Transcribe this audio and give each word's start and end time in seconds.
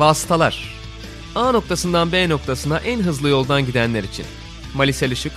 Vasıtalar 0.00 0.74
A 1.34 1.52
noktasından 1.52 2.12
B 2.12 2.28
noktasına 2.28 2.78
en 2.78 3.00
hızlı 3.00 3.28
yoldan 3.28 3.66
gidenler 3.66 4.04
için. 4.04 4.26
Malisel 4.74 5.10
Işık, 5.10 5.32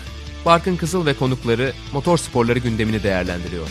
Barkın 0.45 0.75
Kızıl 0.75 1.05
ve 1.05 1.13
konukları 1.13 1.73
motor 1.93 2.17
sporları 2.17 2.59
gündemini 2.59 3.03
değerlendiriyor. 3.03 3.67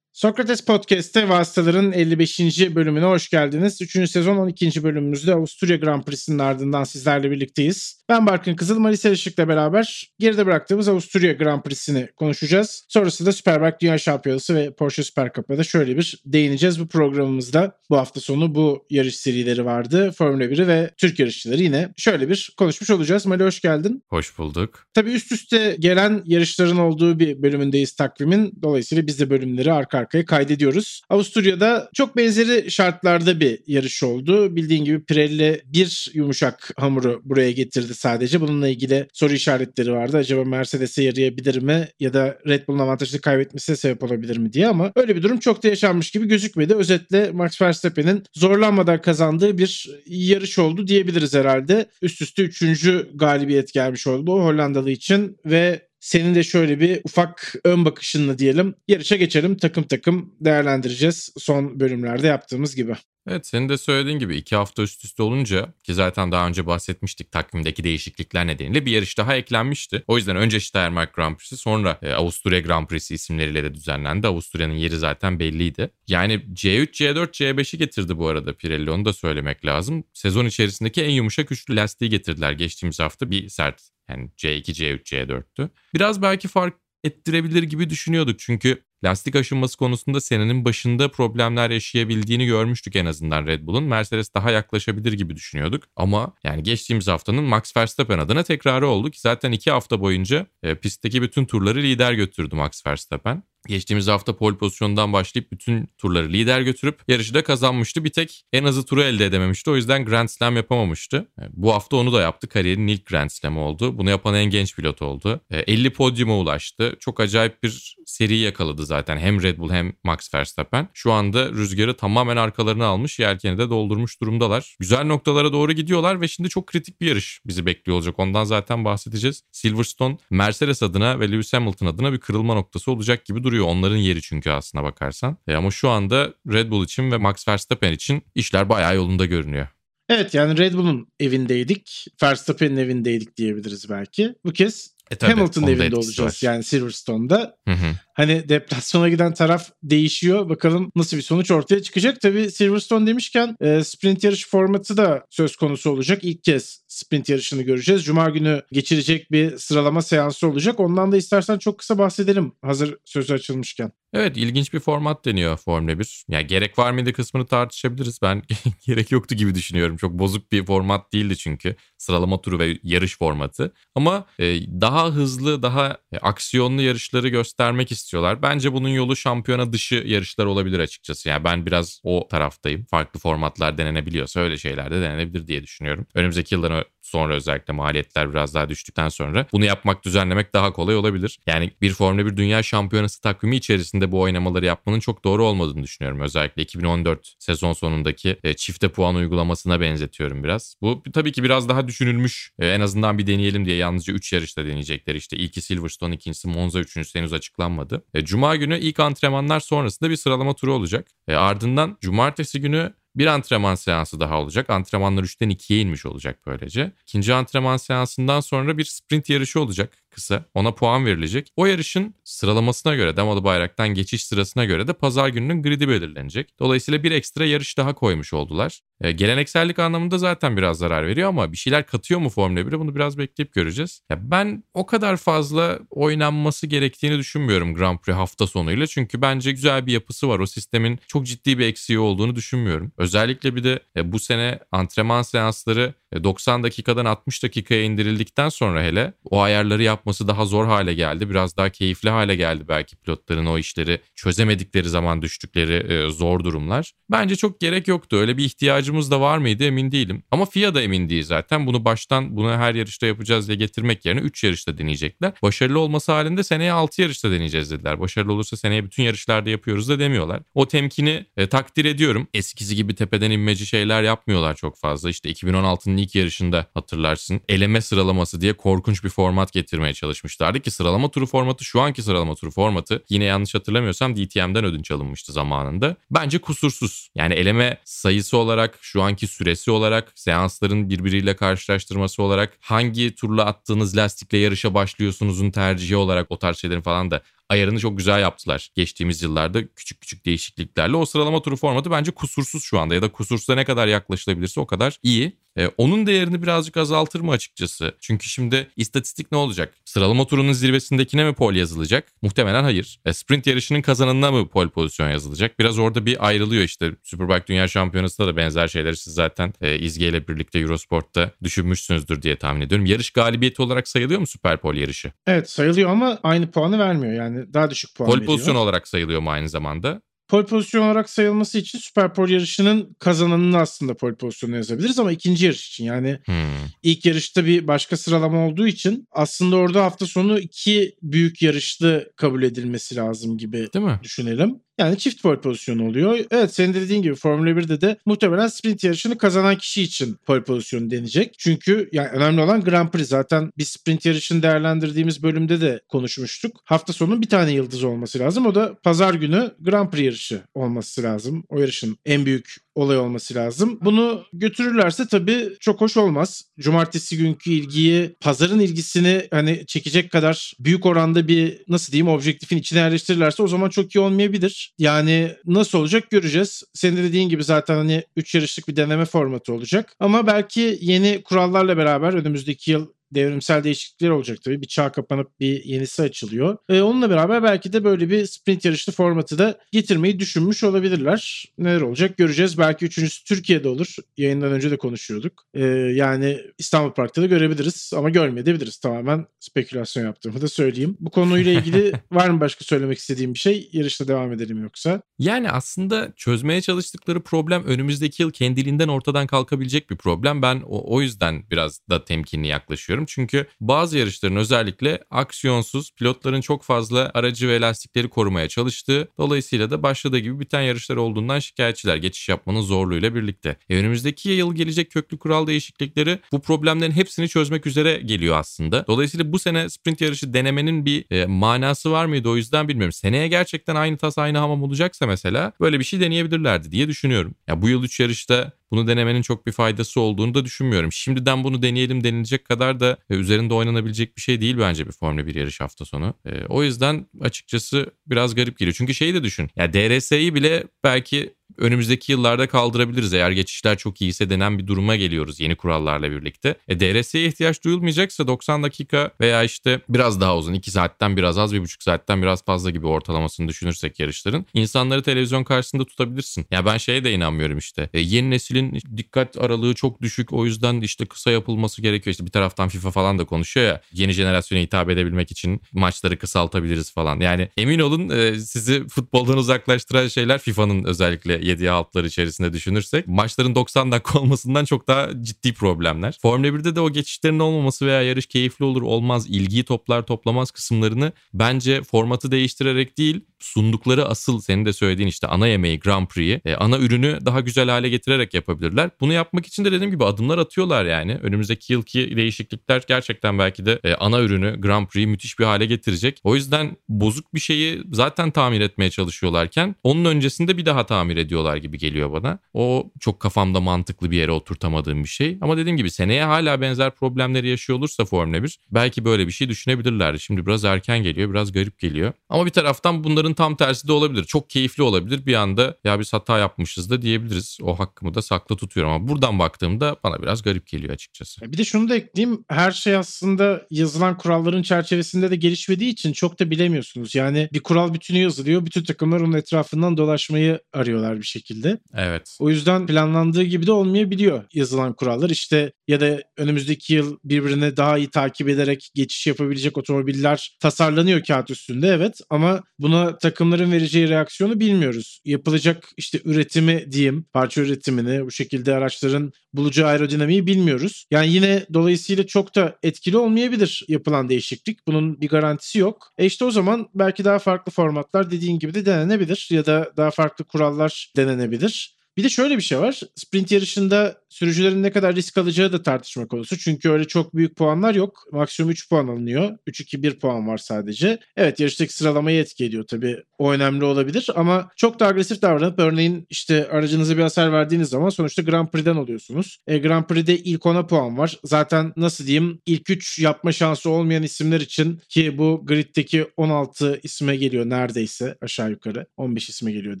Sokrates 0.16 0.64
Podcast'te 0.64 1.28
Vasıtaların 1.28 1.92
55. 1.92 2.40
bölümüne 2.74 3.04
hoş 3.04 3.28
geldiniz. 3.28 3.82
3. 3.82 4.10
sezon 4.10 4.36
12. 4.36 4.82
bölümümüzde 4.82 5.34
Avusturya 5.34 5.76
Grand 5.76 6.02
Prix'sinin 6.02 6.38
ardından 6.38 6.84
sizlerle 6.84 7.30
birlikteyiz. 7.30 8.02
Ben 8.08 8.26
Barkın 8.26 8.56
Kızıl, 8.56 8.78
Marisa 8.78 9.08
Işık'la 9.10 9.48
beraber 9.48 10.14
geride 10.18 10.46
bıraktığımız 10.46 10.88
Avusturya 10.88 11.32
Grand 11.32 11.62
Prix'sini 11.62 12.08
konuşacağız. 12.16 12.84
Sonrasında 12.88 13.32
Superbike 13.32 13.76
Dünya 13.80 13.98
Şampiyonası 13.98 14.54
ve 14.54 14.74
Porsche 14.74 15.02
Super 15.02 15.32
Cup'a 15.32 15.58
da 15.58 15.64
şöyle 15.64 15.96
bir 15.96 16.22
değineceğiz 16.24 16.80
bu 16.80 16.88
programımızda. 16.88 17.78
Bu 17.90 17.96
hafta 17.96 18.20
sonu 18.20 18.54
bu 18.54 18.86
yarış 18.90 19.16
serileri 19.16 19.64
vardı. 19.64 20.12
Formula 20.18 20.44
1'i 20.44 20.68
ve 20.68 20.90
Türk 20.96 21.18
yarışçıları 21.18 21.62
yine 21.62 21.88
şöyle 21.96 22.28
bir 22.28 22.54
konuşmuş 22.56 22.90
olacağız. 22.90 23.26
Mali 23.26 23.44
hoş 23.44 23.60
geldin. 23.60 24.02
Hoş 24.08 24.38
bulduk. 24.38 24.86
Tabii 24.94 25.10
üst 25.10 25.32
üste 25.32 25.76
gelen 25.78 26.22
yarışların 26.24 26.78
olduğu 26.78 27.18
bir 27.18 27.42
bölümündeyiz 27.42 27.92
takvimin. 27.92 28.58
Dolayısıyla 28.62 29.06
biz 29.06 29.20
de 29.20 29.30
bölümleri 29.30 29.72
arka 29.72 30.05
arkaya 30.06 30.24
kaydediyoruz. 30.24 31.02
Avusturya'da 31.10 31.90
çok 31.94 32.16
benzeri 32.16 32.70
şartlarda 32.70 33.40
bir 33.40 33.58
yarış 33.66 34.02
oldu. 34.02 34.56
Bildiğin 34.56 34.84
gibi 34.84 35.04
Pirelli 35.04 35.62
bir 35.64 36.10
yumuşak 36.14 36.70
hamuru 36.76 37.22
buraya 37.24 37.52
getirdi 37.52 37.94
sadece. 37.94 38.40
Bununla 38.40 38.68
ilgili 38.68 39.08
soru 39.12 39.32
işaretleri 39.32 39.92
vardı. 39.92 40.16
Acaba 40.16 40.44
Mercedes'e 40.44 41.02
yarayabilir 41.02 41.62
mi 41.62 41.88
ya 42.00 42.14
da 42.14 42.38
Red 42.46 42.68
Bull'un 42.68 42.78
avantajını 42.78 43.20
kaybetmesine 43.20 43.76
sebep 43.76 44.02
olabilir 44.02 44.36
mi 44.36 44.52
diye 44.52 44.68
ama 44.68 44.92
öyle 44.96 45.16
bir 45.16 45.22
durum 45.22 45.38
çok 45.38 45.62
da 45.62 45.68
yaşanmış 45.68 46.10
gibi 46.10 46.28
gözükmedi. 46.28 46.74
Özetle 46.74 47.30
Max 47.30 47.62
Verstappen'in 47.62 48.22
zorlanmadan 48.34 49.00
kazandığı 49.00 49.58
bir 49.58 49.90
yarış 50.06 50.58
oldu 50.58 50.86
diyebiliriz 50.86 51.34
herhalde. 51.34 51.86
Üst 52.02 52.22
üste 52.22 52.42
üçüncü 52.42 53.08
galibiyet 53.14 53.72
gelmiş 53.72 54.06
oldu 54.06 54.32
Hollandalı 54.32 54.90
için 54.90 55.36
ve 55.46 55.85
senin 56.06 56.34
de 56.34 56.42
şöyle 56.42 56.80
bir 56.80 57.00
ufak 57.04 57.54
ön 57.64 57.84
bakışınla 57.84 58.38
diyelim 58.38 58.74
yarışa 58.88 59.16
geçelim 59.16 59.56
takım 59.56 59.84
takım 59.84 60.34
değerlendireceğiz 60.40 61.32
son 61.38 61.80
bölümlerde 61.80 62.26
yaptığımız 62.26 62.76
gibi. 62.76 62.94
Evet 63.28 63.46
senin 63.46 63.68
de 63.68 63.78
söylediğin 63.78 64.18
gibi 64.18 64.36
iki 64.36 64.56
hafta 64.56 64.82
üst 64.82 65.04
üste 65.04 65.22
olunca 65.22 65.74
ki 65.82 65.94
zaten 65.94 66.32
daha 66.32 66.48
önce 66.48 66.66
bahsetmiştik 66.66 67.32
takvimdeki 67.32 67.84
değişiklikler 67.84 68.46
nedeniyle 68.46 68.86
bir 68.86 68.90
yarış 68.90 69.18
daha 69.18 69.36
eklenmişti. 69.36 70.02
O 70.06 70.16
yüzden 70.16 70.36
önce 70.36 70.60
Steiermark 70.60 71.14
Grand 71.14 71.36
Prix'si 71.36 71.56
sonra 71.56 71.98
e, 72.02 72.12
Avusturya 72.12 72.60
Grand 72.60 72.86
Prix'si 72.86 73.14
isimleriyle 73.14 73.64
de 73.64 73.74
düzenlendi. 73.74 74.26
Avusturya'nın 74.26 74.74
yeri 74.74 74.96
zaten 74.96 75.38
belliydi. 75.38 75.90
Yani 76.08 76.34
C3, 76.34 76.86
C4, 76.86 77.30
C5'i 77.30 77.78
getirdi 77.78 78.18
bu 78.18 78.28
arada 78.28 78.56
Pirelli 78.56 78.90
onu 78.90 79.04
da 79.04 79.12
söylemek 79.12 79.64
lazım. 79.64 80.04
Sezon 80.12 80.46
içerisindeki 80.46 81.02
en 81.02 81.10
yumuşak 81.10 81.52
üçlü 81.52 81.76
lastiği 81.76 82.10
getirdiler 82.10 82.52
geçtiğimiz 82.52 83.00
hafta 83.00 83.30
bir 83.30 83.48
sert 83.48 83.95
yani 84.08 84.30
C2, 84.36 84.62
C3, 84.62 85.02
C4'tü. 85.02 85.68
Biraz 85.94 86.22
belki 86.22 86.48
fark 86.48 86.74
ettirebilir 87.04 87.62
gibi 87.62 87.90
düşünüyorduk. 87.90 88.38
Çünkü 88.38 88.82
lastik 89.04 89.36
aşınması 89.36 89.78
konusunda 89.78 90.20
senenin 90.20 90.64
başında 90.64 91.10
problemler 91.10 91.70
yaşayabildiğini 91.70 92.46
görmüştük 92.46 92.96
en 92.96 93.06
azından 93.06 93.46
Red 93.46 93.66
Bull'un. 93.66 93.84
Mercedes 93.84 94.34
daha 94.34 94.50
yaklaşabilir 94.50 95.12
gibi 95.12 95.36
düşünüyorduk. 95.36 95.84
Ama 95.96 96.34
yani 96.44 96.62
geçtiğimiz 96.62 97.08
haftanın 97.08 97.44
Max 97.44 97.76
Verstappen 97.76 98.18
adına 98.18 98.42
tekrarı 98.42 98.88
oldu 98.88 99.10
ki 99.10 99.20
zaten 99.20 99.52
iki 99.52 99.70
hafta 99.70 100.00
boyunca 100.00 100.46
e, 100.62 100.74
pistteki 100.74 101.22
bütün 101.22 101.44
turları 101.44 101.82
lider 101.82 102.12
götürdü 102.12 102.56
Max 102.56 102.86
Verstappen. 102.86 103.42
Geçtiğimiz 103.68 104.08
hafta 104.08 104.36
pole 104.36 104.56
pozisyonundan 104.56 105.12
başlayıp 105.12 105.52
bütün 105.52 105.88
turları 105.98 106.28
lider 106.28 106.60
götürüp 106.60 107.00
yarışı 107.08 107.34
da 107.34 107.44
kazanmıştı. 107.44 108.04
Bir 108.04 108.10
tek 108.10 108.44
en 108.52 108.64
azı 108.64 108.84
turu 108.86 109.02
elde 109.02 109.26
edememişti. 109.26 109.70
O 109.70 109.76
yüzden 109.76 110.04
Grand 110.04 110.28
Slam 110.28 110.56
yapamamıştı. 110.56 111.28
E, 111.40 111.42
bu 111.52 111.72
hafta 111.72 111.96
onu 111.96 112.12
da 112.12 112.20
yaptı. 112.20 112.48
Kariyerinin 112.48 112.86
ilk 112.86 113.06
Grand 113.06 113.30
Slam 113.30 113.58
oldu. 113.58 113.98
Bunu 113.98 114.10
yapan 114.10 114.34
en 114.34 114.44
genç 114.44 114.76
pilot 114.76 115.02
oldu. 115.02 115.40
50 115.50 115.86
e, 115.86 115.90
podyuma 115.90 116.38
ulaştı. 116.38 116.96
Çok 117.00 117.20
acayip 117.20 117.62
bir 117.62 117.96
seri 118.06 118.36
yakaladı 118.36 118.86
zaten. 118.86 119.18
Hem 119.18 119.42
Red 119.42 119.58
Bull 119.58 119.70
hem 119.70 119.92
Max 120.04 120.34
Verstappen. 120.34 120.88
Şu 120.94 121.12
anda 121.12 121.50
rüzgarı 121.50 121.96
tamamen 121.96 122.36
arkalarına 122.36 122.86
almış. 122.86 123.18
Yelkeni 123.18 123.58
de 123.58 123.70
doldurmuş 123.70 124.20
durumdalar. 124.20 124.76
Güzel 124.80 125.04
noktalara 125.04 125.52
doğru 125.52 125.72
gidiyorlar 125.72 126.20
ve 126.20 126.28
şimdi 126.28 126.48
çok 126.48 126.66
kritik 126.66 127.00
bir 127.00 127.06
yarış 127.06 127.40
bizi 127.46 127.66
bekliyor 127.66 127.96
olacak. 127.96 128.18
Ondan 128.18 128.44
zaten 128.44 128.84
bahsedeceğiz. 128.84 129.42
Silverstone 129.52 130.16
Mercedes 130.30 130.82
adına 130.82 131.20
ve 131.20 131.30
Lewis 131.32 131.52
Hamilton 131.52 131.86
adına 131.86 132.12
bir 132.12 132.18
kırılma 132.18 132.54
noktası 132.54 132.90
olacak 132.90 133.24
gibi 133.24 133.42
duruyor 133.44 133.55
duruyor. 133.56 133.68
Onların 133.68 133.96
yeri 133.96 134.22
çünkü 134.22 134.50
aslına 134.50 134.84
bakarsan. 134.84 135.36
E 135.48 135.54
ama 135.54 135.70
şu 135.70 135.88
anda 135.88 136.34
Red 136.52 136.70
Bull 136.70 136.84
için 136.84 137.12
ve 137.12 137.16
Max 137.16 137.48
Verstappen 137.48 137.92
için 137.92 138.22
işler 138.34 138.68
bayağı 138.68 138.96
yolunda 138.96 139.26
görünüyor. 139.26 139.68
Evet 140.08 140.34
yani 140.34 140.58
Red 140.58 140.74
Bull'un 140.74 141.08
evindeydik. 141.20 142.06
Verstappen'in 142.22 142.76
evindeydik 142.76 143.36
diyebiliriz 143.36 143.90
belki. 143.90 144.34
Bu 144.44 144.52
kez 144.52 144.94
e 145.10 145.16
tabii, 145.16 145.32
Hamilton'ın 145.32 145.66
evinde 145.66 145.96
olacağız 145.96 146.44
var. 146.44 146.52
yani 146.52 146.64
Silverstone'da. 146.64 147.56
Hı 147.68 147.74
hı. 147.74 147.92
Hani 148.16 148.48
deplasmana 148.48 149.08
giden 149.08 149.34
taraf 149.34 149.70
değişiyor. 149.82 150.48
Bakalım 150.48 150.92
nasıl 150.96 151.16
bir 151.16 151.22
sonuç 151.22 151.50
ortaya 151.50 151.82
çıkacak. 151.82 152.20
Tabii 152.20 152.50
Silverstone 152.50 153.06
demişken 153.06 153.56
e, 153.60 153.84
sprint 153.84 154.24
yarış 154.24 154.48
formatı 154.48 154.96
da 154.96 155.26
söz 155.30 155.56
konusu 155.56 155.90
olacak. 155.90 156.24
İlk 156.24 156.44
kez 156.44 156.80
sprint 156.88 157.28
yarışını 157.28 157.62
göreceğiz. 157.62 158.04
Cuma 158.04 158.30
günü 158.30 158.62
geçirecek 158.72 159.32
bir 159.32 159.58
sıralama 159.58 160.02
seansı 160.02 160.48
olacak. 160.48 160.80
Ondan 160.80 161.12
da 161.12 161.16
istersen 161.16 161.58
çok 161.58 161.78
kısa 161.78 161.98
bahsedelim 161.98 162.52
hazır 162.62 162.96
sözü 163.04 163.34
açılmışken. 163.34 163.92
Evet 164.12 164.36
ilginç 164.36 164.72
bir 164.72 164.80
format 164.80 165.24
deniyor 165.24 165.56
Formula 165.56 165.98
1. 165.98 166.24
Yani 166.28 166.46
gerek 166.46 166.78
var 166.78 166.90
mıydı 166.90 167.12
kısmını 167.12 167.46
tartışabiliriz. 167.46 168.18
Ben 168.22 168.42
gerek 168.86 169.12
yoktu 169.12 169.34
gibi 169.34 169.54
düşünüyorum. 169.54 169.96
Çok 169.96 170.12
bozuk 170.12 170.52
bir 170.52 170.66
format 170.66 171.12
değildi 171.12 171.36
çünkü. 171.36 171.76
Sıralama 171.98 172.40
turu 172.40 172.58
ve 172.58 172.78
yarış 172.82 173.18
formatı. 173.18 173.72
Ama 173.94 174.26
e, 174.38 174.44
daha 174.80 175.10
hızlı, 175.10 175.62
daha 175.62 175.98
e, 176.12 176.18
aksiyonlu 176.18 176.82
yarışları 176.82 177.28
göstermek 177.28 177.92
istiyorlar. 178.06 178.42
Bence 178.42 178.72
bunun 178.72 178.88
yolu 178.88 179.16
şampiyona 179.16 179.72
dışı 179.72 179.94
yarışlar 179.94 180.46
olabilir 180.46 180.78
açıkçası. 180.78 181.28
Yani 181.28 181.44
ben 181.44 181.66
biraz 181.66 182.00
o 182.02 182.28
taraftayım. 182.30 182.84
Farklı 182.84 183.20
formatlar 183.20 183.78
denenebiliyorsa 183.78 184.40
öyle 184.40 184.58
şeyler 184.58 184.90
de 184.90 185.00
denenebilir 185.00 185.46
diye 185.46 185.62
düşünüyorum. 185.62 186.06
Önümüzdeki 186.14 186.54
yılların 186.54 186.84
sonra 187.06 187.34
özellikle 187.34 187.72
maliyetler 187.72 188.30
biraz 188.30 188.54
daha 188.54 188.68
düştükten 188.68 189.08
sonra 189.08 189.46
bunu 189.52 189.64
yapmak 189.64 190.04
düzenlemek 190.04 190.54
daha 190.54 190.72
kolay 190.72 190.96
olabilir. 190.96 191.38
Yani 191.46 191.70
bir 191.82 191.92
Formula 191.92 192.26
1 192.26 192.36
Dünya 192.36 192.62
Şampiyonası 192.62 193.20
takvimi 193.20 193.56
içerisinde 193.56 194.12
bu 194.12 194.20
oynamaları 194.20 194.64
yapmanın 194.66 195.00
çok 195.00 195.24
doğru 195.24 195.44
olmadığını 195.44 195.82
düşünüyorum. 195.82 196.20
Özellikle 196.20 196.62
2014 196.62 197.34
sezon 197.38 197.72
sonundaki 197.72 198.36
e, 198.44 198.54
çifte 198.54 198.88
puan 198.88 199.14
uygulamasına 199.14 199.80
benzetiyorum 199.80 200.44
biraz. 200.44 200.76
Bu 200.82 201.02
tabii 201.12 201.32
ki 201.32 201.42
biraz 201.42 201.68
daha 201.68 201.88
düşünülmüş. 201.88 202.52
E, 202.58 202.68
en 202.68 202.80
azından 202.80 203.18
bir 203.18 203.26
deneyelim 203.26 203.64
diye 203.66 203.76
yalnızca 203.76 204.12
3 204.14 204.32
yarışta 204.32 204.64
deneyecekler. 204.64 205.14
İşte 205.14 205.36
ilki 205.36 205.60
Silverstone, 205.60 206.14
ikincisi 206.14 206.48
Monza, 206.48 206.80
üçüncüsü 206.80 207.18
henüz 207.18 207.32
açıklanmadı. 207.32 208.04
E, 208.14 208.24
Cuma 208.24 208.56
günü 208.56 208.78
ilk 208.78 209.00
antrenmanlar 209.00 209.60
sonrasında 209.60 210.10
bir 210.10 210.16
sıralama 210.16 210.54
turu 210.54 210.74
olacak. 210.74 211.08
Ardından 211.28 211.98
cumartesi 212.00 212.60
günü 212.60 212.92
bir 213.16 213.26
antrenman 213.26 213.74
seansı 213.74 214.20
daha 214.20 214.40
olacak. 214.40 214.70
Antrenmanlar 214.70 215.22
3'ten 215.24 215.50
2'ye 215.50 215.80
inmiş 215.80 216.06
olacak 216.06 216.38
böylece. 216.46 216.92
İkinci 217.02 217.34
antrenman 217.34 217.76
seansından 217.76 218.40
sonra 218.40 218.78
bir 218.78 218.84
sprint 218.84 219.28
yarışı 219.28 219.60
olacak 219.60 219.92
kısa. 220.16 220.44
Ona 220.54 220.74
puan 220.74 221.06
verilecek. 221.06 221.52
O 221.56 221.66
yarışın 221.66 222.14
sıralamasına 222.24 222.94
göre 222.94 223.16
Damalı 223.16 223.44
Bayrak'tan 223.44 223.88
geçiş 223.88 224.24
sırasına 224.24 224.64
göre 224.64 224.88
de 224.88 224.92
pazar 224.92 225.28
gününün 225.28 225.62
gridi 225.62 225.88
belirlenecek. 225.88 226.58
Dolayısıyla 226.58 227.02
bir 227.02 227.10
ekstra 227.10 227.44
yarış 227.44 227.78
daha 227.78 227.94
koymuş 227.94 228.32
oldular. 228.32 228.80
E, 229.00 229.12
geleneksellik 229.12 229.78
anlamında 229.78 230.18
zaten 230.18 230.56
biraz 230.56 230.78
zarar 230.78 231.06
veriyor 231.06 231.28
ama 231.28 231.52
bir 231.52 231.56
şeyler 231.56 231.86
katıyor 231.86 232.20
mu 232.20 232.28
Formula 232.28 232.60
1'e 232.60 232.78
bunu 232.78 232.94
biraz 232.94 233.18
bekleyip 233.18 233.52
göreceğiz. 233.52 234.00
Ya 234.10 234.30
ben 234.30 234.64
o 234.74 234.86
kadar 234.86 235.16
fazla 235.16 235.78
oynanması 235.90 236.66
gerektiğini 236.66 237.18
düşünmüyorum 237.18 237.74
Grand 237.74 237.98
Prix 237.98 238.16
hafta 238.16 238.46
sonuyla. 238.46 238.86
Çünkü 238.86 239.22
bence 239.22 239.50
güzel 239.50 239.86
bir 239.86 239.92
yapısı 239.92 240.28
var. 240.28 240.38
O 240.38 240.46
sistemin 240.46 240.98
çok 241.06 241.26
ciddi 241.26 241.58
bir 241.58 241.66
eksiği 241.66 241.98
olduğunu 241.98 242.36
düşünmüyorum. 242.36 242.92
Özellikle 242.98 243.56
bir 243.56 243.64
de 243.64 243.80
e, 243.96 244.12
bu 244.12 244.18
sene 244.18 244.58
antrenman 244.72 245.22
seansları 245.22 245.94
90 246.24 246.62
dakikadan 246.62 247.04
60 247.04 247.42
dakikaya 247.42 247.82
indirildikten 247.82 248.48
sonra 248.48 248.82
hele 248.82 249.12
o 249.24 249.40
ayarları 249.40 249.82
yapması 249.82 250.28
daha 250.28 250.44
zor 250.44 250.66
hale 250.66 250.94
geldi. 250.94 251.30
Biraz 251.30 251.56
daha 251.56 251.70
keyifli 251.70 252.10
hale 252.10 252.36
geldi 252.36 252.64
belki 252.68 252.96
pilotların 252.96 253.46
o 253.46 253.58
işleri 253.58 254.00
çözemedikleri 254.14 254.88
zaman 254.88 255.22
düştükleri 255.22 255.92
e, 255.92 256.10
zor 256.10 256.44
durumlar. 256.44 256.92
Bence 257.10 257.36
çok 257.36 257.60
gerek 257.60 257.88
yoktu. 257.88 258.16
Öyle 258.16 258.36
bir 258.36 258.44
ihtiyacımız 258.44 259.10
da 259.10 259.20
var 259.20 259.38
mıydı 259.38 259.64
emin 259.64 259.92
değilim. 259.92 260.22
Ama 260.30 260.46
FIA 260.46 260.74
da 260.74 260.82
emin 260.82 261.08
değil 261.08 261.24
zaten. 261.24 261.66
Bunu 261.66 261.84
baştan 261.84 262.36
bunu 262.36 262.50
her 262.50 262.74
yarışta 262.74 263.06
yapacağız 263.06 263.48
diye 263.48 263.58
getirmek 263.58 264.04
yerine 264.04 264.20
3 264.20 264.44
yarışta 264.44 264.78
deneyecekler. 264.78 265.32
Başarılı 265.42 265.80
olması 265.80 266.12
halinde 266.12 266.42
seneye 266.42 266.72
6 266.72 267.02
yarışta 267.02 267.30
deneyeceğiz 267.30 267.70
dediler. 267.70 268.00
Başarılı 268.00 268.32
olursa 268.32 268.56
seneye 268.56 268.84
bütün 268.84 269.02
yarışlarda 269.02 269.50
yapıyoruz 269.50 269.88
da 269.88 269.98
demiyorlar. 269.98 270.42
O 270.54 270.68
temkini 270.68 271.26
e, 271.36 271.46
takdir 271.46 271.84
ediyorum. 271.84 272.28
Eskisi 272.34 272.76
gibi 272.76 272.94
tepeden 272.94 273.30
inmeci 273.30 273.66
şeyler 273.66 274.02
yapmıyorlar 274.02 274.54
çok 274.54 274.78
fazla. 274.78 275.10
İşte 275.10 275.30
2016'nın 275.30 275.96
ilk 276.06 276.14
yarışında 276.14 276.66
hatırlarsın. 276.74 277.40
Eleme 277.48 277.80
sıralaması 277.80 278.40
diye 278.40 278.52
korkunç 278.52 279.04
bir 279.04 279.08
format 279.08 279.52
getirmeye 279.52 279.94
çalışmışlardı 279.94 280.60
ki 280.60 280.70
sıralama 280.70 281.10
turu 281.10 281.26
formatı 281.26 281.64
şu 281.64 281.80
anki 281.80 282.02
sıralama 282.02 282.34
turu 282.34 282.50
formatı 282.50 283.04
yine 283.08 283.24
yanlış 283.24 283.54
hatırlamıyorsam 283.54 284.16
DTM'den 284.16 284.64
ödünç 284.64 284.90
alınmıştı 284.90 285.32
zamanında. 285.32 285.96
Bence 286.10 286.38
kusursuz. 286.38 287.08
Yani 287.14 287.34
eleme 287.34 287.78
sayısı 287.84 288.36
olarak 288.36 288.78
şu 288.80 289.02
anki 289.02 289.26
süresi 289.26 289.70
olarak 289.70 290.12
seansların 290.14 290.88
birbiriyle 290.90 291.36
karşılaştırması 291.36 292.22
olarak 292.22 292.58
hangi 292.60 293.14
turla 293.14 293.44
attığınız 293.44 293.96
lastikle 293.96 294.38
yarışa 294.38 294.74
başlıyorsunuzun 294.74 295.50
tercihi 295.50 295.96
olarak 295.96 296.26
o 296.30 296.38
tarz 296.38 296.56
şeylerin 296.56 296.80
falan 296.80 297.10
da 297.10 297.22
ayarını 297.48 297.78
çok 297.78 297.98
güzel 297.98 298.20
yaptılar 298.20 298.68
geçtiğimiz 298.74 299.22
yıllarda 299.22 299.66
küçük 299.66 300.00
küçük 300.00 300.26
değişikliklerle. 300.26 300.96
O 300.96 301.06
sıralama 301.06 301.42
turu 301.42 301.56
formatı 301.56 301.90
bence 301.90 302.10
kusursuz 302.10 302.64
şu 302.64 302.78
anda 302.78 302.94
ya 302.94 303.02
da 303.02 303.12
kusursuza 303.12 303.54
ne 303.54 303.64
kadar 303.64 303.86
yaklaşılabilirse 303.86 304.60
o 304.60 304.66
kadar 304.66 304.98
iyi. 305.02 305.36
Ee, 305.58 305.70
onun 305.76 306.06
değerini 306.06 306.42
birazcık 306.42 306.76
azaltır 306.76 307.20
mı 307.20 307.30
açıkçası? 307.30 307.94
Çünkü 308.00 308.28
şimdi 308.28 308.68
istatistik 308.76 309.32
ne 309.32 309.38
olacak? 309.38 309.74
Sıralama 309.84 310.26
turunun 310.26 310.52
zirvesindekine 310.52 311.24
mi 311.24 311.34
pol 311.34 311.54
yazılacak? 311.54 312.04
Muhtemelen 312.22 312.62
hayır. 312.62 313.00
E, 313.04 313.12
sprint 313.12 313.46
yarışının 313.46 313.82
kazananına 313.82 314.32
mı 314.32 314.48
pol 314.48 314.68
pozisyon 314.68 315.10
yazılacak? 315.10 315.58
Biraz 315.58 315.78
orada 315.78 316.06
bir 316.06 316.26
ayrılıyor 316.26 316.62
işte. 316.62 316.90
Superbike 317.02 317.46
Dünya 317.46 317.68
Şampiyonası'nda 317.68 318.28
da 318.28 318.36
benzer 318.36 318.68
şeyleri 318.68 318.96
siz 318.96 319.14
zaten 319.14 319.54
e, 319.60 319.78
İzge 319.78 320.08
ile 320.08 320.28
birlikte 320.28 320.58
Eurosport'ta 320.58 321.30
düşünmüşsünüzdür 321.42 322.22
diye 322.22 322.36
tahmin 322.36 322.60
ediyorum. 322.60 322.86
Yarış 322.86 323.10
galibiyeti 323.10 323.62
olarak 323.62 323.88
sayılıyor 323.88 324.20
mu 324.20 324.26
Süper 324.26 324.56
Pol 324.56 324.74
yarışı? 324.74 325.12
Evet 325.26 325.50
sayılıyor 325.50 325.90
ama 325.90 326.18
aynı 326.22 326.50
puanı 326.50 326.78
vermiyor 326.78 327.12
yani 327.12 327.35
daha 327.54 327.70
düşük 327.70 327.94
puan 327.96 328.10
pol 328.10 328.24
pozisyon 328.26 328.54
olarak 328.54 328.88
sayılıyor 328.88 329.20
mu 329.20 329.30
aynı 329.30 329.48
zamanda? 329.48 330.02
Pol 330.28 330.46
pozisyon 330.46 330.82
olarak 330.86 331.10
sayılması 331.10 331.58
için 331.58 331.78
Süper 331.78 332.14
Pol 332.14 332.28
yarışının 332.28 332.96
kazananını 332.98 333.58
aslında 333.58 333.96
pol 333.96 334.14
pozisyonuna 334.14 334.56
yazabiliriz 334.56 334.98
ama 334.98 335.12
ikinci 335.12 335.46
yarış 335.46 335.68
için 335.68 335.84
yani 335.84 336.18
Hmm. 336.26 336.34
ilk 336.82 337.06
yarışta 337.06 337.46
bir 337.46 337.66
başka 337.66 337.96
sıralama 337.96 338.46
olduğu 338.46 338.66
için 338.66 339.08
aslında 339.12 339.56
orada 339.56 339.84
hafta 339.84 340.06
sonu 340.06 340.38
iki 340.38 340.94
büyük 341.02 341.42
yarışlı 341.42 342.12
kabul 342.16 342.42
edilmesi 342.42 342.96
lazım 342.96 343.38
gibi 343.38 343.68
Değil 343.74 343.84
mi? 343.84 344.00
düşünelim. 344.02 344.60
Yani 344.78 344.98
çift 344.98 345.22
pole 345.22 345.40
pozisyonu 345.40 345.88
oluyor. 345.88 346.18
Evet 346.30 346.54
senin 346.54 346.74
de 346.74 346.80
dediğin 346.80 347.02
gibi 347.02 347.14
Formula 347.14 347.50
1'de 347.50 347.80
de 347.80 347.96
muhtemelen 348.06 348.46
sprint 348.46 348.84
yarışını 348.84 349.18
kazanan 349.18 349.56
kişi 349.56 349.82
için 349.82 350.18
pole 350.26 350.44
pozisyonu 350.44 350.90
denecek. 350.90 351.34
Çünkü 351.38 351.88
yani 351.92 352.08
önemli 352.08 352.40
olan 352.40 352.60
Grand 352.60 352.88
Prix. 352.88 353.08
Zaten 353.08 353.52
bir 353.58 353.64
sprint 353.64 354.06
yarışını 354.06 354.42
değerlendirdiğimiz 354.42 355.22
bölümde 355.22 355.60
de 355.60 355.80
konuşmuştuk. 355.88 356.60
Hafta 356.64 356.92
sonu 356.92 357.22
bir 357.22 357.28
tane 357.28 357.52
yıldız 357.52 357.84
olması 357.84 358.18
lazım. 358.18 358.46
O 358.46 358.54
da 358.54 358.74
pazar 358.82 359.14
günü 359.14 359.54
Grand 359.60 359.90
Prix 359.90 360.04
yarışı 360.04 360.42
olması 360.54 361.02
lazım. 361.02 361.44
O 361.48 361.60
yarışın 361.60 361.98
en 362.06 362.26
büyük 362.26 362.65
olay 362.76 362.98
olması 362.98 363.34
lazım. 363.34 363.78
Bunu 363.82 364.24
götürürlerse 364.32 365.08
tabii 365.08 365.48
çok 365.60 365.80
hoş 365.80 365.96
olmaz. 365.96 366.44
Cumartesi 366.58 367.18
günkü 367.18 367.50
ilgiyi, 367.50 368.16
pazarın 368.20 368.60
ilgisini 368.60 369.28
hani 369.30 369.66
çekecek 369.66 370.10
kadar 370.10 370.52
büyük 370.60 370.86
oranda 370.86 371.28
bir 371.28 371.62
nasıl 371.68 371.92
diyeyim 371.92 372.08
objektifin 372.08 372.56
içine 372.56 372.78
yerleştirirlerse 372.78 373.42
o 373.42 373.48
zaman 373.48 373.68
çok 373.68 373.94
iyi 373.94 374.00
olmayabilir. 374.00 374.74
Yani 374.78 375.30
nasıl 375.46 375.78
olacak 375.78 376.10
göreceğiz. 376.10 376.62
Senin 376.74 376.96
de 376.96 377.02
dediğin 377.02 377.28
gibi 377.28 377.44
zaten 377.44 377.74
hani 377.74 378.02
3 378.16 378.34
yarışlık 378.34 378.68
bir 378.68 378.76
deneme 378.76 379.04
formatı 379.04 379.52
olacak. 379.52 379.96
Ama 380.00 380.26
belki 380.26 380.78
yeni 380.80 381.22
kurallarla 381.22 381.76
beraber 381.76 382.12
önümüzdeki 382.12 382.70
yıl 382.70 382.86
devrimsel 383.12 383.64
değişiklikler 383.64 384.10
olacak 384.10 384.38
tabii. 384.44 384.62
Bir 384.62 384.66
çağ 384.66 384.92
kapanıp 384.92 385.40
bir 385.40 385.64
yenisi 385.64 386.02
açılıyor. 386.02 386.56
Ee, 386.68 386.80
onunla 386.80 387.10
beraber 387.10 387.42
belki 387.42 387.72
de 387.72 387.84
böyle 387.84 388.10
bir 388.10 388.26
sprint 388.26 388.64
yarışlı 388.64 388.92
formatı 388.92 389.38
da 389.38 389.58
getirmeyi 389.72 390.18
düşünmüş 390.18 390.64
olabilirler. 390.64 391.44
Neler 391.58 391.80
olacak 391.80 392.16
göreceğiz. 392.16 392.58
Belki 392.58 392.84
üçüncüsü 392.84 393.24
Türkiye'de 393.24 393.68
olur. 393.68 393.96
Yayından 394.16 394.52
önce 394.52 394.70
de 394.70 394.76
konuşuyorduk. 394.76 395.42
Ee, 395.54 395.64
yani 395.94 396.40
İstanbul 396.58 396.92
Park'ta 396.92 397.22
da 397.22 397.26
görebiliriz 397.26 397.92
ama 397.96 398.10
görmeyebiliriz. 398.10 398.78
Tamamen 398.78 399.26
spekülasyon 399.40 400.04
yaptığımı 400.04 400.40
da 400.40 400.48
söyleyeyim. 400.48 400.96
Bu 401.00 401.10
konuyla 401.10 401.52
ilgili 401.52 401.92
var 402.12 402.28
mı 402.28 402.40
başka 402.40 402.64
söylemek 402.64 402.98
istediğim 402.98 403.34
bir 403.34 403.38
şey? 403.38 403.68
Yarışta 403.72 404.08
devam 404.08 404.32
edelim 404.32 404.62
yoksa. 404.62 405.02
Yani 405.18 405.50
aslında 405.50 406.12
çözmeye 406.16 406.60
çalıştıkları 406.60 407.22
problem 407.22 407.64
önümüzdeki 407.64 408.22
yıl 408.22 408.30
kendiliğinden 408.30 408.88
ortadan 408.88 409.26
kalkabilecek 409.26 409.90
bir 409.90 409.96
problem. 409.96 410.42
Ben 410.42 410.62
o, 410.66 410.94
o 410.94 411.02
yüzden 411.02 411.50
biraz 411.50 411.80
da 411.90 412.04
temkinli 412.04 412.46
yaklaşıyorum. 412.46 412.95
Çünkü 413.08 413.46
bazı 413.60 413.98
yarışların 413.98 414.36
özellikle 414.36 415.04
aksiyonsuz, 415.10 415.90
pilotların 415.90 416.40
çok 416.40 416.62
fazla 416.62 417.10
aracı 417.14 417.48
ve 417.48 417.60
lastikleri 417.60 418.08
korumaya 418.08 418.48
çalıştığı, 418.48 419.08
dolayısıyla 419.18 419.70
da 419.70 419.82
başladığı 419.82 420.18
gibi 420.18 420.40
biten 420.40 420.60
yarışlar 420.60 420.96
olduğundan 420.96 421.38
şikayetçiler 421.38 421.96
geçiş 421.96 422.28
yapmanın 422.28 422.60
zorluğuyla 422.60 423.14
birlikte. 423.14 423.56
E 423.68 423.76
önümüzdeki 423.76 424.28
yıl 424.28 424.54
gelecek 424.54 424.90
köklü 424.90 425.18
kural 425.18 425.46
değişiklikleri 425.46 426.18
bu 426.32 426.42
problemlerin 426.42 426.92
hepsini 426.92 427.28
çözmek 427.28 427.66
üzere 427.66 427.96
geliyor 427.96 428.36
aslında. 428.38 428.86
Dolayısıyla 428.86 429.32
bu 429.32 429.38
sene 429.38 429.68
sprint 429.68 430.00
yarışı 430.00 430.34
denemenin 430.34 430.86
bir 430.86 431.04
e, 431.10 431.26
manası 431.26 431.90
var 431.90 432.06
mıydı 432.06 432.28
o 432.28 432.36
yüzden 432.36 432.68
bilmiyorum. 432.68 432.92
Seneye 432.92 433.28
gerçekten 433.28 433.74
aynı 433.74 433.96
tas 433.96 434.18
aynı 434.18 434.38
hamam 434.38 434.62
olacaksa 434.62 435.06
mesela 435.06 435.52
böyle 435.60 435.78
bir 435.78 435.84
şey 435.84 436.00
deneyebilirlerdi 436.00 436.72
diye 436.72 436.88
düşünüyorum. 436.88 437.34
Ya 437.48 437.62
bu 437.62 437.68
yıl 437.68 437.84
3 437.84 438.00
yarışta 438.00 438.52
bunu 438.70 438.88
denemenin 438.88 439.22
çok 439.22 439.46
bir 439.46 439.52
faydası 439.52 440.00
olduğunu 440.00 440.34
da 440.34 440.44
düşünmüyorum. 440.44 440.92
Şimdiden 440.92 441.44
bunu 441.44 441.62
deneyelim 441.62 442.04
denilecek 442.04 442.44
kadar 442.44 442.80
da 442.80 442.96
e, 443.10 443.14
üzerinde 443.14 443.54
oynanabilecek 443.54 444.16
bir 444.16 444.22
şey 444.22 444.40
değil 444.40 444.58
bence 444.58 444.86
bir 444.86 444.92
Formula 444.92 445.26
1 445.26 445.34
yarış 445.34 445.60
hafta 445.60 445.84
sonu. 445.84 446.14
E, 446.24 446.44
o 446.48 446.62
yüzden 446.62 447.06
açıkçası 447.20 447.90
biraz 448.06 448.34
garip 448.34 448.58
geliyor. 448.58 448.74
Çünkü 448.78 448.94
şeyi 448.94 449.14
de 449.14 449.22
düşün. 449.22 449.50
Ya 449.56 449.72
DRS'yi 449.72 450.34
bile 450.34 450.64
belki 450.84 451.34
önümüzdeki 451.58 452.12
yıllarda 452.12 452.46
kaldırabiliriz 452.46 453.14
eğer 453.14 453.30
geçişler 453.30 453.78
çok 453.78 454.00
iyiyse 454.02 454.30
denen 454.30 454.58
bir 454.58 454.66
duruma 454.66 454.96
geliyoruz 454.96 455.40
yeni 455.40 455.56
kurallarla 455.56 456.10
birlikte. 456.10 456.54
E 456.68 456.80
DRS'ye 456.80 457.26
ihtiyaç 457.26 457.64
duyulmayacaksa 457.64 458.26
90 458.26 458.62
dakika 458.62 459.10
veya 459.20 459.44
işte 459.44 459.80
biraz 459.88 460.20
daha 460.20 460.36
uzun 460.36 460.54
2 460.54 460.70
saatten 460.70 461.16
biraz 461.16 461.38
az 461.38 461.54
1,5 461.54 461.82
saatten 461.82 462.22
biraz 462.22 462.44
fazla 462.44 462.70
gibi 462.70 462.86
ortalamasını 462.86 463.48
düşünürsek 463.48 464.00
yarışların 464.00 464.46
insanları 464.54 465.02
televizyon 465.02 465.44
karşısında 465.44 465.84
tutabilirsin. 465.84 466.46
Ya 466.50 466.66
ben 466.66 466.78
şeye 466.78 467.04
de 467.04 467.12
inanmıyorum 467.12 467.58
işte. 467.58 467.90
E, 467.94 468.00
yeni 468.00 468.30
neslin 468.30 468.78
dikkat 468.96 469.38
aralığı 469.38 469.74
çok 469.74 470.02
düşük 470.02 470.32
o 470.32 470.44
yüzden 470.44 470.80
işte 470.80 471.06
kısa 471.06 471.30
yapılması 471.30 471.82
gerekiyor. 471.82 472.12
İşte 472.12 472.26
bir 472.26 472.30
taraftan 472.30 472.68
FIFA 472.68 472.90
falan 472.90 473.18
da 473.18 473.24
konuşuyor 473.24 473.66
ya 473.66 473.80
yeni 473.92 474.12
jenerasyona 474.12 474.62
hitap 474.62 474.90
edebilmek 474.90 475.30
için 475.30 475.60
maçları 475.72 476.18
kısaltabiliriz 476.18 476.92
falan. 476.92 477.20
Yani 477.20 477.48
emin 477.56 477.78
olun 477.78 478.08
e, 478.08 478.40
sizi 478.40 478.88
futboldan 478.88 479.38
uzaklaştıran 479.38 480.08
şeyler 480.08 480.38
FIFA'nın 480.38 480.84
özellikle 480.84 481.45
yediği 481.46 481.70
altlar 481.70 482.04
içerisinde 482.04 482.52
düşünürsek 482.52 483.08
maçların 483.08 483.54
90 483.54 483.92
dakika 483.92 484.18
olmasından 484.20 484.64
çok 484.64 484.88
daha 484.88 485.22
ciddi 485.22 485.54
problemler. 485.54 486.18
Formula 486.22 486.48
1'de 486.48 486.76
de 486.76 486.80
o 486.80 486.90
geçişlerin 486.90 487.38
olmaması 487.38 487.86
veya 487.86 488.02
yarış 488.02 488.26
keyifli 488.26 488.64
olur 488.64 488.82
olmaz 488.82 489.26
ilgiyi 489.26 489.64
toplar 489.64 490.06
toplamaz 490.06 490.50
kısımlarını 490.50 491.12
bence 491.34 491.82
formatı 491.82 492.30
değiştirerek 492.30 492.98
değil 492.98 493.20
sundukları 493.46 494.06
asıl 494.06 494.40
senin 494.40 494.64
de 494.64 494.72
söylediğin 494.72 495.08
işte 495.08 495.26
ana 495.26 495.46
yemeği 495.46 495.80
Grand 495.80 496.06
Prix'i 496.06 496.40
e, 496.44 496.54
ana 496.54 496.78
ürünü 496.78 497.18
daha 497.26 497.40
güzel 497.40 497.68
hale 497.68 497.88
getirerek 497.88 498.34
yapabilirler. 498.34 498.90
Bunu 499.00 499.12
yapmak 499.12 499.46
için 499.46 499.64
de 499.64 499.72
dediğim 499.72 499.90
gibi 499.90 500.04
adımlar 500.04 500.38
atıyorlar 500.38 500.84
yani. 500.84 501.14
Önümüzdeki 501.22 501.72
yılki 501.72 502.16
değişiklikler 502.16 502.82
gerçekten 502.88 503.38
belki 503.38 503.66
de 503.66 503.80
e, 503.84 503.94
ana 503.94 504.20
ürünü 504.20 504.60
Grand 504.60 504.86
Prix'i 504.86 505.06
müthiş 505.06 505.38
bir 505.38 505.44
hale 505.44 505.66
getirecek. 505.66 506.20
O 506.24 506.34
yüzden 506.34 506.76
bozuk 506.88 507.34
bir 507.34 507.40
şeyi 507.40 507.82
zaten 507.92 508.30
tamir 508.30 508.60
etmeye 508.60 508.90
çalışıyorlarken 508.90 509.74
onun 509.82 510.04
öncesinde 510.04 510.58
bir 510.58 510.66
daha 510.66 510.86
tamir 510.86 511.16
ediyorlar 511.16 511.56
gibi 511.56 511.78
geliyor 511.78 512.12
bana. 512.12 512.38
O 512.54 512.90
çok 513.00 513.20
kafamda 513.20 513.60
mantıklı 513.60 514.10
bir 514.10 514.16
yere 514.16 514.32
oturtamadığım 514.32 515.04
bir 515.04 515.08
şey. 515.08 515.38
Ama 515.40 515.56
dediğim 515.56 515.76
gibi 515.76 515.90
seneye 515.90 516.24
hala 516.24 516.60
benzer 516.60 516.90
problemleri 516.94 517.48
yaşıyor 517.48 517.78
olursa 517.78 518.04
Formula 518.04 518.42
1 518.42 518.58
belki 518.70 519.04
böyle 519.04 519.26
bir 519.26 519.32
şey 519.32 519.48
düşünebilirler. 519.48 520.18
Şimdi 520.18 520.46
biraz 520.46 520.64
erken 520.64 521.02
geliyor, 521.02 521.30
biraz 521.30 521.52
garip 521.52 521.78
geliyor. 521.78 522.12
Ama 522.28 522.46
bir 522.46 522.50
taraftan 522.50 523.04
bunların 523.04 523.34
tam 523.36 523.56
tersi 523.56 523.88
de 523.88 523.92
olabilir. 523.92 524.24
Çok 524.24 524.50
keyifli 524.50 524.82
olabilir. 524.82 525.26
Bir 525.26 525.34
anda 525.34 525.76
ya 525.84 526.00
biz 526.00 526.12
hata 526.12 526.38
yapmışız 526.38 526.90
da 526.90 527.02
diyebiliriz. 527.02 527.58
O 527.62 527.78
hakkımı 527.78 528.14
da 528.14 528.22
saklı 528.22 528.56
tutuyorum 528.56 528.92
ama 528.92 529.08
buradan 529.08 529.38
baktığımda 529.38 529.96
bana 530.04 530.22
biraz 530.22 530.42
garip 530.42 530.66
geliyor 530.66 530.92
açıkçası. 530.92 531.52
Bir 531.52 531.58
de 531.58 531.64
şunu 531.64 531.88
da 531.88 531.96
ekleyeyim. 531.96 532.44
Her 532.48 532.70
şey 532.70 532.96
aslında 532.96 533.66
yazılan 533.70 534.18
kuralların 534.18 534.62
çerçevesinde 534.62 535.30
de 535.30 535.36
gelişmediği 535.36 535.90
için 535.90 536.12
çok 536.12 536.40
da 536.40 536.50
bilemiyorsunuz. 536.50 537.14
Yani 537.14 537.48
bir 537.52 537.60
kural 537.60 537.94
bütünü 537.94 538.18
yazılıyor. 538.18 538.66
Bütün 538.66 538.84
takımlar 538.84 539.20
onun 539.20 539.32
etrafından 539.32 539.96
dolaşmayı 539.96 540.60
arıyorlar 540.72 541.16
bir 541.16 541.26
şekilde. 541.26 541.78
Evet. 541.94 542.36
O 542.40 542.50
yüzden 542.50 542.86
planlandığı 542.86 543.42
gibi 543.42 543.66
de 543.66 543.72
olmayabiliyor 543.72 544.44
yazılan 544.54 544.92
kurallar. 544.92 545.30
İşte 545.30 545.72
ya 545.88 546.00
da 546.00 546.22
önümüzdeki 546.36 546.94
yıl 546.94 547.18
birbirine 547.24 547.76
daha 547.76 547.98
iyi 547.98 548.10
takip 548.10 548.48
ederek 548.48 548.90
geçiş 548.94 549.26
yapabilecek 549.26 549.78
otomobiller 549.78 550.56
tasarlanıyor 550.60 551.24
kağıt 551.24 551.50
üstünde 551.50 551.88
evet 551.88 552.20
ama 552.30 552.62
buna 552.78 553.15
takımların 553.18 553.72
vereceği 553.72 554.08
reaksiyonu 554.08 554.60
bilmiyoruz. 554.60 555.20
Yapılacak 555.24 555.88
işte 555.96 556.20
üretimi 556.24 556.92
diyeyim, 556.92 557.24
parça 557.32 557.60
üretimini, 557.60 558.26
bu 558.26 558.30
şekilde 558.30 558.74
araçların 558.74 559.32
bulacağı 559.52 559.88
aerodinamiği 559.88 560.46
bilmiyoruz. 560.46 561.04
Yani 561.10 561.32
yine 561.32 561.66
dolayısıyla 561.74 562.26
çok 562.26 562.54
da 562.54 562.78
etkili 562.82 563.16
olmayabilir 563.16 563.84
yapılan 563.88 564.28
değişiklik. 564.28 564.86
Bunun 564.86 565.20
bir 565.20 565.28
garantisi 565.28 565.78
yok. 565.78 566.12
E 566.18 566.26
işte 566.26 566.44
o 566.44 566.50
zaman 566.50 566.88
belki 566.94 567.24
daha 567.24 567.38
farklı 567.38 567.72
formatlar 567.72 568.30
dediğin 568.30 568.58
gibi 568.58 568.74
de 568.74 568.86
denenebilir 568.86 569.48
ya 569.50 569.66
da 569.66 569.92
daha 569.96 570.10
farklı 570.10 570.44
kurallar 570.44 571.12
denenebilir. 571.16 571.95
Bir 572.16 572.24
de 572.24 572.28
şöyle 572.28 572.56
bir 572.56 572.62
şey 572.62 572.78
var. 572.78 573.00
Sprint 573.14 573.52
yarışında 573.52 574.22
sürücülerin 574.28 574.82
ne 574.82 574.92
kadar 574.92 575.16
risk 575.16 575.38
alacağı 575.38 575.72
da 575.72 575.82
tartışma 575.82 576.26
konusu. 576.26 576.58
Çünkü 576.58 576.90
öyle 576.90 577.04
çok 577.04 577.34
büyük 577.34 577.56
puanlar 577.56 577.94
yok. 577.94 578.24
Maksimum 578.32 578.70
3 578.72 578.88
puan 578.88 579.08
alınıyor. 579.08 579.58
3-2-1 579.66 580.18
puan 580.18 580.48
var 580.48 580.58
sadece. 580.58 581.18
Evet 581.36 581.60
yarıştaki 581.60 581.92
sıralamayı 581.92 582.40
etki 582.40 582.64
ediyor 582.64 582.84
tabii. 582.86 583.22
O 583.38 583.52
önemli 583.52 583.84
olabilir 583.84 584.30
ama 584.36 584.70
çok 584.76 585.00
da 585.00 585.06
agresif 585.06 585.42
davranıp 585.42 585.78
örneğin 585.78 586.26
işte 586.30 586.68
aracınıza 586.68 587.16
bir 587.16 587.22
hasar 587.22 587.52
verdiğiniz 587.52 587.88
zaman 587.88 588.08
sonuçta 588.08 588.42
Grand 588.42 588.68
Prix'den 588.68 588.96
oluyorsunuz. 588.96 589.58
E, 589.66 589.78
Grand 589.78 590.04
Prix'de 590.04 590.38
ilk 590.38 590.62
10'a 590.62 590.86
puan 590.86 591.18
var. 591.18 591.38
Zaten 591.44 591.92
nasıl 591.96 592.26
diyeyim 592.26 592.60
ilk 592.66 592.90
3 592.90 593.18
yapma 593.18 593.52
şansı 593.52 593.90
olmayan 593.90 594.22
isimler 594.22 594.60
için 594.60 595.00
ki 595.08 595.38
bu 595.38 595.62
griddeki 595.66 596.26
16 596.36 597.00
isme 597.02 597.36
geliyor 597.36 597.70
neredeyse 597.70 598.36
aşağı 598.42 598.70
yukarı. 598.70 599.06
15 599.16 599.48
isme 599.48 599.72
geliyor 599.72 600.00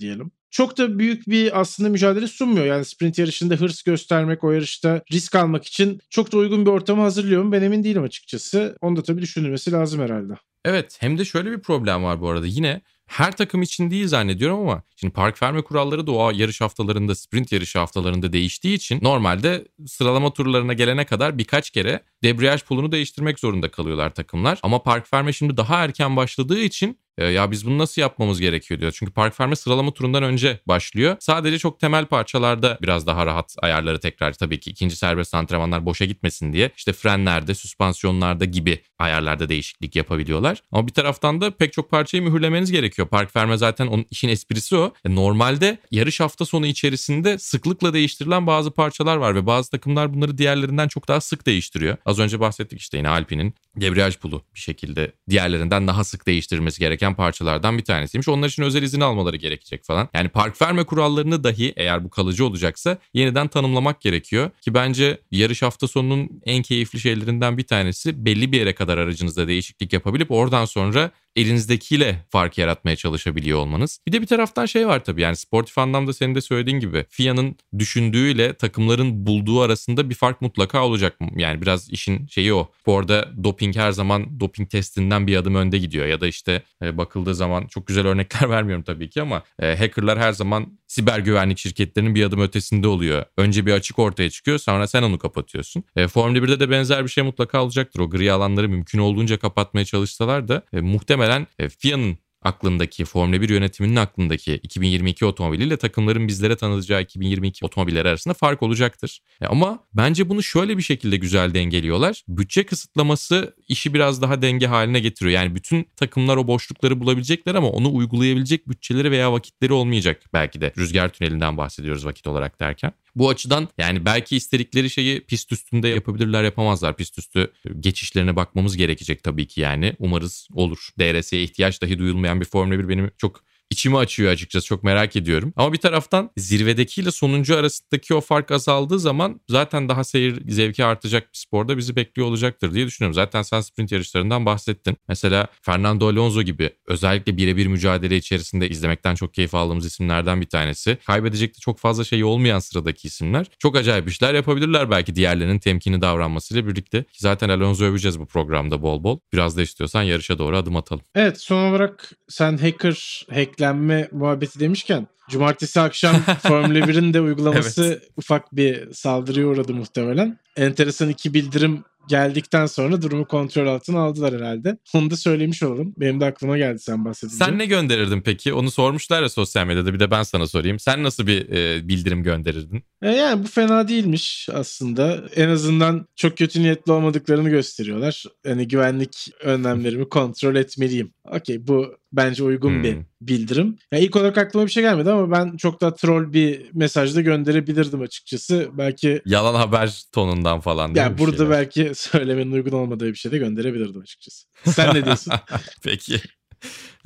diyelim 0.00 0.30
çok 0.56 0.78
da 0.78 0.98
büyük 0.98 1.28
bir 1.28 1.60
aslında 1.60 1.88
mücadele 1.88 2.26
sunmuyor. 2.26 2.66
Yani 2.66 2.84
sprint 2.84 3.18
yarışında 3.18 3.54
hırs 3.54 3.82
göstermek, 3.82 4.44
o 4.44 4.50
yarışta 4.50 5.02
risk 5.12 5.34
almak 5.34 5.64
için 5.64 6.00
çok 6.10 6.32
da 6.32 6.36
uygun 6.36 6.66
bir 6.66 6.70
ortamı 6.70 7.02
hazırlıyor 7.02 7.42
mu 7.42 7.52
ben 7.52 7.62
emin 7.62 7.84
değilim 7.84 8.02
açıkçası. 8.02 8.76
Onu 8.80 8.96
da 8.96 9.02
tabii 9.02 9.22
düşünülmesi 9.22 9.72
lazım 9.72 10.00
herhalde. 10.00 10.32
Evet 10.64 10.96
hem 11.00 11.18
de 11.18 11.24
şöyle 11.24 11.50
bir 11.50 11.60
problem 11.60 12.04
var 12.04 12.20
bu 12.20 12.28
arada. 12.28 12.46
Yine 12.46 12.80
her 13.06 13.36
takım 13.36 13.62
için 13.62 13.90
değil 13.90 14.08
zannediyorum 14.08 14.60
ama 14.60 14.82
şimdi 14.96 15.12
park 15.12 15.42
verme 15.42 15.62
kuralları 15.62 16.06
da 16.06 16.12
o 16.12 16.30
yarış 16.30 16.60
haftalarında 16.60 17.14
sprint 17.14 17.52
yarış 17.52 17.76
haftalarında 17.76 18.32
değiştiği 18.32 18.76
için 18.76 18.98
normalde 19.02 19.68
sıralama 19.86 20.32
turlarına 20.32 20.72
gelene 20.72 21.04
kadar 21.04 21.38
birkaç 21.38 21.70
kere 21.70 22.00
debriyaj 22.22 22.62
pulunu 22.62 22.92
değiştirmek 22.92 23.38
zorunda 23.38 23.70
kalıyorlar 23.70 24.14
takımlar. 24.14 24.58
Ama 24.62 24.82
park 24.82 25.12
verme 25.12 25.32
şimdi 25.32 25.56
daha 25.56 25.84
erken 25.84 26.16
başladığı 26.16 26.58
için 26.58 26.98
e, 27.18 27.24
ya 27.24 27.50
biz 27.50 27.66
bunu 27.66 27.78
nasıl 27.78 28.02
yapmamız 28.02 28.40
gerekiyor 28.40 28.80
diyor. 28.80 28.92
Çünkü 28.92 29.12
park 29.12 29.40
verme 29.40 29.56
sıralama 29.56 29.90
turundan 29.90 30.22
önce 30.22 30.60
başlıyor. 30.66 31.16
Sadece 31.20 31.58
çok 31.58 31.80
temel 31.80 32.06
parçalarda 32.06 32.78
biraz 32.82 33.06
daha 33.06 33.26
rahat 33.26 33.56
ayarları 33.62 34.00
tekrar 34.00 34.32
tabii 34.32 34.60
ki 34.60 34.70
ikinci 34.70 34.96
serbest 34.96 35.34
antrenmanlar 35.34 35.86
boşa 35.86 36.04
gitmesin 36.04 36.52
diye 36.52 36.70
işte 36.76 36.92
frenlerde, 36.92 37.54
süspansiyonlarda 37.54 38.44
gibi 38.44 38.82
ayarlarda 38.98 39.48
değişiklik 39.48 39.96
yapabiliyorlar. 39.96 40.62
Ama 40.72 40.86
bir 40.86 40.92
taraftan 40.92 41.40
da 41.40 41.50
pek 41.50 41.72
çok 41.72 41.90
parçayı 41.90 42.22
mühürlemeniz 42.22 42.72
gerekiyor. 42.72 43.08
Park 43.08 43.36
verme 43.36 43.56
zaten 43.56 43.86
onun 43.86 44.06
işin 44.10 44.28
esprisi 44.28 44.76
o. 44.76 44.92
E, 45.04 45.14
normalde 45.14 45.78
yarış 45.90 46.20
hafta 46.20 46.44
sonu 46.44 46.66
içerisinde 46.66 47.38
sıklıkla 47.38 47.92
değiştirilen 47.92 48.46
bazı 48.46 48.70
parçalar 48.70 49.16
var 49.16 49.34
ve 49.34 49.46
bazı 49.46 49.70
takımlar 49.70 50.14
bunları 50.14 50.38
diğerlerinden 50.38 50.88
çok 50.88 51.08
daha 51.08 51.20
sık 51.20 51.46
değiştiriyor. 51.46 51.96
Az 52.06 52.15
önce 52.18 52.40
bahsettik 52.40 52.80
işte 52.80 52.96
yine 52.96 53.08
Alpine'in 53.08 53.54
debriyaj 53.80 54.16
pulu 54.16 54.42
bir 54.54 54.60
şekilde 54.60 55.12
diğerlerinden 55.30 55.86
daha 55.88 56.04
sık 56.04 56.26
değiştirilmesi 56.26 56.80
gereken 56.80 57.14
parçalardan 57.14 57.78
bir 57.78 57.84
tanesiymiş. 57.84 58.28
Onlar 58.28 58.48
için 58.48 58.62
özel 58.62 58.82
izin 58.82 59.00
almaları 59.00 59.36
gerekecek 59.36 59.84
falan. 59.84 60.08
Yani 60.14 60.28
park 60.28 60.62
verme 60.62 60.84
kurallarını 60.84 61.44
dahi 61.44 61.72
eğer 61.76 62.04
bu 62.04 62.10
kalıcı 62.10 62.46
olacaksa 62.46 62.98
yeniden 63.14 63.48
tanımlamak 63.48 64.00
gerekiyor. 64.00 64.50
Ki 64.60 64.74
bence 64.74 65.20
yarış 65.30 65.62
hafta 65.62 65.88
sonunun 65.88 66.30
en 66.44 66.62
keyifli 66.62 67.00
şeylerinden 67.00 67.58
bir 67.58 67.66
tanesi 67.66 68.24
belli 68.24 68.52
bir 68.52 68.58
yere 68.58 68.74
kadar 68.74 68.98
aracınızda 68.98 69.48
değişiklik 69.48 69.92
yapabilip 69.92 70.30
oradan 70.30 70.64
sonra 70.64 71.10
elinizdekiyle 71.36 72.26
fark 72.30 72.58
yaratmaya 72.58 72.96
çalışabiliyor 72.96 73.58
olmanız. 73.58 74.00
Bir 74.06 74.12
de 74.12 74.20
bir 74.20 74.26
taraftan 74.26 74.66
şey 74.66 74.86
var 74.86 75.04
tabii 75.04 75.22
yani 75.22 75.36
sportif 75.36 75.78
anlamda 75.78 76.12
senin 76.12 76.34
de 76.34 76.40
söylediğin 76.40 76.80
gibi 76.80 77.04
FIA'nın 77.08 77.56
düşündüğüyle 77.78 78.54
takımların 78.54 79.26
bulduğu 79.26 79.60
arasında 79.60 80.10
bir 80.10 80.14
fark 80.14 80.42
mutlaka 80.42 80.84
olacak. 80.84 81.18
Yani 81.36 81.62
biraz 81.62 81.90
işin 81.90 82.26
şeyi 82.26 82.54
o. 82.54 82.70
Bu 82.86 82.98
arada 82.98 83.44
doping 83.44 83.65
her 83.74 83.92
zaman 83.92 84.40
doping 84.40 84.70
testinden 84.70 85.26
bir 85.26 85.36
adım 85.36 85.54
önde 85.54 85.78
gidiyor 85.78 86.06
ya 86.06 86.20
da 86.20 86.26
işte 86.26 86.62
e, 86.82 86.98
bakıldığı 86.98 87.34
zaman 87.34 87.66
çok 87.66 87.86
güzel 87.86 88.06
örnekler 88.06 88.50
vermiyorum 88.50 88.84
tabii 88.84 89.10
ki 89.10 89.22
ama 89.22 89.42
e, 89.62 89.76
hackerlar 89.76 90.18
her 90.18 90.32
zaman 90.32 90.78
siber 90.86 91.18
güvenlik 91.18 91.58
şirketlerinin 91.58 92.14
bir 92.14 92.24
adım 92.24 92.40
ötesinde 92.40 92.88
oluyor. 92.88 93.24
Önce 93.36 93.66
bir 93.66 93.72
açık 93.72 93.98
ortaya 93.98 94.30
çıkıyor 94.30 94.58
sonra 94.58 94.86
sen 94.86 95.02
onu 95.02 95.18
kapatıyorsun. 95.18 95.84
E, 95.96 96.08
Formula 96.08 96.38
1'de 96.38 96.60
de 96.60 96.70
benzer 96.70 97.04
bir 97.04 97.08
şey 97.08 97.24
mutlaka 97.24 97.62
olacaktır. 97.62 98.00
O 98.00 98.10
gri 98.10 98.32
alanları 98.32 98.68
mümkün 98.68 98.98
olduğunca 98.98 99.38
kapatmaya 99.38 99.84
çalışsalar 99.84 100.48
da 100.48 100.62
e, 100.72 100.80
muhtemelen 100.80 101.46
e, 101.58 101.68
FIA'nın 101.68 102.18
aklındaki 102.42 103.04
Formula 103.04 103.40
1 103.40 103.48
yönetiminin 103.48 103.96
aklındaki 103.96 104.54
2022 104.54 105.24
otomobiliyle 105.24 105.76
takımların 105.76 106.28
bizlere 106.28 106.56
tanıtacağı 106.56 107.02
2022 107.02 107.64
otomobilleri 107.64 108.08
arasında 108.08 108.34
fark 108.34 108.62
olacaktır. 108.62 109.20
E 109.40 109.46
ama 109.46 109.84
bence 109.94 110.28
bunu 110.28 110.42
şöyle 110.42 110.76
bir 110.76 110.82
şekilde 110.82 111.16
güzel 111.16 111.54
dengeliyorlar. 111.54 112.22
Bütçe 112.28 112.66
kısıtlaması 112.66 113.56
işi 113.68 113.94
biraz 113.94 114.22
daha 114.22 114.42
denge 114.42 114.66
haline 114.66 115.00
getiriyor. 115.00 115.34
Yani 115.34 115.54
bütün 115.54 115.88
takımlar 115.96 116.36
o 116.36 116.46
boşlukları 116.46 117.00
bulabilecekler 117.00 117.54
ama 117.54 117.68
onu 117.70 117.94
uygulayabilecek 117.94 118.68
bütçeleri 118.68 119.10
veya 119.10 119.32
vakitleri 119.32 119.72
olmayacak 119.72 120.22
belki 120.32 120.60
de. 120.60 120.72
Rüzgar 120.78 121.08
tünelinden 121.08 121.56
bahsediyoruz 121.56 122.06
vakit 122.06 122.26
olarak 122.26 122.60
derken. 122.60 122.92
Bu 123.16 123.28
açıdan 123.28 123.68
yani 123.78 124.04
belki 124.04 124.36
istedikleri 124.36 124.90
şeyi 124.90 125.20
pist 125.20 125.52
üstünde 125.52 125.88
yapabilirler 125.88 126.44
yapamazlar. 126.44 126.96
Pist 126.96 127.18
üstü 127.18 127.52
geçişlerine 127.80 128.36
bakmamız 128.36 128.76
gerekecek 128.76 129.22
tabii 129.22 129.46
ki 129.46 129.60
yani. 129.60 129.96
Umarız 129.98 130.48
olur. 130.54 130.88
DRS'ye 130.98 131.42
ihtiyaç 131.42 131.82
dahi 131.82 131.98
duyulmayan 132.26 132.40
bir 132.40 132.46
Formula 132.46 132.78
1 132.78 132.88
benim 132.88 133.10
çok 133.18 133.45
içimi 133.70 133.96
açıyor 133.98 134.32
açıkçası 134.32 134.66
çok 134.66 134.84
merak 134.84 135.16
ediyorum. 135.16 135.52
Ama 135.56 135.72
bir 135.72 135.78
taraftan 135.78 136.30
zirvedekiyle 136.36 137.10
sonuncu 137.10 137.56
arasındaki 137.56 138.14
o 138.14 138.20
fark 138.20 138.50
azaldığı 138.50 138.98
zaman 138.98 139.40
zaten 139.48 139.88
daha 139.88 140.04
seyir 140.04 140.42
zevki 140.48 140.84
artacak 140.84 141.22
bir 141.22 141.38
sporda 141.38 141.76
bizi 141.78 141.96
bekliyor 141.96 142.28
olacaktır 142.28 142.74
diye 142.74 142.86
düşünüyorum. 142.86 143.14
Zaten 143.14 143.42
sen 143.42 143.60
sprint 143.60 143.92
yarışlarından 143.92 144.46
bahsettin. 144.46 144.96
Mesela 145.08 145.46
Fernando 145.62 146.08
Alonso 146.08 146.42
gibi 146.42 146.70
özellikle 146.86 147.36
birebir 147.36 147.66
mücadele 147.66 148.16
içerisinde 148.16 148.68
izlemekten 148.68 149.14
çok 149.14 149.34
keyif 149.34 149.54
aldığımız 149.54 149.86
isimlerden 149.86 150.40
bir 150.40 150.46
tanesi. 150.46 150.98
Kaybedecek 151.06 151.54
de 151.54 151.58
çok 151.58 151.78
fazla 151.78 152.04
şey 152.04 152.24
olmayan 152.24 152.58
sıradaki 152.58 153.08
isimler. 153.08 153.46
Çok 153.58 153.76
acayip 153.76 154.08
işler 154.08 154.34
yapabilirler 154.34 154.90
belki 154.90 155.16
diğerlerinin 155.16 155.58
temkini 155.58 156.00
davranmasıyla 156.00 156.66
birlikte. 156.66 157.04
Zaten 157.12 157.48
Alonso 157.48 157.84
öveceğiz 157.84 158.20
bu 158.20 158.26
programda 158.26 158.82
bol 158.82 159.04
bol. 159.04 159.18
Biraz 159.32 159.56
da 159.56 159.62
istiyorsan 159.62 160.02
yarışa 160.02 160.38
doğru 160.38 160.56
adım 160.56 160.76
atalım. 160.76 161.02
Evet 161.14 161.40
son 161.40 161.70
olarak 161.70 162.10
sen 162.28 162.56
hacker, 162.56 163.26
hack 163.34 163.55
hacklenme 163.56 164.08
muhabbeti 164.12 164.60
demişken 164.60 165.06
cumartesi 165.30 165.80
akşam 165.80 166.16
Formula 166.42 166.78
1'in 166.78 167.14
de 167.14 167.20
uygulaması 167.20 167.84
evet. 167.84 168.10
ufak 168.16 168.56
bir 168.56 168.92
saldırıya 168.92 169.46
uğradı 169.46 169.74
muhtemelen. 169.74 170.38
Enteresan 170.56 171.08
iki 171.08 171.34
bildirim 171.34 171.84
geldikten 172.08 172.66
sonra 172.66 173.02
durumu 173.02 173.26
kontrol 173.26 173.66
altına 173.66 174.00
aldılar 174.00 174.34
herhalde. 174.34 174.78
Onu 174.94 175.10
da 175.10 175.16
söylemiş 175.16 175.62
olalım. 175.62 175.94
Benim 175.96 176.20
de 176.20 176.24
aklıma 176.24 176.58
geldi 176.58 176.78
sen 176.78 177.04
bahsedince. 177.04 177.36
Sen 177.36 177.58
ne 177.58 177.66
gönderirdin 177.66 178.20
peki? 178.20 178.52
Onu 178.52 178.70
sormuşlar 178.70 179.22
ya 179.22 179.28
sosyal 179.28 179.66
medyada. 179.66 179.94
Bir 179.94 180.00
de 180.00 180.10
ben 180.10 180.22
sana 180.22 180.46
sorayım. 180.46 180.78
Sen 180.78 181.02
nasıl 181.02 181.26
bir 181.26 181.48
e, 181.48 181.88
bildirim 181.88 182.22
gönderirdin? 182.22 182.82
E 183.06 183.10
yani 183.10 183.42
bu 183.42 183.48
fena 183.48 183.88
değilmiş 183.88 184.48
aslında. 184.52 185.24
En 185.36 185.48
azından 185.48 186.06
çok 186.16 186.38
kötü 186.38 186.62
niyetli 186.62 186.92
olmadıklarını 186.92 187.48
gösteriyorlar. 187.48 188.24
Hani 188.46 188.68
güvenlik 188.68 189.30
önlemlerimi 189.42 190.08
kontrol 190.08 190.56
etmeliyim. 190.56 191.12
Okey 191.24 191.66
bu 191.66 191.94
bence 192.12 192.44
uygun 192.44 192.70
hmm. 192.70 192.82
bir 192.82 192.96
bildirim. 193.20 193.78
Yani 193.92 194.04
ilk 194.04 194.16
olarak 194.16 194.38
aklıma 194.38 194.66
bir 194.66 194.70
şey 194.70 194.82
gelmedi 194.82 195.10
ama 195.10 195.30
ben 195.30 195.56
çok 195.56 195.80
da 195.80 195.94
troll 195.94 196.32
bir 196.32 196.66
mesaj 196.74 197.16
da 197.16 197.20
gönderebilirdim 197.20 198.00
açıkçası. 198.00 198.68
Belki 198.72 199.22
yalan 199.26 199.54
haber 199.54 200.02
tonundan 200.12 200.60
falan 200.60 200.94
değil 200.94 201.06
Yani 201.06 201.18
burada 201.18 201.36
şeyler? 201.36 201.50
belki 201.50 201.92
söylemenin 201.94 202.52
uygun 202.52 202.72
olmadığı 202.72 203.06
bir 203.06 203.14
şey 203.14 203.32
de 203.32 203.38
gönderebilirdim 203.38 204.00
açıkçası. 204.00 204.46
Sen 204.64 204.94
ne 204.94 205.04
diyorsun? 205.04 205.32
Peki. 205.82 206.20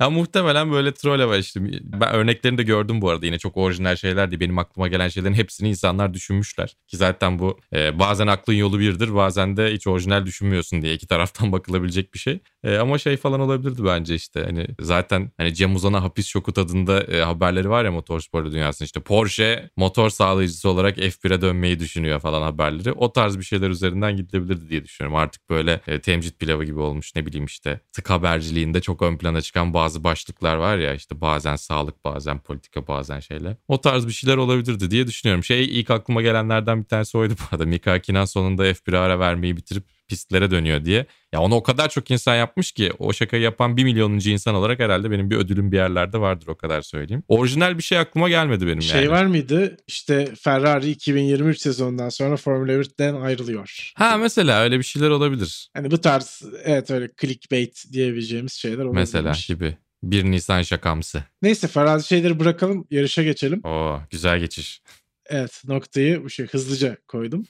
Ya 0.01 0.09
muhtemelen 0.09 0.71
böyle 0.71 0.93
troll 0.93 1.39
işte. 1.39 1.59
Ben 1.83 2.13
örneklerini 2.13 2.57
de 2.57 2.63
gördüm 2.63 3.01
bu 3.01 3.09
arada. 3.09 3.25
Yine 3.25 3.39
çok 3.39 3.57
orijinal 3.57 3.95
şeylerdi. 3.95 4.39
Benim 4.39 4.59
aklıma 4.59 4.87
gelen 4.87 5.07
şeylerin 5.07 5.33
hepsini 5.33 5.69
insanlar 5.69 6.13
düşünmüşler. 6.13 6.75
Ki 6.87 6.97
zaten 6.97 7.39
bu 7.39 7.59
e, 7.73 7.99
bazen 7.99 8.27
aklın 8.27 8.53
yolu 8.53 8.79
birdir 8.79 9.15
bazen 9.15 9.57
de 9.57 9.73
hiç 9.73 9.87
orijinal 9.87 10.25
düşünmüyorsun 10.25 10.81
diye 10.81 10.93
iki 10.93 11.07
taraftan 11.07 11.51
bakılabilecek 11.51 12.13
bir 12.13 12.19
şey. 12.19 12.39
E, 12.63 12.77
ama 12.77 12.97
şey 12.97 13.17
falan 13.17 13.39
olabilirdi 13.39 13.85
bence 13.85 14.15
işte. 14.15 14.43
Hani 14.43 14.67
zaten 14.79 15.31
hani 15.37 15.53
Cem 15.53 15.75
Uzan'a 15.75 16.03
hapis 16.03 16.27
şoku 16.27 16.53
tadında 16.53 17.01
e, 17.01 17.21
haberleri 17.21 17.69
var 17.69 17.85
ya 17.85 17.91
motorsporu 17.91 18.51
dünyasında. 18.51 18.85
işte 18.85 18.99
Porsche 18.99 19.69
motor 19.77 20.09
sağlayıcısı 20.09 20.69
olarak 20.69 20.97
F1'e 20.97 21.41
dönmeyi 21.41 21.79
düşünüyor 21.79 22.19
falan 22.19 22.41
haberleri. 22.41 22.91
O 22.91 23.13
tarz 23.13 23.37
bir 23.37 23.43
şeyler 23.43 23.69
üzerinden 23.69 24.17
gidilebilirdi 24.17 24.69
diye 24.69 24.85
düşünüyorum. 24.85 25.15
Artık 25.15 25.49
böyle 25.49 25.81
e, 25.87 26.01
temcit 26.01 26.39
pilavı 26.39 26.63
gibi 26.63 26.79
olmuş 26.79 27.15
ne 27.15 27.25
bileyim 27.25 27.45
işte 27.45 27.79
tık 27.91 28.09
haberciliğinde 28.09 28.81
çok 28.81 29.01
ön 29.01 29.17
plana 29.17 29.40
çıkan 29.41 29.73
bazı 29.73 30.03
başlıklar 30.03 30.55
var 30.55 30.77
ya 30.77 30.93
işte 30.93 31.21
bazen 31.21 31.55
sağlık 31.55 32.05
bazen 32.05 32.39
politika 32.39 32.87
bazen 32.87 33.19
şeyler. 33.19 33.55
O 33.67 33.81
tarz 33.81 34.07
bir 34.07 34.11
şeyler 34.11 34.37
olabilirdi 34.37 34.91
diye 34.91 35.07
düşünüyorum. 35.07 35.43
Şey 35.43 35.79
ilk 35.79 35.89
aklıma 35.89 36.21
gelenlerden 36.21 36.79
bir 36.79 36.87
tanesi 36.87 37.17
oydu 37.17 37.33
bu 37.39 37.43
arada. 37.55 37.65
Mika 37.65 37.91
Hakkinen 37.91 38.25
sonunda 38.25 38.71
F1'e 38.71 38.97
ara 38.97 39.19
vermeyi 39.19 39.57
bitirip 39.57 39.83
pistlere 40.11 40.51
dönüyor 40.51 40.85
diye. 40.85 41.05
Ya 41.33 41.41
onu 41.41 41.55
o 41.55 41.63
kadar 41.63 41.89
çok 41.89 42.11
insan 42.11 42.35
yapmış 42.35 42.71
ki 42.71 42.91
o 42.99 43.13
şakayı 43.13 43.43
yapan 43.43 43.77
bir 43.77 43.83
milyonuncu 43.83 44.29
insan 44.29 44.55
olarak 44.55 44.79
herhalde 44.79 45.11
benim 45.11 45.29
bir 45.29 45.35
ödülüm 45.35 45.71
bir 45.71 45.77
yerlerde 45.77 46.19
vardır 46.19 46.47
o 46.47 46.55
kadar 46.55 46.81
söyleyeyim. 46.81 47.23
Orijinal 47.27 47.77
bir 47.77 47.83
şey 47.83 47.97
aklıma 47.97 48.29
gelmedi 48.29 48.67
benim 48.67 48.81
şey 48.81 48.95
yani. 48.95 49.03
Şey 49.03 49.11
var 49.11 49.25
mıydı? 49.25 49.77
İşte 49.87 50.35
Ferrari 50.35 50.89
2023 50.89 51.59
sezonundan 51.59 52.09
sonra 52.09 52.37
Formula 52.37 52.71
1'den 52.71 53.15
ayrılıyor. 53.15 53.91
Ha 53.95 54.17
mesela 54.17 54.61
öyle 54.61 54.77
bir 54.79 54.83
şeyler 54.83 55.09
olabilir. 55.09 55.69
Hani 55.73 55.91
bu 55.91 56.01
tarz 56.01 56.43
evet 56.63 56.91
öyle 56.91 57.09
clickbait 57.21 57.83
diyebileceğimiz 57.91 58.53
şeyler 58.53 58.83
olabilir. 58.83 58.99
Mesela 58.99 59.33
gibi. 59.47 59.77
1 60.03 60.23
Nisan 60.23 60.61
şakamsı. 60.61 61.23
Neyse 61.41 61.67
farazi 61.67 62.07
şeyleri 62.07 62.39
bırakalım 62.39 62.87
yarışa 62.91 63.23
geçelim. 63.23 63.61
Oo 63.63 63.99
güzel 64.09 64.39
geçiş. 64.39 64.81
Evet 65.31 65.61
noktayı 65.67 66.23
bu 66.23 66.29
şey 66.29 66.47
hızlıca 66.47 66.97
koydum. 67.07 67.45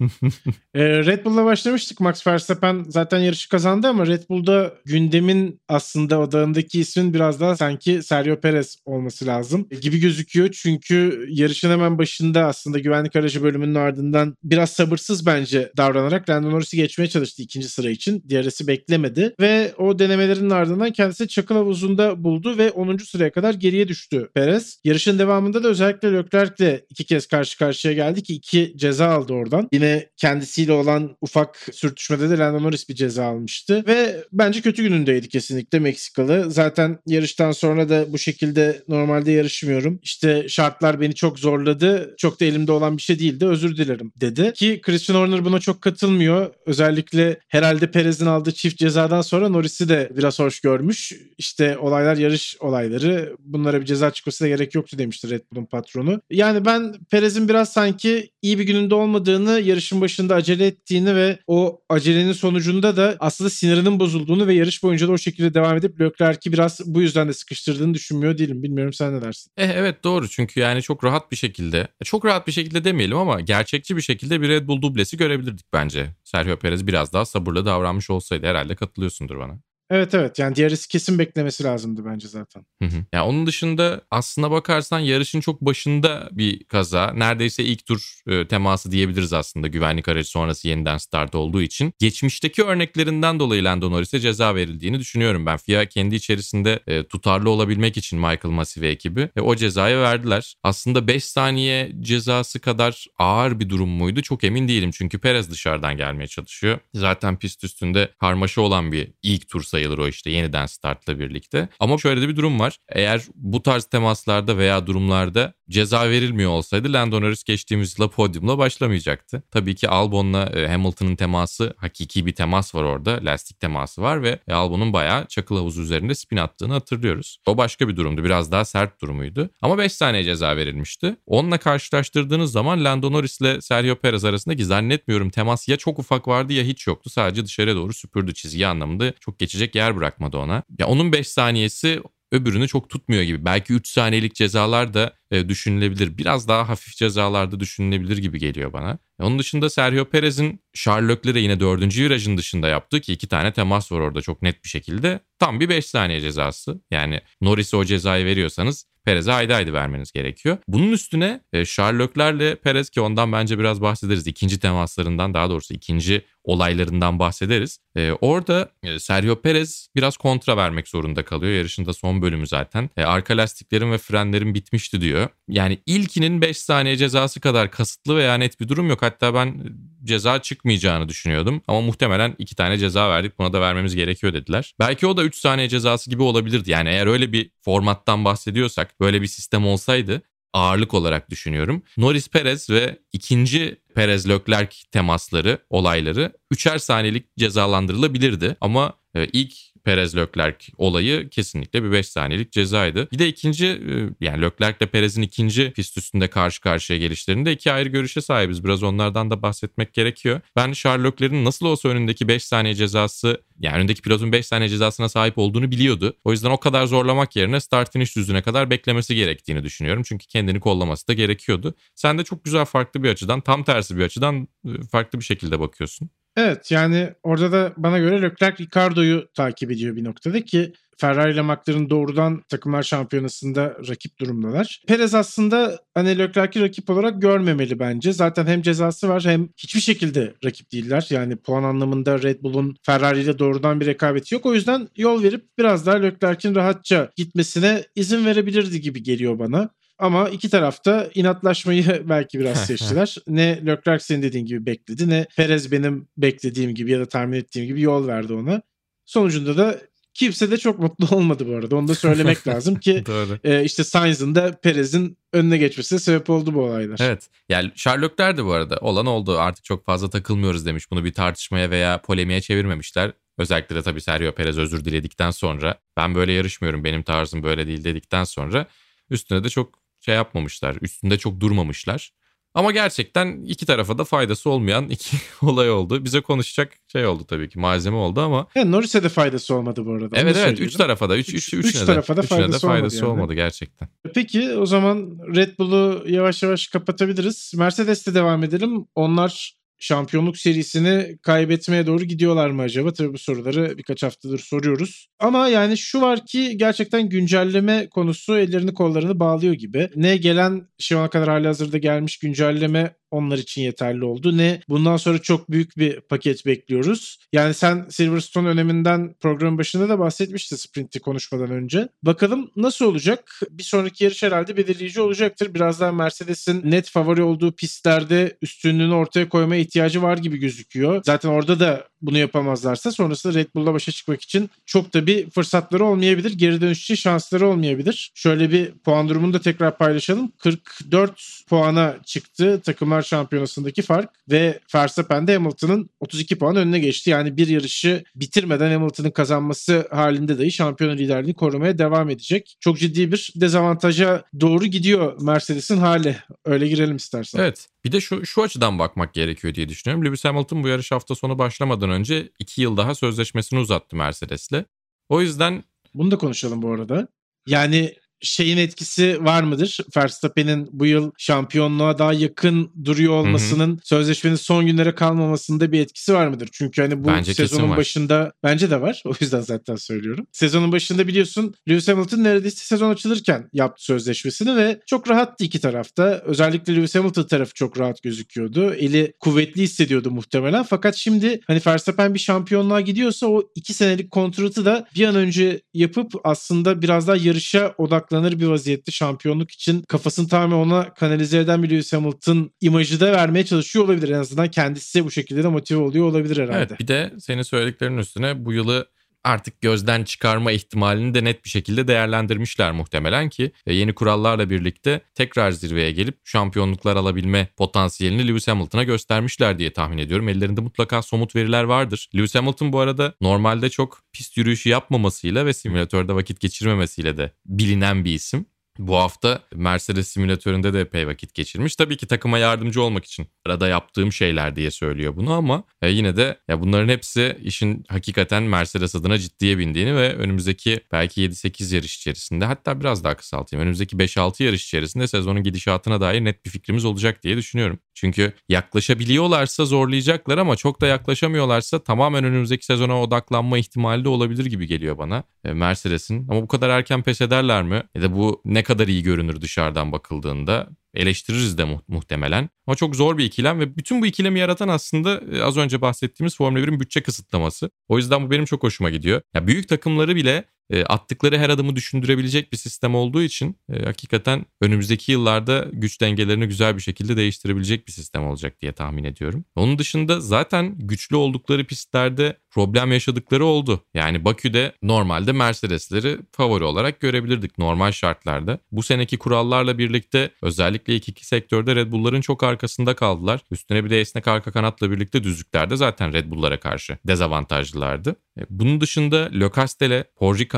ee, 0.74 1.06
Red 1.06 1.26
Bull'la 1.26 1.46
başlamıştık. 1.46 2.00
Max 2.00 2.28
Verstappen 2.28 2.86
zaten 2.88 3.20
yarışı 3.20 3.50
kazandı 3.50 3.88
ama 3.88 4.08
Red 4.08 4.24
Bull'da 4.30 4.74
gündemin 4.86 5.62
aslında 5.68 6.20
odağındaki 6.20 6.80
ismin 6.80 7.14
biraz 7.14 7.40
daha 7.42 7.56
sanki 7.56 8.04
Sergio 8.04 8.40
Perez 8.40 8.78
olması 8.86 9.26
lazım 9.26 9.68
gibi 9.82 10.00
gözüküyor. 10.00 10.50
Çünkü 10.52 11.26
yarışın 11.30 11.70
hemen 11.70 11.98
başında 11.98 12.46
aslında 12.46 12.80
güvenlik 12.80 13.16
aracı 13.16 13.44
bölümünün 13.44 13.76
ardından 13.76 14.36
biraz 14.44 14.70
sabırsız 14.70 15.26
bence 15.26 15.72
davranarak 15.78 16.30
Lando 16.30 16.52
Norris'i 16.52 16.78
geçmeye 16.78 17.08
çalıştı 17.08 17.42
ikinci 17.42 17.70
sıra 17.70 17.90
için. 17.90 18.24
DRS'i 18.30 18.68
beklemedi 18.68 19.36
ve 19.40 19.74
o 19.78 20.00
denemelerin 20.00 20.50
ardından 20.50 20.92
kendisi 20.92 21.28
çakıl 21.28 21.56
havuzunda 21.56 22.24
buldu 22.24 22.58
ve 22.58 22.72
10. 22.72 22.98
sıraya 22.98 23.32
kadar 23.32 23.54
geriye 23.54 23.88
düştü 23.88 24.30
Perez. 24.36 24.80
Yarışın 24.84 25.20
devamında 25.20 25.64
da 25.64 25.68
özellikle 25.68 26.14
Leclerc'le 26.14 26.80
iki 26.90 27.04
kez 27.04 27.28
karşı 27.28 27.58
karşıya 27.58 27.71
geldi 27.72 28.24
ki 28.24 28.34
iki 28.34 28.74
ceza 28.76 29.08
aldı 29.08 29.34
oradan. 29.34 29.70
Yine 29.72 30.10
kendisiyle 30.18 30.72
olan 30.72 31.18
ufak 31.22 31.68
sürtüşmede 31.72 32.30
de 32.30 32.38
Lando 32.38 32.64
Norris 32.64 32.90
bir 32.90 32.96
ceza 32.96 33.26
almıştı 33.26 33.84
ve 33.88 34.24
bence 34.32 34.62
kötü 34.62 34.84
günündeydi 34.84 35.30
kesinlikle 35.30 35.80
Meksikalı. 35.80 36.52
Zaten 36.52 37.00
yarıştan 37.08 37.52
sonra 37.52 37.90
da 37.90 38.14
bu 38.14 38.18
şekilde 38.18 38.84
normalde 38.88 39.32
yarışmıyorum. 39.32 40.00
İşte 40.04 40.50
şartlar 40.50 41.02
beni 41.02 41.16
çok 41.16 41.40
zorladı. 41.40 42.14
Çok 42.18 42.40
da 42.40 42.46
elimde 42.46 42.72
olan 42.72 42.98
bir 42.98 43.02
şey 43.02 43.20
değildi. 43.20 43.46
Özür 43.46 43.78
dilerim 43.78 44.12
dedi. 44.22 44.54
Ki 44.54 44.82
Christian 44.82 45.16
Horner 45.16 45.46
buna 45.46 45.60
çok 45.60 45.82
katılmıyor. 45.82 46.54
Özellikle 46.66 47.40
herhalde 47.48 47.92
Perez'in 47.92 48.26
aldığı 48.26 48.52
çift 48.52 48.78
cezadan 48.78 49.22
sonra 49.22 49.50
Norris'i 49.50 49.90
de 49.90 50.10
biraz 50.18 50.40
hoş 50.40 50.60
görmüş. 50.60 51.14
İşte 51.38 51.78
olaylar 51.78 52.18
yarış 52.18 52.58
olayları. 52.60 53.36
Bunlara 53.40 53.82
bir 53.82 53.86
ceza 53.86 54.12
çıkması 54.12 54.44
da 54.44 54.48
gerek 54.48 54.76
yoktu 54.76 54.98
demişti 54.98 55.30
Red 55.30 55.42
Bull'un 55.52 55.66
patronu. 55.66 56.22
Yani 56.32 56.66
ben 56.66 56.94
Perez'in 57.12 57.50
biraz 57.50 57.61
sanki 57.66 58.30
iyi 58.42 58.60
bir 58.60 58.64
gününde 58.64 58.96
olmadığını, 58.96 59.60
yarışın 59.60 60.02
başında 60.02 60.36
acele 60.36 60.66
ettiğini 60.66 61.16
ve 61.16 61.40
o 61.48 61.82
acelenin 61.90 62.34
sonucunda 62.34 62.98
da 62.98 63.16
aslında 63.20 63.50
sinirinin 63.50 64.00
bozulduğunu 64.00 64.48
ve 64.48 64.54
yarış 64.54 64.84
boyunca 64.84 65.08
da 65.08 65.12
o 65.12 65.18
şekilde 65.18 65.54
devam 65.54 65.78
edip 65.78 66.02
Leclerc'i 66.02 66.54
biraz 66.54 66.80
bu 66.86 67.02
yüzden 67.02 67.28
de 67.28 67.34
sıkıştırdığını 67.34 67.94
düşünmüyor 67.94 68.38
değilim. 68.38 68.64
Bilmiyorum 68.64 68.94
sen 68.94 69.18
ne 69.18 69.22
dersin? 69.22 69.52
Eh, 69.58 69.70
evet 69.70 70.04
doğru 70.04 70.30
çünkü 70.30 70.60
yani 70.60 70.82
çok 70.82 71.04
rahat 71.04 71.32
bir 71.32 71.38
şekilde, 71.38 71.88
çok 72.04 72.26
rahat 72.26 72.48
bir 72.48 72.52
şekilde 72.52 72.84
demeyelim 72.84 73.18
ama 73.18 73.42
gerçekçi 73.42 73.98
bir 73.98 74.02
şekilde 74.02 74.42
bir 74.42 74.50
Red 74.50 74.68
Bull 74.68 74.82
dublesi 74.82 75.18
görebilirdik 75.18 75.66
bence. 75.74 76.10
Sergio 76.24 76.56
Perez 76.60 76.88
biraz 76.88 77.14
daha 77.14 77.26
sabırlı 77.26 77.66
davranmış 77.66 78.10
olsaydı 78.10 78.48
herhalde 78.48 78.76
katılıyorsundur 78.76 79.40
bana. 79.40 79.60
Evet 79.94 80.14
evet 80.14 80.40
yani 80.40 80.56
diğerisi 80.56 80.88
kesin 80.88 81.20
beklemesi 81.20 81.64
lazımdı 81.64 82.06
bence 82.06 82.28
zaten. 82.28 82.66
Hı 82.82 82.86
hı. 82.86 83.06
Yani 83.14 83.24
onun 83.24 83.48
dışında 83.48 84.02
aslına 84.12 84.52
bakarsan 84.52 85.00
yarışın 85.00 85.42
çok 85.42 85.62
başında 85.62 86.30
bir 86.32 86.64
kaza. 86.64 87.14
Neredeyse 87.14 87.64
ilk 87.64 87.86
tur 87.86 88.22
e, 88.28 88.48
teması 88.48 88.92
diyebiliriz 88.92 89.34
aslında 89.34 89.68
güvenlik 89.68 90.08
aracı 90.08 90.30
sonrası 90.30 90.68
yeniden 90.68 90.98
start 90.98 91.36
olduğu 91.36 91.62
için. 91.62 91.94
Geçmişteki 92.00 92.64
örneklerinden 92.64 93.40
dolayı 93.40 93.64
Lando 93.64 93.92
Norris'e 93.92 94.20
ceza 94.20 94.56
verildiğini 94.56 95.00
düşünüyorum 95.00 95.46
ben. 95.46 95.58
FIA 95.58 95.86
kendi 95.86 96.16
içerisinde 96.16 96.80
e, 96.88 97.04
tutarlı 97.04 97.50
olabilmek 97.50 97.98
için 97.98 98.20
Michael 98.20 98.54
Masi 98.54 98.82
ve 98.82 98.90
ekibi 98.90 99.30
e, 99.36 99.42
o 99.42 99.56
cezayı 99.56 99.98
verdiler. 99.98 100.56
Aslında 100.64 101.08
5 101.08 101.26
saniye 101.26 101.92
cezası 102.02 102.60
kadar 102.60 103.06
ağır 103.18 103.60
bir 103.60 103.70
durum 103.70 103.90
muydu 103.90 104.22
çok 104.22 104.44
emin 104.44 104.68
değilim. 104.68 104.92
Çünkü 104.94 105.20
Perez 105.20 105.52
dışarıdan 105.52 105.98
gelmeye 105.98 106.28
çalışıyor. 106.28 106.80
Zaten 106.94 107.40
pist 107.40 107.64
üstünde 107.64 108.10
karmaşa 108.20 108.62
olan 108.62 108.92
bir 108.92 109.12
ilk 109.24 109.50
tur 109.50 109.64
sayı 109.64 109.81
sayılır 109.82 109.98
o 109.98 110.08
işte 110.08 110.32
yeniden 110.32 110.66
startla 110.66 111.20
birlikte. 111.20 111.70
Ama 111.80 111.98
şöyle 111.98 112.22
de 112.22 112.30
bir 112.30 112.36
durum 112.36 112.60
var. 112.60 112.78
Eğer 112.90 113.22
bu 113.36 113.64
tarz 113.64 113.84
temaslarda 113.84 114.58
veya 114.58 114.88
durumlarda 114.88 115.54
ceza 115.70 116.10
verilmiyor 116.10 116.52
olsaydı 116.52 116.94
Lando 116.94 117.22
Norris 117.22 117.44
geçtiğimiz 117.44 118.00
yıla 118.00 118.10
podyumla 118.10 118.58
başlamayacaktı. 118.58 119.44
Tabii 119.52 119.76
ki 119.76 119.90
Albon'la 119.90 120.44
e, 120.46 120.68
Hamilton'ın 120.68 121.16
teması 121.16 121.74
hakiki 121.78 122.26
bir 122.26 122.36
temas 122.36 122.76
var 122.76 122.84
orada. 122.84 123.20
Lastik 123.24 123.60
teması 123.60 124.02
var 124.02 124.24
ve 124.24 124.40
Albon'un 124.52 124.94
bayağı 124.94 125.26
çakıl 125.26 125.58
havuzu 125.58 125.82
üzerinde 125.82 126.16
spin 126.16 126.38
attığını 126.38 126.74
hatırlıyoruz. 126.74 127.38
O 127.48 127.58
başka 127.58 127.88
bir 127.88 127.96
durumdu. 127.96 128.24
Biraz 128.24 128.52
daha 128.52 128.66
sert 128.66 129.02
durumuydu. 129.02 129.50
Ama 129.62 129.78
5 129.78 129.92
saniye 129.92 130.24
ceza 130.24 130.56
verilmişti. 130.56 131.16
Onunla 131.26 131.58
karşılaştırdığınız 131.58 132.52
zaman 132.52 132.86
Lando 132.86 133.12
Norris 133.12 133.42
ile 133.42 133.62
Sergio 133.62 133.96
Perez 133.96 134.26
arasındaki 134.26 134.66
zannetmiyorum 134.66 135.30
temas 135.30 135.68
ya 135.68 135.78
çok 135.78 136.00
ufak 136.00 136.28
vardı 136.28 136.54
ya 136.54 136.64
hiç 136.64 136.88
yoktu. 136.88 137.10
Sadece 137.10 137.46
dışarıya 137.46 137.76
doğru 137.76 137.94
süpürdü 137.94 138.34
çizgi 138.34 138.68
anlamında. 138.68 139.14
Çok 139.20 139.40
geçecek 139.40 139.71
yer 139.76 139.96
bırakmadı 139.96 140.38
ona. 140.38 140.64
Ya 140.80 140.88
onun 140.88 141.14
5 141.14 141.28
saniyesi 141.28 142.02
öbürünü 142.32 142.68
çok 142.68 142.90
tutmuyor 142.90 143.24
gibi. 143.24 143.46
Belki 143.46 143.74
3 143.74 143.88
saniyelik 143.88 144.36
cezalar 144.36 144.94
da 144.94 145.14
e, 145.32 145.50
düşünülebilir. 145.50 146.18
Biraz 146.18 146.48
daha 146.48 146.70
hafif 146.70 146.96
cezalarda 146.96 147.60
düşünülebilir 147.60 148.18
gibi 148.18 148.40
geliyor 148.40 148.74
bana. 148.74 148.98
E, 149.20 149.24
onun 149.24 149.40
dışında 149.40 149.70
Sergio 149.70 150.06
Perez'in 150.06 150.64
Sherlock'le 150.74 151.36
yine 151.36 151.60
dördüncü 151.60 152.04
virajın 152.04 152.38
dışında 152.38 152.68
yaptığı 152.68 153.02
ki 153.02 153.14
iki 153.14 153.28
tane 153.28 153.54
temas 153.54 153.92
var 153.92 154.00
orada 154.00 154.22
çok 154.22 154.42
net 154.42 154.64
bir 154.64 154.70
şekilde. 154.70 155.20
Tam 155.40 155.60
bir 155.60 155.70
5 155.70 155.86
saniye 155.86 156.22
cezası. 156.22 156.82
Yani 156.92 157.22
Norris'e 157.42 157.78
o 157.78 157.86
cezayı 157.86 158.26
veriyorsanız 158.26 158.86
Perez'e 159.06 159.32
haydi 159.32 159.54
haydi 159.54 159.74
vermeniz 159.74 160.12
gerekiyor. 160.12 160.58
Bunun 160.68 160.92
üstüne 160.92 161.42
e, 161.54 161.66
Sherlock'lerle 161.66 162.56
Perez 162.56 162.90
ki 162.90 163.02
ondan 163.02 163.32
bence 163.32 163.60
biraz 163.60 163.82
bahsederiz. 163.82 164.28
İkinci 164.28 164.60
temaslarından 164.60 165.34
daha 165.34 165.50
doğrusu 165.50 165.74
ikinci 165.74 166.26
olaylarından 166.44 167.20
bahsederiz. 167.20 167.80
E, 167.96 168.12
orada 168.12 168.70
e, 168.84 169.00
Sergio 169.00 169.42
Perez 169.42 169.88
biraz 169.96 170.18
kontra 170.18 170.58
vermek 170.58 170.88
zorunda 170.88 171.26
kalıyor. 171.26 171.54
Yarışında 171.54 171.94
son 171.94 172.22
bölümü 172.22 172.48
zaten. 172.48 172.90
E, 172.98 173.04
arka 173.04 173.38
lastiklerin 173.38 173.92
ve 173.92 173.98
frenlerin 173.98 174.54
bitmişti 174.54 175.02
diyor. 175.02 175.28
Yani 175.48 175.78
ilkinin 175.86 176.42
5 176.42 176.58
saniye 176.58 176.98
cezası 176.98 177.40
kadar 177.40 177.72
kasıtlı 177.72 178.18
veya 178.18 178.36
net 178.36 178.60
bir 178.60 178.68
durum 178.70 178.90
yok. 178.90 179.02
Hatta 179.02 179.34
ben 179.34 179.64
ceza 180.04 180.42
çıkmayacağını 180.42 181.10
düşünüyordum. 181.10 181.62
Ama 181.68 181.82
muhtemelen 181.82 182.36
iki 182.38 182.56
tane 182.56 182.78
ceza 182.78 183.10
verdik 183.10 183.40
buna 183.40 183.54
da 183.54 183.62
vermemiz 183.62 183.96
gerekiyor 183.96 184.34
dediler. 184.34 184.74
Belki 184.80 185.08
o 185.08 185.18
da 185.18 185.24
3 185.24 185.36
saniye 185.36 185.70
cezası 185.70 186.10
gibi 186.10 186.24
olabilirdi. 186.24 186.72
Yani 186.72 186.90
eğer 186.90 187.08
öyle 187.08 187.32
bir 187.32 187.52
formattan 187.62 188.26
bahsediyorsak 188.26 189.00
böyle 189.00 189.22
bir 189.22 189.28
sistem 189.28 189.68
olsaydı 189.68 190.22
ağırlık 190.54 190.94
olarak 190.94 191.30
düşünüyorum. 191.30 191.84
Norris 191.98 192.30
Perez 192.30 192.70
ve 192.70 193.00
ikinci 193.14 193.82
Perez 193.96 194.30
Leclerc 194.30 194.78
temasları, 194.92 195.58
olayları 195.70 196.32
üçer 196.52 196.78
saniyelik 196.78 197.38
cezalandırılabilirdi. 197.38 198.56
Ama 198.62 198.94
ilk 199.34 199.54
Perez 199.84 200.16
Leclerc 200.16 200.66
olayı 200.78 201.30
kesinlikle 201.30 201.84
bir 201.84 201.92
5 201.92 202.08
saniyelik 202.08 202.52
cezaydı. 202.52 203.12
Bir 203.12 203.20
de 203.20 203.28
ikinci 203.28 203.66
e, 203.68 204.26
yani 204.26 204.42
Leclerc 204.42 204.78
ile 204.82 204.90
Perez'in 204.90 205.22
ikinci 205.22 205.72
pist 205.72 205.98
üstünde 205.98 206.28
karşı 206.28 206.62
karşıya 206.62 207.00
gelişlerinde 207.00 207.52
iki 207.52 207.72
ayrı 207.72 207.90
görüşe 207.90 208.22
sahibiz. 208.22 208.64
Biraz 208.64 208.84
onlardan 208.84 209.32
da 209.32 209.42
bahsetmek 209.42 209.94
gerekiyor. 209.94 210.42
Ben 210.56 210.72
Charles 210.72 211.06
Leclerc'in 211.06 211.46
nasıl 211.46 211.66
olsa 211.66 211.90
önündeki 211.90 212.28
5 212.28 212.46
saniye 212.46 212.76
cezası 212.76 213.42
yani 213.60 213.78
önündeki 213.78 214.02
pilotun 214.02 214.32
5 214.32 214.46
saniye 214.46 214.70
cezasına 214.70 215.10
sahip 215.10 215.38
olduğunu 215.38 215.72
biliyordu. 215.72 216.18
O 216.24 216.32
yüzden 216.32 216.50
o 216.50 216.58
kadar 216.58 216.86
zorlamak 216.86 217.36
yerine 217.36 217.60
start 217.60 217.94
finish 217.94 218.16
düzlüğüne 218.16 218.42
kadar 218.42 218.70
beklemesi 218.70 219.16
gerektiğini 219.16 219.64
düşünüyorum. 219.64 220.04
Çünkü 220.04 220.28
kendini 220.28 220.60
kollaması 220.60 221.08
da 221.08 221.14
gerekiyordu. 221.14 221.76
Sen 221.96 222.18
de 222.18 222.24
çok 222.24 222.44
güzel 222.44 222.66
farklı 222.66 223.04
bir 223.04 223.10
açıdan 223.10 223.42
tam 223.42 223.64
tersi 223.64 223.98
bir 223.98 224.04
açıdan 224.04 224.48
e, 224.66 224.70
farklı 224.92 225.20
bir 225.20 225.26
şekilde 225.26 225.60
bakıyorsun. 225.60 226.10
Evet 226.38 226.72
yani 226.72 227.14
orada 227.24 227.52
da 227.52 227.74
bana 227.78 228.00
göre 228.00 228.22
Leclerc 228.22 228.64
Ricardo'yu 228.64 229.28
takip 229.34 229.72
ediyor 229.72 229.96
bir 229.96 230.04
noktada 230.04 230.42
ki 230.46 230.74
Ferrari 231.02 231.34
ile 231.34 231.42
McLaren 231.42 231.90
doğrudan 231.90 232.42
takımlar 232.50 232.84
şampiyonasında 232.84 233.78
rakip 233.88 234.20
durumdalar. 234.20 234.82
Perez 234.88 235.16
aslında 235.16 235.80
hani 235.94 236.18
Leclerc'i 236.18 236.62
rakip 236.62 236.90
olarak 236.90 237.22
görmemeli 237.22 237.80
bence. 237.80 238.14
Zaten 238.14 238.46
hem 238.46 238.62
cezası 238.62 239.10
var 239.10 239.24
hem 239.26 239.50
hiçbir 239.58 239.80
şekilde 239.80 240.34
rakip 240.46 240.72
değiller. 240.72 241.08
Yani 241.10 241.36
puan 241.36 241.64
anlamında 241.64 242.22
Red 242.22 242.44
Bull'un 242.44 242.76
Ferrari 242.86 243.22
ile 243.22 243.40
doğrudan 243.40 243.80
bir 243.80 243.86
rekabeti 243.86 244.36
yok. 244.36 244.46
O 244.46 244.54
yüzden 244.54 244.88
yol 244.98 245.24
verip 245.24 245.46
biraz 245.58 245.86
daha 245.86 245.96
Leclerc'in 245.96 246.56
rahatça 246.56 247.10
gitmesine 247.16 247.84
izin 247.96 248.26
verebilirdi 248.26 248.82
gibi 248.82 249.04
geliyor 249.04 249.40
bana. 249.40 249.70
Ama 250.02 250.30
iki 250.30 250.50
tarafta 250.50 251.10
inatlaşmayı 251.16 252.04
belki 252.10 252.40
biraz 252.40 252.66
seçtiler. 252.66 253.16
ne 253.28 253.66
Leclerc 253.66 254.04
senin 254.04 254.22
dediğin 254.22 254.46
gibi 254.46 254.66
bekledi 254.66 255.10
ne 255.10 255.26
Perez 255.38 255.72
benim 255.72 256.08
beklediğim 256.18 256.76
gibi 256.76 256.92
ya 256.92 257.00
da 257.00 257.06
tahmin 257.06 257.38
ettiğim 257.38 257.68
gibi 257.68 257.82
yol 257.82 258.08
verdi 258.08 258.34
ona. 258.34 258.62
Sonucunda 259.06 259.58
da 259.58 259.80
kimse 260.14 260.52
de 260.52 260.58
çok 260.58 260.80
mutlu 260.80 261.16
olmadı 261.16 261.48
bu 261.48 261.56
arada. 261.56 261.76
Onu 261.76 261.88
da 261.88 261.96
söylemek 261.96 262.48
lazım 262.48 262.76
ki 262.76 263.04
e, 263.44 263.64
işte 263.64 263.84
Sainz'ın 263.84 264.36
da 264.36 264.60
Perez'in 264.62 265.18
önüne 265.34 265.58
geçmesine 265.58 266.00
sebep 266.00 266.30
oldu 266.30 266.54
bu 266.54 266.62
olaylar. 266.62 267.00
Evet. 267.02 267.30
Yani 267.50 267.72
Sherlockler 267.76 268.38
de 268.38 268.46
bu 268.46 268.52
arada 268.54 268.78
olan 268.78 269.06
oldu. 269.06 269.40
Artık 269.40 269.66
çok 269.66 269.86
fazla 269.86 270.10
takılmıyoruz 270.10 270.66
demiş. 270.66 270.92
Bunu 270.92 271.06
bir 271.06 271.14
tartışmaya 271.14 271.70
veya 271.70 272.02
polemiğe 272.02 272.42
çevirmemişler. 272.42 273.12
Özellikle 273.38 273.76
de 273.76 273.82
tabii 273.82 274.02
Sergio 274.02 274.32
Perez 274.32 274.58
özür 274.58 274.86
diledikten 274.86 275.32
sonra 275.32 275.76
ben 275.98 276.16
böyle 276.16 276.32
yarışmıyorum 276.32 276.84
benim 276.84 277.04
tarzım 277.04 277.44
böyle 277.44 277.68
değil 277.68 277.84
dedikten 277.84 278.24
sonra 278.24 278.66
üstüne 279.10 279.44
de 279.44 279.50
çok 279.50 279.81
şey 280.02 280.16
yapmamışlar. 280.16 280.78
Üstünde 280.82 281.18
çok 281.18 281.40
durmamışlar. 281.40 282.12
Ama 282.54 282.72
gerçekten 282.72 283.44
iki 283.44 283.66
tarafa 283.66 283.98
da 283.98 284.04
faydası 284.04 284.50
olmayan 284.50 284.90
iki 284.90 285.18
olay 285.42 285.72
oldu. 285.72 286.06
Bize 286.06 286.22
konuşacak 286.22 286.74
şey 286.92 287.06
oldu 287.06 287.24
tabii 287.24 287.50
ki 287.50 287.60
malzeme 287.60 287.96
oldu 287.96 288.22
ama. 288.22 288.48
Yani 288.56 288.72
Norris'e 288.72 289.04
de 289.04 289.10
faydası 289.10 289.56
olmadı 289.56 289.86
bu 289.86 289.94
arada. 289.94 290.18
Evet 290.20 290.38
evet 290.40 290.60
üç 290.60 290.76
tarafa 290.76 291.10
da. 291.10 291.18
Üç, 291.18 291.30
üç, 291.30 291.54
üç, 291.54 291.66
üç 291.66 291.86
tarafa 291.86 292.18
da 292.18 292.22
faydası, 292.22 292.54
de 292.54 292.68
faydası 292.68 292.98
olmadı, 292.98 293.10
yani. 293.10 293.22
olmadı 293.22 293.34
gerçekten. 293.34 293.90
Peki 294.14 294.54
o 294.54 294.66
zaman 294.66 295.18
Red 295.36 295.60
Bull'u 295.60 296.04
yavaş 296.08 296.44
yavaş 296.44 296.68
kapatabiliriz. 296.68 297.52
Mercedes'te 297.56 298.14
devam 298.14 298.44
edelim. 298.44 298.86
Onlar 298.96 299.61
şampiyonluk 299.82 300.38
serisini 300.38 301.18
kaybetmeye 301.22 301.88
doğru 301.88 302.04
gidiyorlar 302.04 302.50
mı 302.50 302.62
acaba? 302.62 302.94
Tabii 302.94 303.14
bu 303.14 303.18
soruları 303.18 303.78
birkaç 303.78 304.04
haftadır 304.04 304.40
soruyoruz. 304.40 305.08
Ama 305.20 305.48
yani 305.48 305.78
şu 305.78 306.02
var 306.02 306.26
ki 306.26 306.58
gerçekten 306.58 307.10
güncelleme 307.10 307.90
konusu 307.90 308.38
ellerini 308.38 308.74
kollarını 308.74 309.20
bağlıyor 309.20 309.54
gibi. 309.54 309.90
Ne 309.96 310.18
gelen 310.18 310.68
şu 310.82 311.00
ana 311.00 311.10
kadar 311.10 311.30
hali 311.30 311.48
hazırda 311.48 311.78
gelmiş 311.78 312.18
güncelleme 312.18 312.96
onlar 313.12 313.38
için 313.38 313.62
yeterli 313.62 314.06
oldu. 314.06 314.38
Ne 314.38 314.62
bundan 314.70 314.98
sonra 314.98 315.18
çok 315.18 315.52
büyük 315.52 315.78
bir 315.78 316.02
paket 316.02 316.46
bekliyoruz. 316.46 317.18
Yani 317.34 317.54
sen 317.54 317.86
Silverstone 317.90 318.48
öneminden 318.48 319.16
programın 319.20 319.58
başında 319.58 319.90
da 319.90 320.00
bahsetmiştin 320.00 320.56
sprinti 320.56 321.00
konuşmadan 321.00 321.52
önce. 321.52 321.90
Bakalım 322.04 322.52
nasıl 322.56 322.86
olacak? 322.86 323.40
Bir 323.50 323.64
sonraki 323.64 324.04
yarış 324.04 324.24
herhalde 324.24 324.58
belirleyici 324.58 325.02
olacaktır. 325.02 325.54
Birazdan 325.54 325.96
Mercedes'in 325.96 326.72
net 326.72 326.90
favori 326.90 327.24
olduğu 327.24 327.52
pistlerde 327.52 328.38
üstünlüğünü 328.42 328.94
ortaya 328.94 329.30
koyma 329.30 329.56
ihtiyacı 329.56 330.02
var 330.02 330.18
gibi 330.18 330.38
gözüküyor. 330.38 331.02
Zaten 331.06 331.30
orada 331.30 331.60
da 331.60 331.91
bunu 332.02 332.18
yapamazlarsa 332.18 332.92
sonrasında 332.92 333.34
Red 333.34 333.48
Bull'la 333.56 333.74
başa 333.74 333.92
çıkmak 333.92 334.22
için 334.22 334.50
çok 334.66 334.94
da 334.94 335.08
bir 335.08 335.30
fırsatları 335.30 335.86
olmayabilir. 335.86 336.32
Geri 336.32 336.62
dönüş 336.62 336.82
için 336.82 336.96
şansları 336.96 337.48
olmayabilir. 337.48 338.12
Şöyle 338.16 338.52
bir 338.52 338.72
puan 338.72 339.10
durumunu 339.10 339.34
da 339.34 339.42
tekrar 339.42 339.78
paylaşalım. 339.78 340.32
44 340.38 341.44
puana 341.50 341.98
çıktı 342.06 342.62
takımlar 342.66 343.02
şampiyonasındaki 343.02 343.82
fark 343.82 344.10
ve 344.32 344.60
Verstappen 344.76 345.28
de 345.28 345.34
Hamilton'ın 345.34 345.90
32 346.00 346.38
puan 346.38 346.56
önüne 346.56 346.80
geçti. 346.80 347.10
Yani 347.10 347.38
bir 347.38 347.48
yarışı 347.48 348.04
bitirmeden 348.16 348.72
Hamilton'ın 348.72 349.12
kazanması 349.12 349.88
halinde 349.92 350.40
dahi 350.40 350.52
şampiyon 350.52 350.98
liderliğini 350.98 351.34
korumaya 351.34 351.78
devam 351.78 352.10
edecek. 352.10 352.58
Çok 352.60 352.80
ciddi 352.80 353.12
bir 353.12 353.34
dezavantaja 353.36 354.24
doğru 354.40 354.66
gidiyor 354.66 355.22
Mercedes'in 355.22 355.78
hali. 355.78 356.16
Öyle 356.46 356.68
girelim 356.68 356.96
istersen. 356.96 357.40
Evet. 357.40 357.68
Bir 357.84 357.92
de 357.92 358.02
şu, 358.02 358.26
şu 358.26 358.44
açıdan 358.44 358.80
bakmak 358.80 359.14
gerekiyor 359.14 359.56
diye 359.56 359.70
düşünüyorum. 359.70 360.06
Lewis 360.06 360.26
Hamilton 360.26 360.64
bu 360.64 360.68
yarış 360.68 360.92
hafta 360.92 361.16
sonu 361.16 361.38
başlamadan 361.38 361.90
önce 361.90 362.30
2 362.40 362.62
yıl 362.62 362.78
daha 362.78 362.96
sözleşmesini 362.96 363.60
uzattı 363.60 363.96
Mercedes'le. 363.96 364.66
O 365.10 365.22
yüzden... 365.22 365.64
Bunu 365.94 366.12
da 366.12 366.18
konuşalım 366.18 366.62
bu 366.62 366.74
arada. 366.74 367.08
Yani 367.48 367.96
şeyin 368.22 368.58
etkisi 368.58 369.26
var 369.26 369.44
mıdır? 369.44 369.78
Verstappen'in 369.98 370.70
bu 370.72 370.86
yıl 370.86 371.12
şampiyonluğa 371.18 371.98
daha 371.98 372.14
yakın 372.14 372.72
duruyor 372.86 373.14
olmasının 373.14 373.68
hı 373.68 373.74
hı. 373.74 373.80
sözleşmenin 373.84 374.36
son 374.36 374.66
günlere 374.66 374.96
kalmamasında 374.96 375.72
bir 375.72 375.80
etkisi 375.80 376.14
var 376.14 376.28
mıdır? 376.28 376.50
Çünkü 376.52 376.82
hani 376.82 377.04
bu 377.04 377.08
bence 377.08 377.34
sezonun 377.34 377.78
başında 377.78 378.32
bence 378.44 378.72
de 378.72 378.82
var. 378.82 379.04
O 379.12 379.14
yüzden 379.22 379.42
zaten 379.42 379.76
söylüyorum. 379.76 380.28
Sezonun 380.32 380.72
başında 380.72 381.08
biliyorsun 381.08 381.56
Lewis 381.70 381.88
Hamilton 381.88 382.24
neredeyse 382.24 382.66
sezon 382.66 382.90
açılırken 382.90 383.50
yaptı 383.54 383.84
sözleşmesini 383.84 384.56
ve 384.56 384.80
çok 384.86 385.10
rahattı 385.10 385.44
iki 385.44 385.60
tarafta. 385.60 386.22
Özellikle 386.26 386.76
Lewis 386.76 386.96
Hamilton 386.96 387.24
tarafı 387.24 387.54
çok 387.54 387.80
rahat 387.80 388.04
gözüküyordu. 388.04 388.74
Eli 388.74 389.14
kuvvetli 389.20 389.62
hissediyordu 389.62 390.12
muhtemelen. 390.12 390.64
Fakat 390.64 390.96
şimdi 390.96 391.42
hani 391.48 391.62
Verstappen 391.68 392.14
bir 392.14 392.20
şampiyonluğa 392.20 392.82
gidiyorsa 392.82 393.28
o 393.28 393.44
iki 393.56 393.74
senelik 393.74 394.12
kontratı 394.12 394.66
da 394.66 394.88
bir 394.96 395.08
an 395.08 395.16
önce 395.16 395.62
yapıp 395.74 396.12
aslında 396.24 396.82
biraz 396.82 397.08
daha 397.08 397.16
yarışa 397.16 397.76
odak 397.78 398.11
odaklanır 398.12 398.40
bir 398.40 398.46
vaziyette 398.46 398.92
şampiyonluk 398.92 399.52
için 399.52 399.82
kafasını 399.82 400.28
tamamen 400.28 400.56
ona 400.56 400.94
kanalize 400.94 401.40
eden 401.40 401.64
bir 401.64 401.70
Lewis 401.70 401.94
Hamilton 401.94 402.52
imajı 402.62 403.00
da 403.00 403.12
vermeye 403.12 403.46
çalışıyor 403.46 403.86
olabilir. 403.86 404.10
En 404.10 404.20
azından 404.20 404.52
kendisi 404.52 405.06
bu 405.06 405.12
şekilde 405.12 405.44
de 405.44 405.48
motive 405.48 405.80
oluyor 405.80 406.06
olabilir 406.06 406.38
herhalde. 406.38 406.66
Evet 406.70 406.80
bir 406.80 406.88
de 406.88 407.14
senin 407.20 407.42
söylediklerinin 407.42 407.98
üstüne 407.98 408.46
bu 408.46 408.54
yılı 408.54 408.88
artık 409.24 409.62
gözden 409.62 410.04
çıkarma 410.04 410.52
ihtimalini 410.52 411.14
de 411.14 411.24
net 411.24 411.46
bir 411.46 411.50
şekilde 411.50 411.88
değerlendirmişler 411.88 412.72
muhtemelen 412.72 413.30
ki 413.30 413.52
e, 413.68 413.74
yeni 413.74 413.94
kurallarla 413.94 414.50
birlikte 414.50 415.02
tekrar 415.16 415.52
zirveye 415.52 415.92
gelip 415.92 416.18
şampiyonluklar 416.24 416.96
alabilme 416.96 417.48
potansiyelini 417.58 418.28
Lewis 418.28 418.48
Hamilton'a 418.48 418.84
göstermişler 418.84 419.60
diye 419.60 419.74
tahmin 419.74 419.98
ediyorum. 419.98 420.30
Ellerinde 420.30 420.62
mutlaka 420.62 421.02
somut 421.02 421.36
veriler 421.36 421.64
vardır. 421.64 422.10
Lewis 422.16 422.36
Hamilton 422.36 422.74
bu 422.74 422.80
arada 422.80 423.14
normalde 423.22 423.70
çok 423.70 424.02
pist 424.14 424.38
yürüyüşü 424.38 424.70
yapmamasıyla 424.70 425.46
ve 425.46 425.54
simülatörde 425.54 426.16
vakit 426.16 426.40
geçirmemesiyle 426.40 427.18
de 427.18 427.32
bilinen 427.46 428.06
bir 428.06 428.14
isim. 428.14 428.46
Bu 428.80 428.96
hafta 428.96 429.40
Mercedes 429.56 430.08
simülatöründe 430.08 430.74
de 430.74 430.82
epey 430.82 431.08
vakit 431.08 431.34
geçirmiş. 431.34 431.76
Tabii 431.76 431.98
ki 431.98 432.08
takıma 432.08 432.38
yardımcı 432.38 432.82
olmak 432.82 433.06
için 433.06 433.28
arada 433.46 433.68
yaptığım 433.68 434.12
şeyler 434.12 434.56
diye 434.56 434.72
söylüyor 434.72 435.16
bunu 435.16 435.34
ama 435.34 435.64
e, 435.82 435.90
yine 435.90 436.18
de 436.18 436.38
ya 436.48 436.62
bunların 436.62 436.90
hepsi 436.90 437.38
işin 437.42 437.84
hakikaten 437.88 438.44
Mercedes 438.44 438.96
adına 438.96 439.18
ciddiye 439.18 439.58
bindiğini 439.58 439.96
ve 439.96 440.16
önümüzdeki 440.16 440.80
belki 440.92 441.22
7-8 441.22 441.76
yarış 441.76 441.98
içerisinde 441.98 442.46
hatta 442.46 442.80
biraz 442.80 443.04
daha 443.04 443.16
kısaltayım. 443.16 443.64
Önümüzdeki 443.64 443.96
5-6 443.98 444.44
yarış 444.44 444.66
içerisinde 444.66 445.08
sezonun 445.08 445.44
gidişatına 445.44 446.02
dair 446.02 446.24
net 446.24 446.46
bir 446.46 446.50
fikrimiz 446.50 446.86
olacak 446.86 447.24
diye 447.24 447.38
düşünüyorum. 447.38 447.80
Çünkü 447.94 448.34
yaklaşabiliyorlarsa 448.50 449.66
zorlayacaklar 449.66 450.38
ama 450.38 450.56
çok 450.56 450.82
da 450.82 450.88
yaklaşamıyorlarsa 450.88 451.84
tamamen 451.84 452.24
önümüzdeki 452.24 452.66
sezona 452.66 453.02
odaklanma 453.02 453.58
ihtimali 453.58 454.04
de 454.04 454.10
olabilir 454.10 454.46
gibi 454.46 454.68
geliyor 454.68 454.98
bana 454.98 455.24
e, 455.46 455.54
Mercedes'in. 455.54 456.28
Ama 456.30 456.42
bu 456.42 456.48
kadar 456.48 456.70
erken 456.70 457.04
pes 457.04 457.22
ederler 457.22 457.64
mi? 457.64 457.84
Ya 457.96 458.02
da 458.02 458.16
bu 458.16 458.42
ne 458.46 458.64
kadar 458.64 458.88
iyi 458.88 459.04
görünür 459.04 459.42
dışarıdan 459.42 459.92
bakıldığında 459.92 460.70
eleştiririz 460.94 461.58
de 461.58 461.64
mu- 461.64 461.84
muhtemelen. 461.88 462.50
Ama 462.68 462.76
çok 462.76 462.96
zor 462.96 463.18
bir 463.18 463.26
ikilem 463.26 463.60
ve 463.60 463.78
bütün 463.78 464.02
bu 464.02 464.06
ikilemi 464.06 464.40
yaratan 464.40 464.68
aslında 464.68 465.22
e, 465.32 465.42
az 465.44 465.58
önce 465.58 465.82
bahsettiğimiz 465.82 466.36
Formula 466.38 466.60
1'in 466.64 466.80
bütçe 466.80 467.04
kısıtlaması. 467.04 467.72
O 467.88 467.98
yüzden 467.98 468.26
bu 468.26 468.32
benim 468.32 468.46
çok 468.46 468.64
hoşuma 468.64 468.90
gidiyor. 468.90 469.22
Ya 469.34 469.48
büyük 469.48 469.70
takımları 469.70 470.16
bile 470.16 470.44
e, 470.72 470.84
attıkları 470.84 471.38
her 471.38 471.50
adımı 471.50 471.76
düşündürebilecek 471.76 472.52
bir 472.52 472.58
sistem 472.58 472.96
olduğu 472.96 473.22
için 473.22 473.56
e, 473.74 473.84
hakikaten 473.86 474.46
önümüzdeki 474.62 475.12
yıllarda 475.12 475.68
güç 475.74 476.02
dengelerini 476.02 476.48
güzel 476.48 476.76
bir 476.76 476.82
şekilde 476.82 477.18
değiştirebilecek 477.18 477.88
bir 477.88 477.92
sistem 477.92 478.28
olacak 478.28 478.62
diye 478.62 478.72
tahmin 478.72 479.04
ediyorum. 479.04 479.46
Onun 479.56 479.80
dışında 479.80 480.20
zaten 480.20 480.76
güçlü 480.80 481.16
oldukları 481.16 481.66
pistlerde 481.66 482.38
problem 482.52 482.92
yaşadıkları 482.92 483.46
oldu. 483.46 483.84
Yani 483.94 484.26
Bakü'de 484.26 484.74
normalde 484.82 485.32
Mercedes'leri 485.32 486.18
favori 486.32 486.64
olarak 486.64 487.00
görebilirdik 487.00 487.58
normal 487.58 487.92
şartlarda. 487.92 488.60
Bu 488.72 488.84
seneki 488.84 489.18
kurallarla 489.18 489.78
birlikte 489.78 490.32
özellikle 490.42 490.96
ilk 490.96 491.10
iki 491.10 491.26
sektörde 491.26 491.76
Red 491.76 491.92
Bull'ların 491.92 492.22
çok 492.22 492.44
arkasında 492.44 492.96
kaldılar. 492.96 493.42
Üstüne 493.52 493.86
bir 493.86 493.90
de 493.90 494.02
esnek 494.02 494.28
arka 494.28 494.52
kanatla 494.52 494.92
birlikte 494.92 495.24
düzlüklerde 495.24 495.76
zaten 495.76 496.14
Red 496.14 496.32
Bull'lara 496.32 496.60
karşı 496.60 496.98
dezavantajlılardı. 497.08 498.16
E, 498.40 498.42
bunun 498.50 498.82
dışında 498.82 499.30
Le 499.40 499.50
Castell'e, 499.56 500.04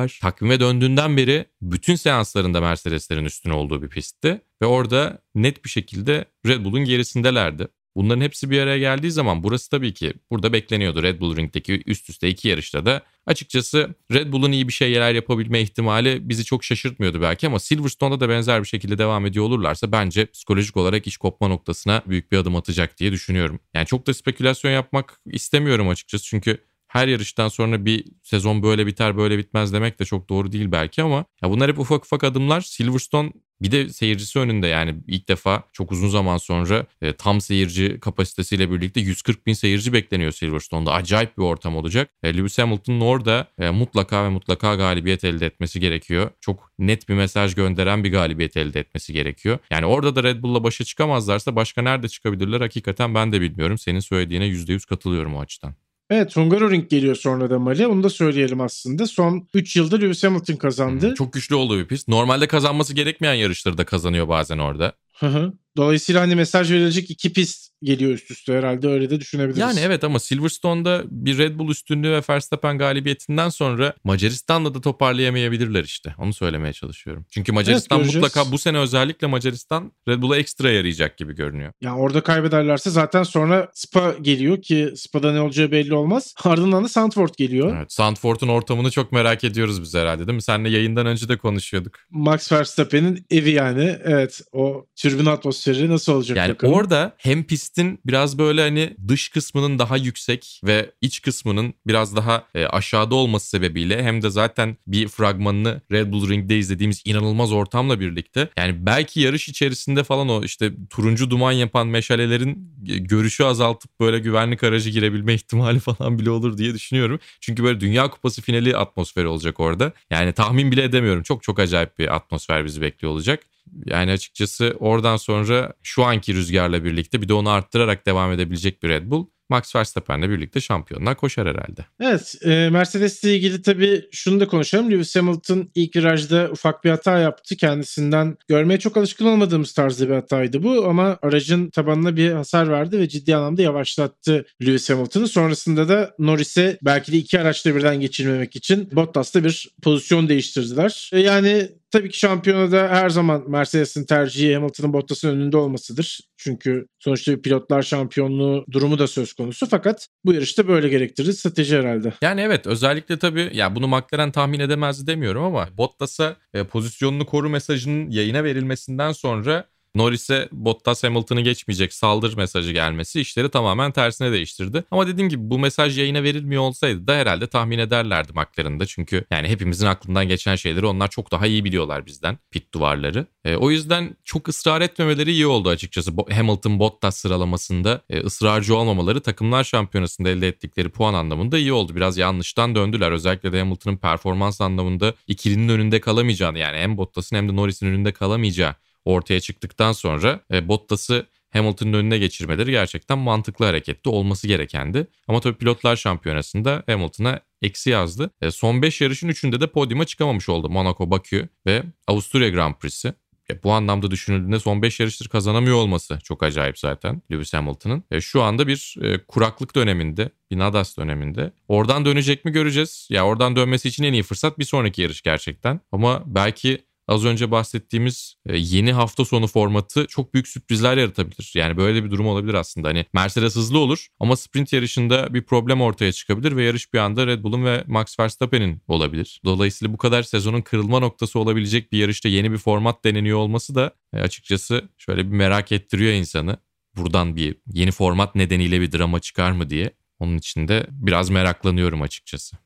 Porjicar 0.03 0.31
takvime 0.31 0.59
döndüğünden 0.59 1.17
beri 1.17 1.45
bütün 1.61 1.95
seanslarında 1.95 2.61
Mercedes'lerin 2.61 3.25
üstüne 3.25 3.53
olduğu 3.53 3.81
bir 3.81 3.89
pistti. 3.89 4.41
Ve 4.61 4.65
orada 4.65 5.21
net 5.35 5.65
bir 5.65 5.69
şekilde 5.69 6.25
Red 6.47 6.65
Bull'un 6.65 6.85
gerisindelerdi. 6.85 7.67
Bunların 7.95 8.21
hepsi 8.21 8.49
bir 8.49 8.59
araya 8.59 8.77
geldiği 8.77 9.11
zaman 9.11 9.43
burası 9.43 9.69
tabii 9.69 9.93
ki 9.93 10.13
burada 10.31 10.53
bekleniyordu 10.53 11.03
Red 11.03 11.19
Bull 11.19 11.37
Ring'deki 11.37 11.83
üst 11.85 12.09
üste 12.09 12.29
iki 12.29 12.47
yarışta 12.47 12.85
da. 12.85 13.01
Açıkçası 13.25 13.95
Red 14.11 14.31
Bull'un 14.31 14.51
iyi 14.51 14.67
bir 14.67 14.73
şeyler 14.73 15.13
yapabilme 15.13 15.61
ihtimali 15.61 16.29
bizi 16.29 16.45
çok 16.45 16.63
şaşırtmıyordu 16.63 17.21
belki 17.21 17.47
ama 17.47 17.59
Silverstone'da 17.59 18.19
da 18.19 18.29
benzer 18.29 18.61
bir 18.61 18.67
şekilde 18.67 18.97
devam 18.97 19.25
ediyor 19.25 19.45
olurlarsa 19.45 19.91
bence 19.91 20.25
psikolojik 20.25 20.77
olarak 20.77 21.07
iş 21.07 21.17
kopma 21.17 21.47
noktasına 21.47 22.01
büyük 22.07 22.31
bir 22.31 22.37
adım 22.37 22.55
atacak 22.55 22.97
diye 22.97 23.11
düşünüyorum. 23.11 23.59
Yani 23.73 23.85
çok 23.85 24.07
da 24.07 24.13
spekülasyon 24.13 24.71
yapmak 24.71 25.21
istemiyorum 25.25 25.89
açıkçası 25.89 26.25
çünkü 26.25 26.57
her 26.93 27.08
yarıştan 27.08 27.47
sonra 27.47 27.86
bir 27.86 28.06
sezon 28.21 28.63
böyle 28.63 28.88
biter 28.88 29.17
böyle 29.17 29.38
bitmez 29.38 29.73
demek 29.73 29.99
de 29.99 30.06
çok 30.06 30.29
doğru 30.29 30.51
değil 30.51 30.71
belki 30.71 31.03
ama 31.03 31.25
ya 31.43 31.49
bunlar 31.49 31.71
hep 31.71 31.79
ufak 31.79 32.06
ufak 32.06 32.23
adımlar. 32.23 32.62
Silverstone 32.62 33.32
bir 33.62 33.71
de 33.71 33.89
seyircisi 33.89 34.39
önünde 34.39 34.67
yani 34.67 34.95
ilk 35.08 35.29
defa 35.29 35.63
çok 35.73 35.91
uzun 35.91 36.10
zaman 36.10 36.38
sonra 36.38 36.86
e, 37.01 37.13
tam 37.13 37.41
seyirci 37.41 37.99
kapasitesiyle 37.99 38.71
birlikte 38.71 38.99
140 38.99 39.47
bin 39.47 39.53
seyirci 39.53 39.93
bekleniyor 39.93 40.32
Silverstone'da. 40.32 40.93
Acayip 40.93 41.38
bir 41.38 41.43
ortam 41.43 41.75
olacak. 41.75 42.10
E, 42.23 42.38
Lewis 42.38 42.60
Hamilton'ın 42.60 43.01
orada 43.01 43.47
e, 43.60 43.69
mutlaka 43.69 44.23
ve 44.23 44.29
mutlaka 44.29 44.75
galibiyet 44.75 45.23
elde 45.23 45.45
etmesi 45.45 45.79
gerekiyor. 45.79 46.32
Çok 46.41 46.71
net 46.79 47.10
bir 47.10 47.13
mesaj 47.13 47.56
gönderen 47.56 48.03
bir 48.03 48.12
galibiyet 48.12 48.58
elde 48.58 48.79
etmesi 48.79 49.13
gerekiyor. 49.13 49.60
Yani 49.71 49.86
orada 49.86 50.15
da 50.15 50.23
Red 50.23 50.43
Bull'la 50.43 50.63
başa 50.63 50.84
çıkamazlarsa 50.84 51.56
başka 51.56 51.82
nerede 51.82 52.10
çıkabilirler 52.10 52.62
hakikaten 52.62 53.15
ben 53.15 53.32
de 53.32 53.41
bilmiyorum. 53.41 53.77
Senin 53.77 53.99
söylediğine 53.99 54.45
%100 54.45 54.88
katılıyorum 54.88 55.36
o 55.36 55.41
açıdan. 55.41 55.75
Evet 56.09 56.35
Hungaroring 56.35 56.89
geliyor 56.89 57.15
sonra 57.15 57.49
da 57.49 57.59
Mali. 57.59 57.87
Onu 57.87 58.03
da 58.03 58.09
söyleyelim 58.09 58.61
aslında. 58.61 59.07
Son 59.07 59.47
3 59.53 59.75
yılda 59.75 59.95
Lewis 59.95 60.23
Hamilton 60.23 60.55
kazandı. 60.55 61.13
Çok 61.17 61.33
güçlü 61.33 61.55
olduğu 61.55 61.79
bir 61.79 61.87
pist. 61.87 62.07
Normalde 62.07 62.47
kazanması 62.47 62.93
gerekmeyen 62.93 63.33
yarışları 63.33 63.77
da 63.77 63.85
kazanıyor 63.85 64.27
bazen 64.27 64.57
orada. 64.57 64.93
Hı 65.23 65.29
hı. 65.29 65.53
Dolayısıyla 65.77 66.21
hani 66.21 66.36
mesaj 66.36 66.71
verilecek 66.71 67.12
iki 67.12 67.33
pist 67.33 67.73
geliyor 67.83 68.12
üst 68.12 68.31
üste 68.31 68.53
herhalde 68.53 68.88
öyle 68.88 69.09
de 69.09 69.19
düşünebiliriz. 69.19 69.57
Yani 69.57 69.79
evet 69.79 70.03
ama 70.03 70.19
Silverstone'da 70.19 71.03
bir 71.05 71.38
Red 71.38 71.59
Bull 71.59 71.69
üstünlüğü 71.69 72.12
ve 72.12 72.21
Verstappen 72.29 72.77
galibiyetinden 72.77 73.49
sonra 73.49 73.93
Macaristan'da 74.03 74.73
da 74.73 74.81
toparlayamayabilirler 74.81 75.83
işte. 75.83 76.15
Onu 76.17 76.33
söylemeye 76.33 76.73
çalışıyorum. 76.73 77.25
Çünkü 77.31 77.51
Macaristan 77.51 77.97
Evet, 77.97 78.05
göreceğiz. 78.05 78.23
mutlaka 78.25 78.51
bu 78.51 78.57
sene 78.57 78.77
özellikle 78.77 79.27
Macaristan 79.27 79.91
Red 80.07 80.21
Bull'a 80.21 80.38
ekstra 80.38 80.71
yarayacak 80.71 81.17
gibi 81.17 81.36
görünüyor. 81.36 81.73
Yani 81.81 81.99
orada 81.99 82.21
kaybederlerse 82.21 82.89
zaten 82.89 83.23
sonra 83.23 83.69
Spa 83.73 84.15
geliyor 84.21 84.62
ki 84.62 84.93
Spa'da 84.95 85.33
ne 85.33 85.41
olacağı 85.41 85.71
belli 85.71 85.93
olmaz. 85.93 86.33
Ardından 86.43 86.83
da 86.83 86.89
Sandford 86.89 87.33
geliyor. 87.38 87.77
Evet, 87.77 87.93
Sandford'un 87.93 88.47
ortamını 88.47 88.91
çok 88.91 89.12
merak 89.12 89.43
ediyoruz 89.43 89.81
biz 89.81 89.93
herhalde 89.95 90.27
değil 90.27 90.36
mi? 90.36 90.41
Seninle 90.41 90.69
yayından 90.69 91.05
önce 91.05 91.29
de 91.29 91.38
konuşuyorduk. 91.38 91.95
Max 92.09 92.51
Verstappen'in 92.51 93.25
evi 93.29 93.51
yani. 93.51 93.97
Evet 94.03 94.41
o 94.51 94.86
türbün 95.13 95.26
atmosferi 95.32 95.89
nasıl 95.89 96.13
olacak 96.13 96.38
Yani 96.38 96.49
bakalım. 96.52 96.73
orada 96.73 97.13
hem 97.17 97.43
pistin 97.43 97.99
biraz 98.06 98.38
böyle 98.38 98.62
hani 98.62 98.95
dış 99.08 99.30
kısmının 99.30 99.80
daha 99.80 99.97
yüksek 99.97 100.62
ve 100.63 100.91
iç 101.02 101.21
kısmının 101.21 101.73
biraz 101.88 102.15
daha 102.15 102.47
e, 102.56 102.65
aşağıda 102.65 103.15
olması 103.15 103.49
sebebiyle 103.49 104.04
hem 104.04 104.21
de 104.21 104.30
zaten 104.30 104.78
bir 104.88 105.08
fragmanını 105.08 105.82
Red 105.91 106.12
Bull 106.12 106.30
Ring'de 106.30 106.58
izlediğimiz 106.58 107.02
inanılmaz 107.06 107.52
ortamla 107.52 107.99
birlikte 107.99 108.49
yani 108.58 108.86
belki 108.86 109.19
yarış 109.19 109.49
içerisinde 109.49 110.04
falan 110.04 110.30
o 110.30 110.43
işte 110.43 110.71
turuncu 110.89 111.30
duman 111.30 111.52
yapan 111.52 111.88
meşalelerin 111.88 112.73
görüşü 112.84 113.43
azaltıp 113.43 113.99
böyle 113.99 114.19
güvenlik 114.19 114.63
aracı 114.63 114.89
girebilme 114.89 115.34
ihtimali 115.43 115.80
falan 115.80 116.19
bile 116.19 116.30
olur 116.30 116.58
diye 116.58 116.73
düşünüyorum. 116.73 117.19
Çünkü 117.41 117.63
böyle 117.63 117.80
Dünya 117.80 118.10
Kupası 118.10 118.41
finali 118.41 118.78
atmosferi 118.78 119.28
olacak 119.28 119.60
orada. 119.60 119.93
Yani 120.10 120.34
tahmin 120.34 120.71
bile 120.71 120.84
edemiyorum. 120.84 121.23
Çok 121.23 121.43
çok 121.43 121.60
acayip 121.60 121.99
bir 121.99 122.15
atmosfer 122.15 122.65
bizi 122.65 122.82
bekliyor 122.82 123.13
olacak. 123.13 123.39
Yani 123.86 124.12
açıkçası 124.12 124.76
oradan 124.80 125.17
sonra 125.17 125.73
şu 125.84 126.04
anki 126.04 126.34
rüzgarla 126.34 126.84
birlikte 126.84 127.21
bir 127.21 127.30
de 127.30 127.34
onu 127.34 127.49
arttırarak 127.49 128.06
devam 128.06 128.32
edebilecek 128.32 128.84
bir 128.84 128.89
Red 128.89 129.12
Bull 129.12 129.28
Max 129.49 129.76
Verstappen'le 129.76 130.30
birlikte 130.30 130.62
şampiyonluğa 130.62 131.15
koşar 131.15 131.47
herhalde. 131.47 131.86
Evet 131.99 132.36
e, 132.45 132.69
Mercedes'le 132.71 133.23
ilgili 133.23 133.62
tabii 133.62 134.06
şunu 134.12 134.39
da 134.39 134.47
konuşalım. 134.47 134.91
Lewis 134.91 135.15
Hamilton 135.15 135.69
ilk 135.76 135.95
virajda 135.95 136.49
ufak 136.52 136.84
bir 136.84 136.89
hata 136.89 137.17
yaptı. 137.17 137.56
Kendisinden 137.56 138.38
görmeye 138.47 138.80
çok 138.80 138.97
alışkın 138.97 139.26
olmadığımız 139.26 139.73
tarzda 139.73 140.10
bir 140.10 140.13
hataydı 140.13 140.63
bu 140.63 140.86
ama 140.86 141.17
aracın 141.21 141.69
tabanına 141.69 142.15
bir 142.15 142.32
hasar 142.32 142.69
verdi 142.71 142.99
ve 142.99 143.10
ciddi 143.10 143.36
anlamda 143.36 143.62
yavaşlattı 143.62 144.45
Lewis 144.62 144.89
Hamilton'ı. 144.89 145.28
Sonrasında 145.28 145.89
da 145.89 146.15
Norris'e 146.19 146.78
belki 146.82 147.12
de 147.12 147.17
iki 147.17 147.39
araçla 147.39 147.76
birden 147.76 147.99
geçirmemek 147.99 148.56
için 148.56 148.89
Bottas'ta 148.91 149.43
bir 149.43 149.69
pozisyon 149.84 150.30
değiştirdiler. 150.30 151.10
E, 151.13 151.19
yani 151.19 151.69
Tabii 151.93 152.10
ki 152.10 152.19
şampiyonada 152.19 152.89
her 152.89 153.10
zaman 153.10 153.43
Mercedes'in 153.47 154.06
tercihi 154.06 154.56
Hamilton'ın 154.56 154.93
Bottas'ın 154.93 155.29
önünde 155.29 155.58
olmasıdır. 155.58 156.19
Çünkü 156.38 156.88
sonuçta 156.99 157.41
pilotlar 157.41 157.82
şampiyonluğu 157.82 158.65
durumu 158.71 158.99
da 158.99 159.08
söz 159.08 159.34
konusu. 159.34 159.67
Fakat 159.69 160.08
bu 160.25 160.34
yarışta 160.34 160.67
böyle 160.67 160.89
gerektirir 160.89 161.34
strateji 161.34 161.77
herhalde. 161.77 162.13
Yani 162.21 162.41
evet 162.41 162.67
özellikle 162.67 163.19
tabii 163.19 163.49
ya 163.53 163.75
bunu 163.75 163.88
McLaren 163.88 164.32
tahmin 164.32 164.60
edemezdi 164.60 165.08
demiyorum 165.08 165.43
ama 165.43 165.67
Bottas'a 165.77 166.36
e, 166.53 166.63
pozisyonunu 166.63 167.25
koru 167.25 167.49
mesajının 167.49 168.10
yayına 168.10 168.43
verilmesinden 168.43 169.12
sonra 169.12 169.65
Norris'e 169.95 170.49
Bottas 170.51 171.03
Hamilton'ı 171.03 171.41
geçmeyecek 171.41 171.93
saldır 171.93 172.38
mesajı 172.38 172.71
gelmesi 172.71 173.21
işleri 173.21 173.49
tamamen 173.49 173.91
tersine 173.91 174.32
değiştirdi. 174.32 174.84
Ama 174.91 175.08
dediğim 175.08 175.29
gibi 175.29 175.49
bu 175.49 175.60
mesaj 175.60 175.97
yayına 175.99 176.23
verilmiyor 176.23 176.62
olsaydı 176.62 177.08
da 177.08 177.15
herhalde 177.15 177.47
tahmin 177.47 177.79
ederlerdi 177.79 178.32
McLaren'da. 178.34 178.86
Çünkü 178.86 179.25
yani 179.32 179.47
hepimizin 179.47 179.86
aklından 179.86 180.27
geçen 180.27 180.56
şeyleri 180.56 180.86
onlar 180.86 181.10
çok 181.10 181.32
daha 181.32 181.47
iyi 181.47 181.63
biliyorlar 181.63 182.06
bizden 182.06 182.38
pit 182.51 182.73
duvarları. 182.73 183.25
E, 183.45 183.56
o 183.56 183.71
yüzden 183.71 184.17
çok 184.23 184.47
ısrar 184.47 184.82
etmemeleri 184.82 185.32
iyi 185.32 185.47
oldu 185.47 185.69
açıkçası. 185.69 186.12
Hamilton 186.32 186.79
Bottas 186.79 187.17
sıralamasında 187.17 188.01
e, 188.10 188.19
ısrarcı 188.19 188.75
olmamaları 188.75 189.21
takımlar 189.21 189.63
şampiyonasında 189.63 190.29
elde 190.29 190.47
ettikleri 190.47 190.89
puan 190.89 191.13
anlamında 191.13 191.58
iyi 191.58 191.73
oldu. 191.73 191.95
Biraz 191.95 192.17
yanlıştan 192.17 192.75
döndüler. 192.75 193.12
Özellikle 193.12 193.53
de 193.53 193.60
Hamilton'ın 193.60 193.97
performans 193.97 194.62
anlamında 194.62 195.13
ikilinin 195.27 195.69
önünde 195.69 196.01
kalamayacağını 196.01 196.60
yani 196.60 196.77
hem 196.77 196.97
Bottas'ın 196.97 197.36
hem 197.36 197.49
de 197.49 197.56
Norris'in 197.56 197.88
önünde 197.88 198.12
kalamayacağı 198.12 198.75
ortaya 199.05 199.39
çıktıktan 199.39 199.91
sonra 199.91 200.39
e, 200.51 200.67
Bottas'ı 200.67 201.27
Hamilton'ın 201.53 201.93
önüne 201.93 202.17
geçirmeleri 202.17 202.71
gerçekten 202.71 203.17
mantıklı 203.17 203.65
hareketti. 203.65 204.09
Olması 204.09 204.47
gerekendi. 204.47 205.07
Ama 205.27 205.39
tabii 205.39 205.57
pilotlar 205.57 205.95
şampiyonasında 205.95 206.83
Hamilton'a 206.85 207.39
eksi 207.61 207.89
yazdı. 207.89 208.31
E, 208.41 208.51
son 208.51 208.81
5 208.81 209.01
yarışın 209.01 209.29
3'ünde 209.29 209.61
de 209.61 209.67
podyuma 209.67 210.05
çıkamamış 210.05 210.49
oldu. 210.49 210.69
Monaco, 210.69 211.11
Bakü 211.11 211.49
ve 211.65 211.83
Avusturya 212.07 212.49
Grand 212.49 212.75
Prix'si. 212.75 213.13
E, 213.49 213.63
bu 213.63 213.71
anlamda 213.71 214.11
düşünüldüğünde 214.11 214.59
son 214.59 214.81
5 214.81 214.99
yarıştır 214.99 215.27
kazanamıyor 215.27 215.75
olması 215.77 216.19
çok 216.23 216.43
acayip 216.43 216.79
zaten 216.79 217.21
Lewis 217.31 217.53
Hamilton'ın. 217.53 218.03
E, 218.11 218.21
şu 218.21 218.41
anda 218.41 218.67
bir 218.67 218.95
e, 219.01 219.17
kuraklık 219.17 219.75
döneminde, 219.75 220.29
bir 220.51 220.57
Nadas 220.57 220.97
döneminde. 220.97 221.51
Oradan 221.67 222.05
dönecek 222.05 222.45
mi 222.45 222.51
göreceğiz. 222.51 223.07
Ya 223.11 223.25
oradan 223.25 223.55
dönmesi 223.55 223.87
için 223.87 224.03
en 224.03 224.13
iyi 224.13 224.23
fırsat 224.23 224.59
bir 224.59 224.65
sonraki 224.65 225.01
yarış 225.01 225.21
gerçekten. 225.21 225.79
Ama 225.91 226.23
belki 226.25 226.85
az 227.13 227.26
önce 227.26 227.52
bahsettiğimiz 227.52 228.36
e, 228.45 228.58
yeni 228.58 228.93
hafta 228.93 229.26
sonu 229.26 229.47
formatı 229.47 230.08
çok 230.08 230.34
büyük 230.34 230.47
sürprizler 230.47 230.97
yaratabilir. 230.97 231.52
Yani 231.56 231.78
böyle 231.78 232.04
bir 232.04 232.12
durum 232.12 232.28
olabilir 232.28 232.54
aslında. 232.54 232.88
Hani 232.88 233.06
Mercedes 233.13 233.56
hızlı 233.56 233.78
olur 233.78 234.08
ama 234.19 234.36
sprint 234.36 234.73
yarışında 234.73 235.34
bir 235.34 235.43
problem 235.43 235.82
ortaya 235.82 236.12
çıkabilir 236.12 236.56
ve 236.56 236.63
yarış 236.63 236.93
bir 236.93 236.99
anda 236.99 237.28
Red 237.28 237.43
Bull'un 237.43 237.65
ve 237.65 237.84
Max 237.88 238.19
Verstappen'in 238.19 238.82
olabilir. 238.88 239.41
Dolayısıyla 239.45 239.93
bu 239.93 239.97
kadar 239.97 240.23
sezonun 240.23 240.62
kırılma 240.62 240.99
noktası 240.99 241.39
olabilecek 241.39 241.91
bir 241.91 241.97
yarışta 241.97 242.30
yeni 242.30 242.52
bir 242.52 242.58
format 242.58 243.06
deneniyor 243.06 243.38
olması 243.38 243.76
da 243.76 243.91
e, 244.13 244.19
açıkçası 244.19 244.89
şöyle 244.97 245.26
bir 245.26 245.36
merak 245.36 245.71
ettiriyor 245.71 246.13
insanı. 246.13 246.58
Buradan 246.95 247.36
bir 247.36 247.56
yeni 247.73 247.91
format 247.91 248.36
nedeniyle 248.36 248.82
bir 248.82 248.91
drama 248.91 249.19
çıkar 249.19 249.52
mı 249.52 249.69
diye. 249.69 249.91
Onun 250.19 250.38
için 250.38 250.67
de 250.67 250.88
biraz 250.89 251.30
meraklanıyorum 251.30 252.02
açıkçası. 252.02 252.58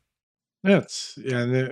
Evet 0.64 1.16
yani 1.24 1.68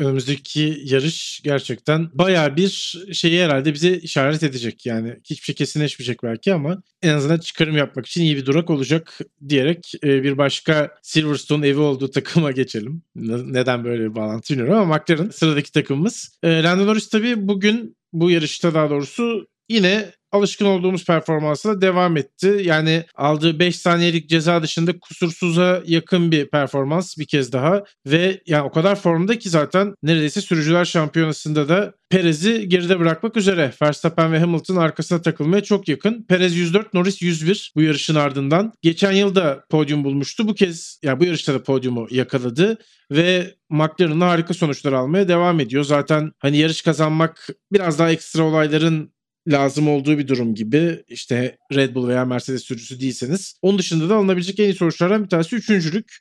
önümüzdeki 0.00 0.80
yarış 0.84 1.40
gerçekten 1.44 2.08
baya 2.14 2.56
bir 2.56 2.94
şeyi 3.12 3.42
herhalde 3.44 3.74
bize 3.74 3.96
işaret 3.96 4.42
edecek. 4.42 4.86
Yani 4.86 5.16
hiçbir 5.24 5.44
şey 5.44 5.54
kesinleşmeyecek 5.54 6.22
belki 6.22 6.54
ama 6.54 6.82
en 7.02 7.14
azından 7.14 7.38
çıkarım 7.38 7.76
yapmak 7.76 8.06
için 8.06 8.22
iyi 8.22 8.36
bir 8.36 8.46
durak 8.46 8.70
olacak 8.70 9.18
diyerek 9.48 9.92
e, 10.04 10.22
bir 10.22 10.38
başka 10.38 10.90
Silverstone 11.02 11.68
evi 11.68 11.78
olduğu 11.78 12.10
takıma 12.10 12.50
geçelim. 12.60 13.02
Neden 13.14 13.84
böyle 13.84 14.02
bir 14.02 14.14
bağlantı 14.14 14.54
bilmiyorum 14.54 14.82
ama 14.82 14.96
McLaren 14.96 15.30
sıradaki 15.30 15.72
takımımız. 15.72 16.38
E, 16.42 16.62
Lando 16.62 16.86
Norris 16.86 17.08
tabii 17.08 17.48
bugün 17.48 17.96
bu 18.12 18.30
yarışta 18.30 18.74
daha 18.74 18.90
doğrusu 18.90 19.46
yine 19.68 20.12
alışkın 20.32 20.64
olduğumuz 20.64 21.04
performansına 21.04 21.80
devam 21.80 22.16
etti. 22.16 22.60
Yani 22.64 23.04
aldığı 23.14 23.58
5 23.58 23.76
saniyelik 23.76 24.28
ceza 24.28 24.62
dışında 24.62 24.98
kusursuza 24.98 25.82
yakın 25.86 26.32
bir 26.32 26.50
performans 26.50 27.18
bir 27.18 27.26
kez 27.26 27.52
daha 27.52 27.84
ve 28.06 28.40
yani 28.46 28.62
o 28.62 28.70
kadar 28.70 28.96
formda 28.96 29.38
ki 29.38 29.48
zaten 29.50 29.94
neredeyse 30.02 30.40
sürücüler 30.40 30.84
şampiyonasında 30.84 31.68
da 31.68 31.94
Perez'i 32.10 32.68
geride 32.68 33.00
bırakmak 33.00 33.36
üzere. 33.36 33.72
Verstappen 33.82 34.32
ve 34.32 34.38
Hamilton 34.38 34.76
arkasına 34.76 35.22
takılmaya 35.22 35.62
çok 35.62 35.88
yakın. 35.88 36.22
Perez 36.28 36.56
104, 36.56 36.94
Norris 36.94 37.22
101 37.22 37.72
bu 37.76 37.82
yarışın 37.82 38.14
ardından. 38.14 38.72
Geçen 38.82 39.12
yıl 39.12 39.34
da 39.34 39.64
podyum 39.70 40.04
bulmuştu. 40.04 40.48
Bu 40.48 40.54
kez 40.54 40.98
yani 41.02 41.20
bu 41.20 41.24
yarışta 41.24 41.54
da 41.54 41.62
podyumu 41.62 42.06
yakaladı 42.10 42.78
ve 43.10 43.54
McLaren'la 43.70 44.28
harika 44.28 44.54
sonuçlar 44.54 44.92
almaya 44.92 45.28
devam 45.28 45.60
ediyor. 45.60 45.84
Zaten 45.84 46.32
hani 46.38 46.56
yarış 46.56 46.82
kazanmak 46.82 47.48
biraz 47.72 47.98
daha 47.98 48.10
ekstra 48.10 48.42
olayların 48.42 49.12
lazım 49.48 49.88
olduğu 49.88 50.18
bir 50.18 50.28
durum 50.28 50.54
gibi 50.54 51.04
işte 51.08 51.56
Red 51.74 51.94
Bull 51.94 52.08
veya 52.08 52.24
Mercedes 52.24 52.62
sürücüsü 52.62 53.00
değilseniz. 53.00 53.54
Onun 53.62 53.78
dışında 53.78 54.08
da 54.08 54.16
alınabilecek 54.16 54.60
en 54.60 54.64
iyi 54.64 54.74
sonuçlardan 54.74 55.24
bir 55.24 55.28
tanesi 55.28 55.56
üçüncülük. 55.56 56.16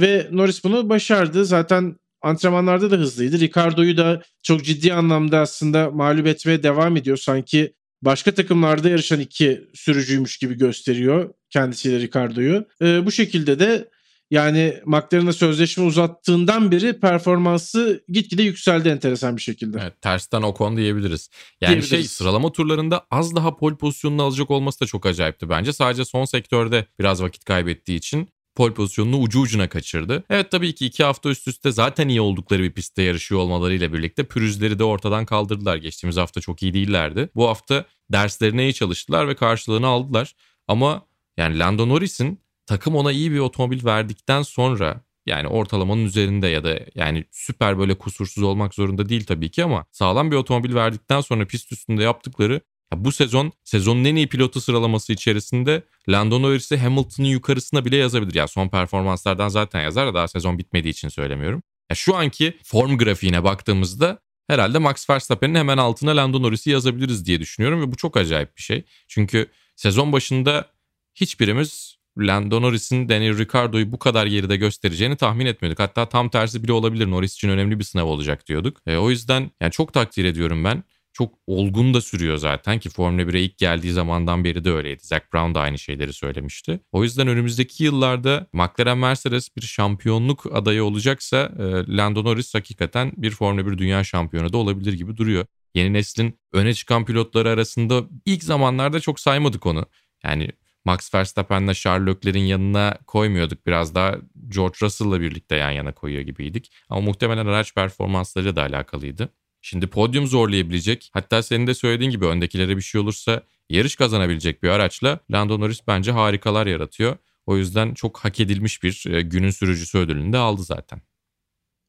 Ve 0.00 0.28
Norris 0.30 0.64
bunu 0.64 0.88
başardı. 0.88 1.44
Zaten 1.44 1.96
antrenmanlarda 2.22 2.90
da 2.90 2.96
hızlıydı. 2.96 3.40
Ricardo'yu 3.40 3.96
da 3.96 4.22
çok 4.42 4.64
ciddi 4.64 4.94
anlamda 4.94 5.38
aslında 5.38 5.90
mağlup 5.90 6.26
etmeye 6.26 6.62
devam 6.62 6.96
ediyor. 6.96 7.16
Sanki 7.16 7.74
başka 8.02 8.34
takımlarda 8.34 8.88
yarışan 8.88 9.20
iki 9.20 9.64
sürücüymüş 9.74 10.38
gibi 10.38 10.58
gösteriyor 10.58 11.34
kendisiyle 11.50 12.00
Ricardo'yu. 12.00 12.66
Ee, 12.82 13.06
bu 13.06 13.12
şekilde 13.12 13.58
de 13.58 13.88
yani 14.30 14.74
McLaren'a 14.86 15.32
sözleşme 15.32 15.84
uzattığından 15.84 16.70
beri 16.70 17.00
performansı 17.00 18.04
gitgide 18.08 18.42
yükseldi 18.42 18.88
enteresan 18.88 19.36
bir 19.36 19.42
şekilde. 19.42 19.78
Evet, 19.82 20.02
tersten 20.02 20.42
Ocon 20.42 20.76
diyebiliriz. 20.76 21.30
Yani 21.60 21.70
şey, 21.70 21.80
diyebiliriz. 21.80 21.90
şey 21.90 22.02
sıralama 22.04 22.52
turlarında 22.52 23.06
az 23.10 23.36
daha 23.36 23.56
pol 23.56 23.76
pozisyonunu 23.76 24.22
alacak 24.22 24.50
olması 24.50 24.80
da 24.80 24.86
çok 24.86 25.06
acayipti 25.06 25.48
bence. 25.48 25.72
Sadece 25.72 26.04
son 26.04 26.24
sektörde 26.24 26.86
biraz 26.98 27.22
vakit 27.22 27.44
kaybettiği 27.44 27.98
için 27.98 28.28
pol 28.54 28.72
pozisyonunu 28.72 29.16
ucu 29.16 29.40
ucuna 29.40 29.68
kaçırdı. 29.68 30.24
Evet 30.30 30.50
tabii 30.50 30.74
ki 30.74 30.86
iki 30.86 31.04
hafta 31.04 31.28
üst 31.28 31.48
üste 31.48 31.72
zaten 31.72 32.08
iyi 32.08 32.20
oldukları 32.20 32.62
bir 32.62 32.72
pistte 32.72 33.02
yarışıyor 33.02 33.40
olmalarıyla 33.40 33.92
birlikte 33.92 34.24
pürüzleri 34.24 34.78
de 34.78 34.84
ortadan 34.84 35.26
kaldırdılar. 35.26 35.76
Geçtiğimiz 35.76 36.16
hafta 36.16 36.40
çok 36.40 36.62
iyi 36.62 36.74
değillerdi. 36.74 37.28
Bu 37.34 37.48
hafta 37.48 37.84
derslerine 38.12 38.62
iyi 38.62 38.74
çalıştılar 38.74 39.28
ve 39.28 39.34
karşılığını 39.34 39.86
aldılar. 39.86 40.34
Ama 40.68 41.06
yani 41.36 41.58
Lando 41.58 41.88
Norris'in 41.88 42.43
takım 42.66 42.96
ona 42.96 43.12
iyi 43.12 43.32
bir 43.32 43.38
otomobil 43.38 43.84
verdikten 43.84 44.42
sonra 44.42 45.00
yani 45.26 45.48
ortalamanın 45.48 46.04
üzerinde 46.04 46.48
ya 46.48 46.64
da 46.64 46.80
yani 46.94 47.24
süper 47.30 47.78
böyle 47.78 47.98
kusursuz 47.98 48.42
olmak 48.42 48.74
zorunda 48.74 49.08
değil 49.08 49.26
tabii 49.26 49.50
ki 49.50 49.64
ama 49.64 49.84
sağlam 49.92 50.30
bir 50.30 50.36
otomobil 50.36 50.74
verdikten 50.74 51.20
sonra 51.20 51.46
pist 51.46 51.72
üstünde 51.72 52.02
yaptıkları 52.02 52.60
Ya 52.92 53.04
bu 53.04 53.12
sezon 53.12 53.52
sezonun 53.64 54.04
en 54.04 54.16
iyi 54.16 54.28
pilotu 54.28 54.60
sıralaması 54.60 55.12
içerisinde 55.12 55.82
Lando 56.08 56.42
Norris'i 56.42 56.76
Hamilton'ın 56.76 57.28
yukarısına 57.28 57.84
bile 57.84 57.96
yazabilir. 57.96 58.34
Ya 58.34 58.48
son 58.48 58.68
performanslardan 58.68 59.48
zaten 59.48 59.82
yazar 59.82 60.06
da 60.06 60.14
daha 60.14 60.28
sezon 60.28 60.58
bitmediği 60.58 60.92
için 60.92 61.08
söylemiyorum. 61.08 61.62
Ya 61.90 61.96
şu 61.96 62.16
anki 62.16 62.58
form 62.62 62.98
grafiğine 62.98 63.44
baktığımızda 63.44 64.18
herhalde 64.46 64.78
Max 64.78 65.10
Verstappen'in 65.10 65.54
hemen 65.54 65.78
altına 65.78 66.16
Lando 66.16 66.42
Norris'i 66.42 66.70
yazabiliriz 66.70 67.26
diye 67.26 67.40
düşünüyorum 67.40 67.82
ve 67.82 67.92
bu 67.92 67.96
çok 67.96 68.16
acayip 68.16 68.56
bir 68.56 68.62
şey. 68.62 68.84
Çünkü 69.08 69.50
sezon 69.76 70.12
başında 70.12 70.70
hiçbirimiz 71.14 71.98
Lando 72.18 72.62
Norris'in 72.62 73.08
Daniel 73.08 73.38
Ricciardo'yu 73.38 73.92
bu 73.92 73.98
kadar 73.98 74.26
geride 74.26 74.56
göstereceğini 74.56 75.16
tahmin 75.16 75.46
etmiyorduk. 75.46 75.78
Hatta 75.78 76.08
tam 76.08 76.28
tersi 76.28 76.64
bile 76.64 76.72
olabilir. 76.72 77.10
Norris 77.10 77.34
için 77.34 77.48
önemli 77.48 77.78
bir 77.78 77.84
sınav 77.84 78.06
olacak 78.06 78.46
diyorduk. 78.46 78.80
E, 78.86 78.96
o 78.96 79.10
yüzden 79.10 79.50
yani 79.60 79.72
çok 79.72 79.92
takdir 79.92 80.24
ediyorum 80.24 80.64
ben. 80.64 80.84
Çok 81.12 81.34
olgun 81.46 81.94
da 81.94 82.00
sürüyor 82.00 82.36
zaten 82.36 82.78
ki 82.78 82.90
Formula 82.90 83.22
1'e 83.22 83.40
ilk 83.40 83.58
geldiği 83.58 83.92
zamandan 83.92 84.44
beri 84.44 84.64
de 84.64 84.70
öyleydi. 84.70 85.00
Zach 85.02 85.22
Brown 85.34 85.54
da 85.54 85.60
aynı 85.60 85.78
şeyleri 85.78 86.12
söylemişti. 86.12 86.80
O 86.92 87.02
yüzden 87.02 87.28
önümüzdeki 87.28 87.84
yıllarda 87.84 88.46
McLaren 88.52 88.98
Mercedes 88.98 89.56
bir 89.56 89.62
şampiyonluk 89.62 90.46
adayı 90.52 90.84
olacaksa 90.84 91.52
e, 91.58 91.96
Lando 91.96 92.24
Norris 92.24 92.54
hakikaten 92.54 93.12
bir 93.16 93.30
Formula 93.30 93.66
1 93.66 93.78
dünya 93.78 94.04
şampiyonu 94.04 94.52
da 94.52 94.56
olabilir 94.56 94.92
gibi 94.92 95.16
duruyor. 95.16 95.46
Yeni 95.74 95.92
neslin 95.92 96.38
öne 96.52 96.74
çıkan 96.74 97.04
pilotları 97.04 97.50
arasında 97.50 98.04
ilk 98.26 98.44
zamanlarda 98.44 99.00
çok 99.00 99.20
saymadık 99.20 99.66
onu. 99.66 99.86
Yani 100.24 100.50
Max 100.84 101.14
Verstappen'le 101.14 101.72
Charles 101.74 102.08
Leclerc'in 102.08 102.44
yanına 102.44 102.98
koymuyorduk. 103.06 103.66
Biraz 103.66 103.94
daha 103.94 104.16
George 104.48 104.76
Russell'la 104.82 105.20
birlikte 105.20 105.56
yan 105.56 105.70
yana 105.70 105.92
koyuyor 105.92 106.22
gibiydik. 106.22 106.72
Ama 106.88 107.00
muhtemelen 107.00 107.46
araç 107.46 107.74
performansları 107.74 108.56
da 108.56 108.62
alakalıydı. 108.62 109.28
Şimdi 109.60 109.86
podyum 109.86 110.26
zorlayabilecek 110.26 111.10
hatta 111.12 111.42
senin 111.42 111.66
de 111.66 111.74
söylediğin 111.74 112.10
gibi 112.10 112.26
öndekilere 112.26 112.76
bir 112.76 112.82
şey 112.82 113.00
olursa 113.00 113.42
yarış 113.70 113.96
kazanabilecek 113.96 114.62
bir 114.62 114.68
araçla 114.68 115.20
Lando 115.32 115.60
Norris 115.60 115.80
bence 115.86 116.12
harikalar 116.12 116.66
yaratıyor. 116.66 117.16
O 117.46 117.56
yüzden 117.56 117.94
çok 117.94 118.18
hak 118.18 118.40
edilmiş 118.40 118.82
bir 118.82 119.04
e, 119.06 119.20
günün 119.20 119.50
sürücüsü 119.50 119.98
ödülünü 119.98 120.32
de 120.32 120.38
aldı 120.38 120.62
zaten. 120.62 121.00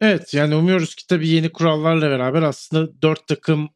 Evet 0.02 0.34
yani 0.34 0.56
umuyoruz 0.56 0.96
ki 0.96 1.08
tabii 1.08 1.28
yeni 1.28 1.50
kurallarla 1.50 2.10
beraber 2.10 2.42
aslında 2.42 3.02
dört 3.02 3.28
takım 3.28 3.70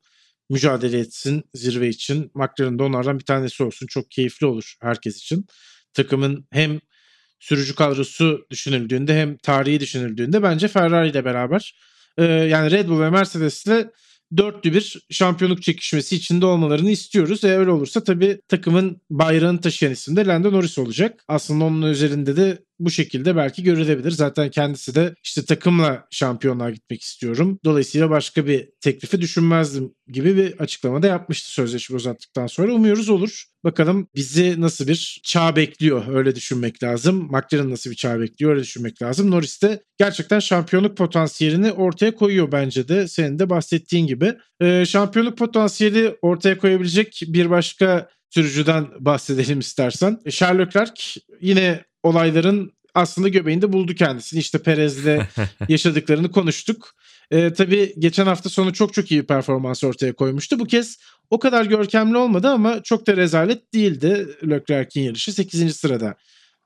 mücadele 0.50 1.00
etsin 1.00 1.44
zirve 1.54 1.90
için. 1.90 2.32
McLaren 2.36 2.80
de 2.80 2.84
onlardan 2.84 3.20
bir 3.20 3.26
tanesi 3.26 3.64
olsun. 3.64 3.88
Çok 3.88 4.12
keyifli 4.12 4.46
olur 4.46 4.74
herkes 4.82 5.18
için. 5.18 5.46
Takımın 5.94 6.48
hem 6.52 6.80
sürücü 7.40 7.76
kadrosu 7.76 8.48
düşünüldüğünde 8.52 9.22
hem 9.22 9.38
tarihi 9.38 9.80
düşünüldüğünde 9.80 10.44
bence 10.44 10.68
Ferrari 10.68 11.10
ile 11.10 11.26
beraber 11.26 11.76
e, 12.18 12.24
yani 12.24 12.72
Red 12.72 12.88
Bull 12.90 13.02
ve 13.02 13.10
Mercedes 13.10 13.66
ile 13.66 13.92
dörtlü 14.38 14.74
bir 14.74 15.06
şampiyonluk 15.10 15.62
çekişmesi 15.64 16.16
içinde 16.16 16.46
olmalarını 16.46 16.92
istiyoruz. 16.92 17.44
Eğer 17.44 17.60
öyle 17.60 17.72
olursa 17.72 18.04
tabii 18.04 18.42
takımın 18.48 19.02
bayrağını 19.10 19.62
taşıyan 19.62 19.94
isim 19.94 20.16
de 20.16 20.26
Lando 20.26 20.52
Norris 20.52 20.78
olacak. 20.78 21.24
Aslında 21.28 21.66
onun 21.66 21.92
üzerinde 21.92 22.38
de 22.38 22.64
bu 22.80 22.92
şekilde 22.92 23.36
belki 23.36 23.64
görülebilir. 23.64 24.12
Zaten 24.12 24.50
kendisi 24.50 24.96
de 24.96 25.16
işte 25.24 25.46
takımla 25.46 26.08
şampiyonluğa 26.12 26.70
gitmek 26.70 27.02
istiyorum. 27.02 27.60
Dolayısıyla 27.66 28.10
başka 28.10 28.48
bir 28.48 28.70
teklifi 28.82 29.22
düşünmezdim 29.22 29.94
gibi 30.08 30.38
bir 30.38 30.60
açıklama 30.60 31.04
da 31.04 31.08
yapmıştı 31.08 31.52
sözleşme 31.52 31.96
uzattıktan 31.96 32.48
sonra. 32.48 32.74
Umuyoruz 32.74 33.10
olur. 33.10 33.44
Bakalım 33.64 34.08
bizi 34.16 34.62
nasıl 34.62 34.88
bir 34.88 35.22
çağ 35.24 35.56
bekliyor 35.56 36.16
öyle 36.16 36.36
düşünmek 36.36 36.84
lazım. 36.84 37.30
McLaren 37.32 37.70
nasıl 37.70 37.92
bir 37.92 37.96
çağ 37.96 38.20
bekliyor 38.20 38.52
öyle 38.52 38.62
düşünmek 38.62 39.02
lazım. 39.02 39.32
Norris 39.32 39.62
de 39.62 39.84
gerçekten 39.98 40.40
şampiyonluk 40.40 40.98
potansiyelini 40.98 41.72
ortaya 41.72 42.16
koyuyor 42.16 42.52
bence 42.52 42.88
de 42.88 43.08
senin 43.08 43.40
de 43.40 43.50
bahsettiğin 43.50 44.08
gibi. 44.08 44.34
Ee, 44.62 44.86
şampiyonluk 44.86 45.38
potansiyeli 45.38 46.16
ortaya 46.22 46.58
koyabilecek 46.58 47.22
bir 47.28 47.50
başka 47.50 48.10
sürücüden 48.30 48.88
bahsedelim 49.00 49.60
istersen. 49.60 50.20
Charles 50.30 50.68
Leclerc 50.68 51.22
yine 51.42 51.84
olayların 52.04 52.74
aslında 52.96 53.28
göbeğinde 53.28 53.74
buldu 53.74 53.96
kendisini. 53.96 54.40
İşte 54.40 54.58
Perez'le 54.58 55.20
yaşadıklarını 55.70 56.32
konuştuk. 56.32 56.96
Ee, 57.32 57.54
tabii 57.54 57.94
geçen 58.00 58.26
hafta 58.26 58.50
sonu 58.50 58.74
çok 58.74 58.94
çok 58.94 59.12
iyi 59.12 59.26
performans 59.26 59.84
ortaya 59.84 60.14
koymuştu. 60.14 60.60
Bu 60.60 60.66
kez 60.66 60.98
o 61.30 61.40
kadar 61.40 61.66
görkemli 61.66 62.18
olmadı 62.18 62.48
ama 62.48 62.84
çok 62.84 63.08
da 63.08 63.18
rezalet 63.18 63.74
değildi 63.74 64.28
Leclerc'in 64.50 65.02
yarışı. 65.02 65.34
8. 65.34 65.76
sırada 65.76 66.16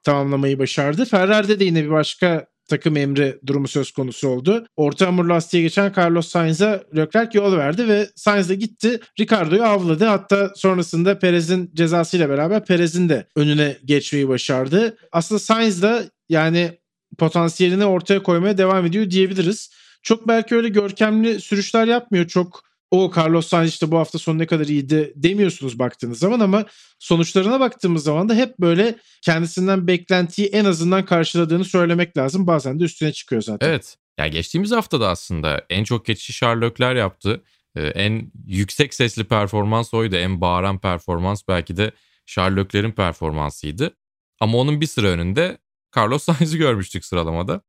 tamamlamayı 0.03 0.59
başardı. 0.59 1.05
Ferrari'de 1.05 1.59
de 1.59 1.63
yine 1.63 1.83
bir 1.83 1.89
başka 1.89 2.47
takım 2.69 2.97
emri 2.97 3.39
durumu 3.47 3.67
söz 3.67 3.91
konusu 3.91 4.27
oldu. 4.27 4.65
Orta 4.75 5.07
hamur 5.07 5.25
lastiğe 5.25 5.63
geçen 5.63 5.93
Carlos 5.97 6.27
Sainz'a 6.27 6.83
Leclerc 6.95 7.37
yol 7.37 7.57
verdi 7.57 7.87
ve 7.87 8.07
Sainz 8.15 8.49
de 8.49 8.55
gitti. 8.55 8.99
Ricardo'yu 9.19 9.63
avladı. 9.63 10.05
Hatta 10.05 10.51
sonrasında 10.55 11.19
Perez'in 11.19 11.71
cezasıyla 11.73 12.29
beraber 12.29 12.65
Perez'in 12.65 13.09
de 13.09 13.27
önüne 13.35 13.77
geçmeyi 13.85 14.27
başardı. 14.27 14.97
Aslında 15.11 15.39
Sainz 15.39 15.81
da 15.81 16.03
yani 16.29 16.71
potansiyelini 17.17 17.85
ortaya 17.85 18.23
koymaya 18.23 18.57
devam 18.57 18.85
ediyor 18.85 19.09
diyebiliriz. 19.09 19.69
Çok 20.03 20.27
belki 20.27 20.55
öyle 20.55 20.69
görkemli 20.69 21.41
sürüşler 21.41 21.87
yapmıyor. 21.87 22.27
Çok 22.27 22.72
o 22.93 23.11
Carlos 23.17 23.47
Sainz 23.47 23.69
işte 23.69 23.91
bu 23.91 23.97
hafta 23.97 24.19
sonu 24.19 24.37
ne 24.37 24.45
kadar 24.45 24.65
iyiydi 24.65 25.13
demiyorsunuz 25.15 25.79
baktığınız 25.79 26.19
zaman 26.19 26.39
ama 26.39 26.65
sonuçlarına 26.99 27.59
baktığımız 27.59 28.03
zaman 28.03 28.29
da 28.29 28.35
hep 28.35 28.59
böyle 28.59 28.95
kendisinden 29.21 29.87
beklentiyi 29.87 30.47
en 30.47 30.65
azından 30.65 31.05
karşıladığını 31.05 31.65
söylemek 31.65 32.17
lazım. 32.17 32.47
Bazen 32.47 32.79
de 32.79 32.83
üstüne 32.83 33.13
çıkıyor 33.13 33.41
zaten. 33.41 33.69
Evet. 33.69 33.97
Ya 34.19 34.27
geçtiğimiz 34.27 34.71
hafta 34.71 35.01
da 35.01 35.09
aslında 35.09 35.65
en 35.69 35.83
çok 35.83 36.05
geçişi 36.05 36.45
Leclerc 36.45 36.99
yaptı. 36.99 37.41
Ee, 37.75 37.81
en 37.81 38.31
yüksek 38.47 38.93
sesli 38.93 39.23
performans 39.23 39.93
oydu. 39.93 40.15
En 40.15 40.41
bağıran 40.41 40.79
performans 40.79 41.43
belki 41.47 41.77
de 41.77 41.91
Charles 42.25 42.57
Leclerc'in 42.57 42.91
performansıydı. 42.91 43.97
Ama 44.39 44.57
onun 44.57 44.81
bir 44.81 44.87
sıra 44.87 45.07
önünde 45.07 45.57
Carlos 45.97 46.23
Sainz'i 46.29 46.57
görmüştük 46.57 47.05
sıralamada. 47.05 47.61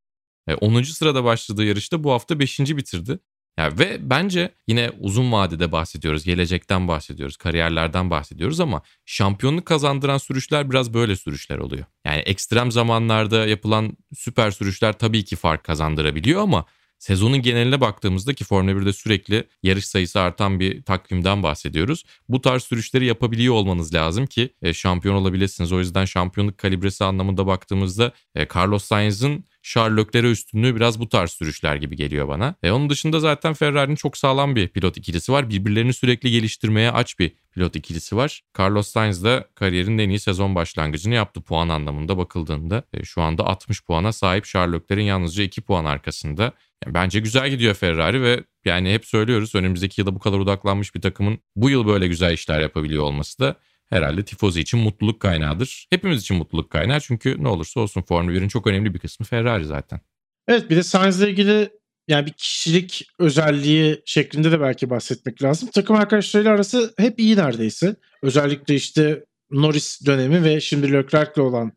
10. 0.61 0.83
sırada 0.83 1.25
başladığı 1.25 1.65
yarışta 1.65 2.05
bu 2.05 2.13
hafta 2.13 2.39
5. 2.39 2.61
bitirdi. 2.61 3.19
Yani 3.59 3.79
ve 3.79 4.11
bence 4.11 4.55
yine 4.69 4.91
uzun 5.01 5.33
vadede 5.33 5.73
bahsediyoruz, 5.73 6.25
gelecekten 6.25 6.89
bahsediyoruz, 6.89 7.37
kariyerlerden 7.37 8.11
bahsediyoruz 8.11 8.61
ama 8.61 8.83
şampiyonluk 9.07 9.67
kazandıran 9.67 10.19
sürüşler 10.19 10.71
biraz 10.71 10.95
böyle 10.95 11.17
sürüşler 11.17 11.59
oluyor. 11.59 11.85
Yani 12.05 12.19
ekstrem 12.19 12.73
zamanlarda 12.73 13.47
yapılan 13.47 13.97
süper 14.15 14.51
sürüşler 14.51 14.99
tabii 14.99 15.25
ki 15.25 15.37
fark 15.37 15.65
kazandırabiliyor 15.65 16.43
ama 16.43 16.65
sezonun 16.99 17.43
geneline 17.43 17.81
baktığımızda 17.81 18.35
ki 18.35 18.45
Formula 18.45 18.73
1'de 18.73 18.93
sürekli 18.93 19.45
yarış 19.63 19.87
sayısı 19.87 20.21
artan 20.21 20.61
bir 20.61 20.83
takvimden 20.83 21.43
bahsediyoruz. 21.43 22.05
Bu 22.29 22.41
tarz 22.41 22.63
sürüşleri 22.63 23.07
yapabiliyor 23.07 23.55
olmanız 23.55 23.95
lazım 23.95 24.27
ki 24.27 24.55
e, 24.63 24.75
şampiyon 24.75 25.15
olabilirsiniz. 25.15 25.73
O 25.73 25.79
yüzden 25.79 26.05
şampiyonluk 26.05 26.59
kalibresi 26.59 27.05
anlamında 27.05 27.47
baktığımızda 27.47 28.13
e, 28.35 28.47
Carlos 28.55 28.85
Sainz'ın 28.85 29.45
Leclerc'e 29.77 30.31
üstünlüğü 30.31 30.77
biraz 30.77 31.01
bu 31.01 31.09
tarz 31.09 31.31
sürüşler 31.31 31.77
gibi 31.77 31.97
geliyor 31.97 32.29
bana. 32.29 32.55
E 32.63 32.71
onun 32.71 32.91
dışında 32.91 33.21
zaten 33.21 33.55
Ferrari'nin 33.55 33.97
çok 33.97 34.17
sağlam 34.17 34.57
bir 34.57 34.69
pilot 34.69 34.97
ikilisi 34.97 35.33
var. 35.33 35.51
Birbirlerini 35.51 35.93
sürekli 35.93 36.31
geliştirmeye 36.31 36.91
aç 36.91 37.19
bir 37.19 37.33
pilot 37.55 37.77
ikilisi 37.77 38.17
var. 38.17 38.43
Carlos 38.59 38.89
Sainz 38.89 39.25
de 39.25 39.49
kariyerinin 39.55 39.99
en 39.99 40.09
iyi 40.09 40.21
sezon 40.21 40.55
başlangıcını 40.55 41.15
yaptı 41.15 41.41
puan 41.41 41.69
anlamında 41.69 42.19
bakıldığında. 42.19 42.83
E, 42.93 43.05
şu 43.05 43.23
anda 43.23 43.47
60 43.47 43.85
puana 43.85 44.13
sahip 44.13 44.45
Charles 44.45 44.75
Leclerc'in 44.75 45.07
yalnızca 45.07 45.43
2 45.45 45.63
puan 45.63 45.85
arkasında. 45.85 46.53
Yani 46.85 46.95
bence 46.95 47.21
güzel 47.21 47.51
gidiyor 47.51 47.75
Ferrari 47.75 48.23
ve 48.23 48.45
yani 48.65 48.93
hep 48.93 49.07
söylüyoruz 49.07 49.55
önümüzdeki 49.55 50.01
yılda 50.01 50.15
bu 50.15 50.19
kadar 50.19 50.39
odaklanmış 50.39 50.95
bir 50.95 51.01
takımın 51.01 51.39
bu 51.57 51.71
yıl 51.71 51.87
böyle 51.87 52.09
güzel 52.09 52.33
işler 52.33 52.61
yapabiliyor 52.61 53.03
olması 53.03 53.39
da 53.39 53.57
herhalde 53.91 54.25
tifozi 54.25 54.61
için 54.61 54.81
mutluluk 54.81 55.21
kaynağıdır. 55.21 55.87
Hepimiz 55.91 56.21
için 56.21 56.37
mutluluk 56.37 56.71
kaynağı 56.71 57.01
çünkü 57.01 57.43
ne 57.43 57.49
olursa 57.49 57.81
olsun 57.81 58.03
Formula 58.03 58.33
1'in 58.33 58.49
çok 58.49 58.67
önemli 58.67 58.95
bir 58.95 58.99
kısmı 58.99 59.27
Ferrari 59.27 59.65
zaten. 59.65 60.01
Evet 60.49 60.71
bir 60.71 60.77
de 60.77 60.83
Sainz'la 60.83 61.29
ilgili 61.29 61.71
yani 62.09 62.27
bir 62.27 62.33
kişilik 62.33 63.09
özelliği 63.19 64.03
şeklinde 64.05 64.53
de 64.53 64.61
belki 64.61 64.91
bahsetmek 64.91 65.43
lazım. 65.43 65.69
Takım 65.75 65.97
arkadaşlarıyla 65.97 66.53
arası 66.53 66.95
hep 66.99 67.21
iyi 67.21 67.37
neredeyse. 67.37 67.97
Özellikle 68.23 68.75
işte 68.75 69.25
Norris 69.51 70.07
dönemi 70.07 70.45
ve 70.45 70.61
şimdi 70.61 70.93
Leclerc'le 70.93 71.39
olan 71.39 71.73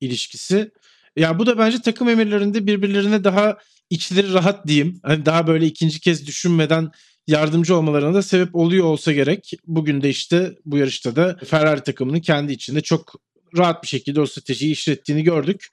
ilişkisi. 0.00 0.56
Ya 0.56 0.68
yani 1.16 1.38
bu 1.38 1.46
da 1.46 1.58
bence 1.58 1.80
takım 1.80 2.08
emirlerinde 2.08 2.66
birbirlerine 2.66 3.24
daha 3.24 3.58
içleri 3.90 4.32
rahat 4.32 4.66
diyeyim. 4.66 5.00
Hani 5.02 5.26
daha 5.26 5.46
böyle 5.46 5.66
ikinci 5.66 6.00
kez 6.00 6.26
düşünmeden 6.26 6.90
yardımcı 7.26 7.76
olmalarına 7.76 8.14
da 8.14 8.22
sebep 8.22 8.54
oluyor 8.54 8.84
olsa 8.84 9.12
gerek. 9.12 9.52
Bugün 9.66 10.02
de 10.02 10.08
işte 10.08 10.54
bu 10.64 10.78
yarışta 10.78 11.16
da 11.16 11.36
Ferrari 11.46 11.80
takımının 11.80 12.20
kendi 12.20 12.52
içinde 12.52 12.80
çok 12.80 13.14
rahat 13.56 13.82
bir 13.82 13.88
şekilde 13.88 14.20
o 14.20 14.26
stratejiyi 14.26 14.72
işlettiğini 14.72 15.24
gördük. 15.24 15.66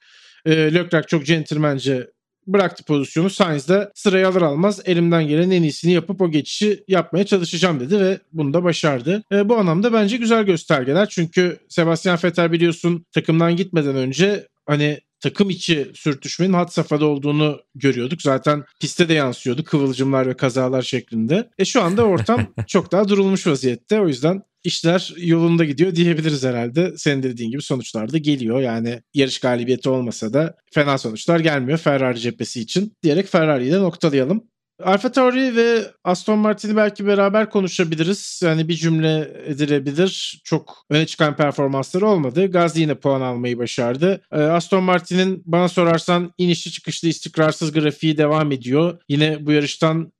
E, 0.46 0.74
Leclerc 0.74 1.06
çok 1.06 1.26
centilmence 1.26 2.06
bıraktı 2.46 2.84
pozisyonu. 2.84 3.30
Sainz 3.30 3.68
de 3.68 3.90
sırayı 3.94 4.28
alır 4.28 4.42
almaz 4.42 4.80
elimden 4.84 5.28
gelen 5.28 5.50
en 5.50 5.62
iyisini 5.62 5.92
yapıp 5.92 6.20
o 6.20 6.30
geçişi 6.30 6.84
yapmaya 6.88 7.26
çalışacağım 7.26 7.80
dedi 7.80 8.00
ve 8.00 8.18
bunu 8.32 8.54
da 8.54 8.64
başardı. 8.64 9.22
E, 9.32 9.48
bu 9.48 9.56
anlamda 9.56 9.92
bence 9.92 10.16
güzel 10.16 10.44
göstergeler. 10.44 11.08
Çünkü 11.08 11.58
Sebastian 11.68 12.18
Vettel 12.24 12.52
biliyorsun 12.52 13.06
takımdan 13.12 13.56
gitmeden 13.56 13.96
önce 13.96 14.46
hani 14.66 15.00
takım 15.20 15.50
içi 15.50 15.90
sürtüşmenin 15.94 16.52
had 16.52 16.68
safhada 16.68 17.06
olduğunu 17.06 17.60
görüyorduk. 17.74 18.22
Zaten 18.22 18.64
piste 18.80 19.08
de 19.08 19.14
yansıyordu 19.14 19.64
kıvılcımlar 19.64 20.26
ve 20.26 20.36
kazalar 20.36 20.82
şeklinde. 20.82 21.50
E 21.58 21.64
şu 21.64 21.82
anda 21.82 22.04
ortam 22.04 22.54
çok 22.66 22.92
daha 22.92 23.08
durulmuş 23.08 23.46
vaziyette. 23.46 24.00
O 24.00 24.08
yüzden 24.08 24.42
işler 24.64 25.14
yolunda 25.16 25.64
gidiyor 25.64 25.94
diyebiliriz 25.94 26.44
herhalde. 26.44 26.92
Senin 26.96 27.22
dediğin 27.22 27.50
gibi 27.50 27.62
sonuçlar 27.62 28.12
da 28.12 28.18
geliyor. 28.18 28.60
Yani 28.60 29.02
yarış 29.14 29.38
galibiyeti 29.38 29.88
olmasa 29.88 30.32
da 30.32 30.56
fena 30.72 30.98
sonuçlar 30.98 31.40
gelmiyor 31.40 31.78
Ferrari 31.78 32.20
cephesi 32.20 32.60
için 32.60 32.96
diyerek 33.02 33.26
Ferrari'yi 33.26 33.72
de 33.72 33.78
noktalayalım. 33.78 34.44
Alfa 34.82 35.12
Tauri 35.12 35.56
ve 35.56 35.92
Aston 36.04 36.38
Martin'i 36.38 36.76
belki 36.76 37.06
beraber 37.06 37.50
konuşabiliriz. 37.50 38.40
Yani 38.44 38.68
bir 38.68 38.74
cümle 38.74 39.42
edilebilir. 39.46 40.40
Çok 40.44 40.76
öne 40.90 41.06
çıkan 41.06 41.36
performansları 41.36 42.06
olmadı. 42.06 42.50
Gazi 42.50 42.80
yine 42.80 42.94
puan 42.94 43.20
almayı 43.20 43.58
başardı. 43.58 44.22
Ee, 44.32 44.36
Aston 44.36 44.84
Martin'in 44.84 45.42
bana 45.46 45.68
sorarsan 45.68 46.32
inişli 46.38 46.70
çıkışlı 46.70 47.08
istikrarsız 47.08 47.72
grafiği 47.72 48.18
devam 48.18 48.52
ediyor. 48.52 48.98
Yine 49.08 49.46
bu 49.46 49.52
yarıştan 49.52 50.12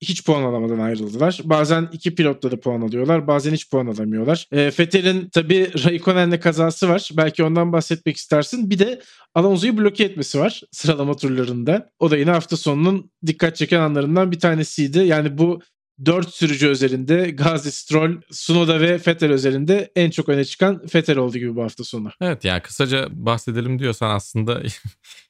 hiç 0.00 0.24
puan 0.24 0.42
alamadan 0.42 0.78
ayrıldılar. 0.78 1.40
Bazen 1.44 1.88
iki 1.92 2.14
pilotla 2.14 2.50
da 2.50 2.60
puan 2.60 2.80
alıyorlar. 2.80 3.26
Bazen 3.26 3.52
hiç 3.52 3.70
puan 3.70 3.86
alamıyorlar. 3.86 4.48
E, 4.52 4.70
Vettel'in 4.78 5.28
tabii 5.28 5.84
Raikkonen'le 5.84 6.40
kazası 6.40 6.88
var. 6.88 7.10
Belki 7.16 7.44
ondan 7.44 7.72
bahsetmek 7.72 8.16
istersin. 8.16 8.70
Bir 8.70 8.78
de 8.78 9.00
Alonso'yu 9.34 9.78
bloke 9.78 10.04
etmesi 10.04 10.38
var 10.38 10.62
sıralama 10.72 11.16
turlarında. 11.16 11.90
O 11.98 12.10
da 12.10 12.16
yine 12.16 12.30
hafta 12.30 12.56
sonunun 12.56 13.10
dikkat 13.26 13.56
çeken 13.56 13.80
anlarından 13.80 14.32
bir 14.32 14.40
tanesiydi. 14.40 14.98
Yani 14.98 15.38
bu 15.38 15.60
4 16.04 16.34
sürücü 16.34 16.68
özelinde 16.68 17.30
Gazi, 17.30 17.72
Stroll, 17.72 18.20
Sunoda 18.30 18.80
ve 18.80 18.92
Vettel 19.06 19.32
özelinde 19.32 19.92
en 19.96 20.10
çok 20.10 20.28
öne 20.28 20.44
çıkan 20.44 20.82
Vettel 20.94 21.18
oldu 21.18 21.38
gibi 21.38 21.56
bu 21.56 21.62
hafta 21.62 21.84
sonu. 21.84 22.10
Evet 22.20 22.44
yani 22.44 22.62
kısaca 22.62 23.08
bahsedelim 23.10 23.78
diyorsan 23.78 24.10
aslında 24.10 24.62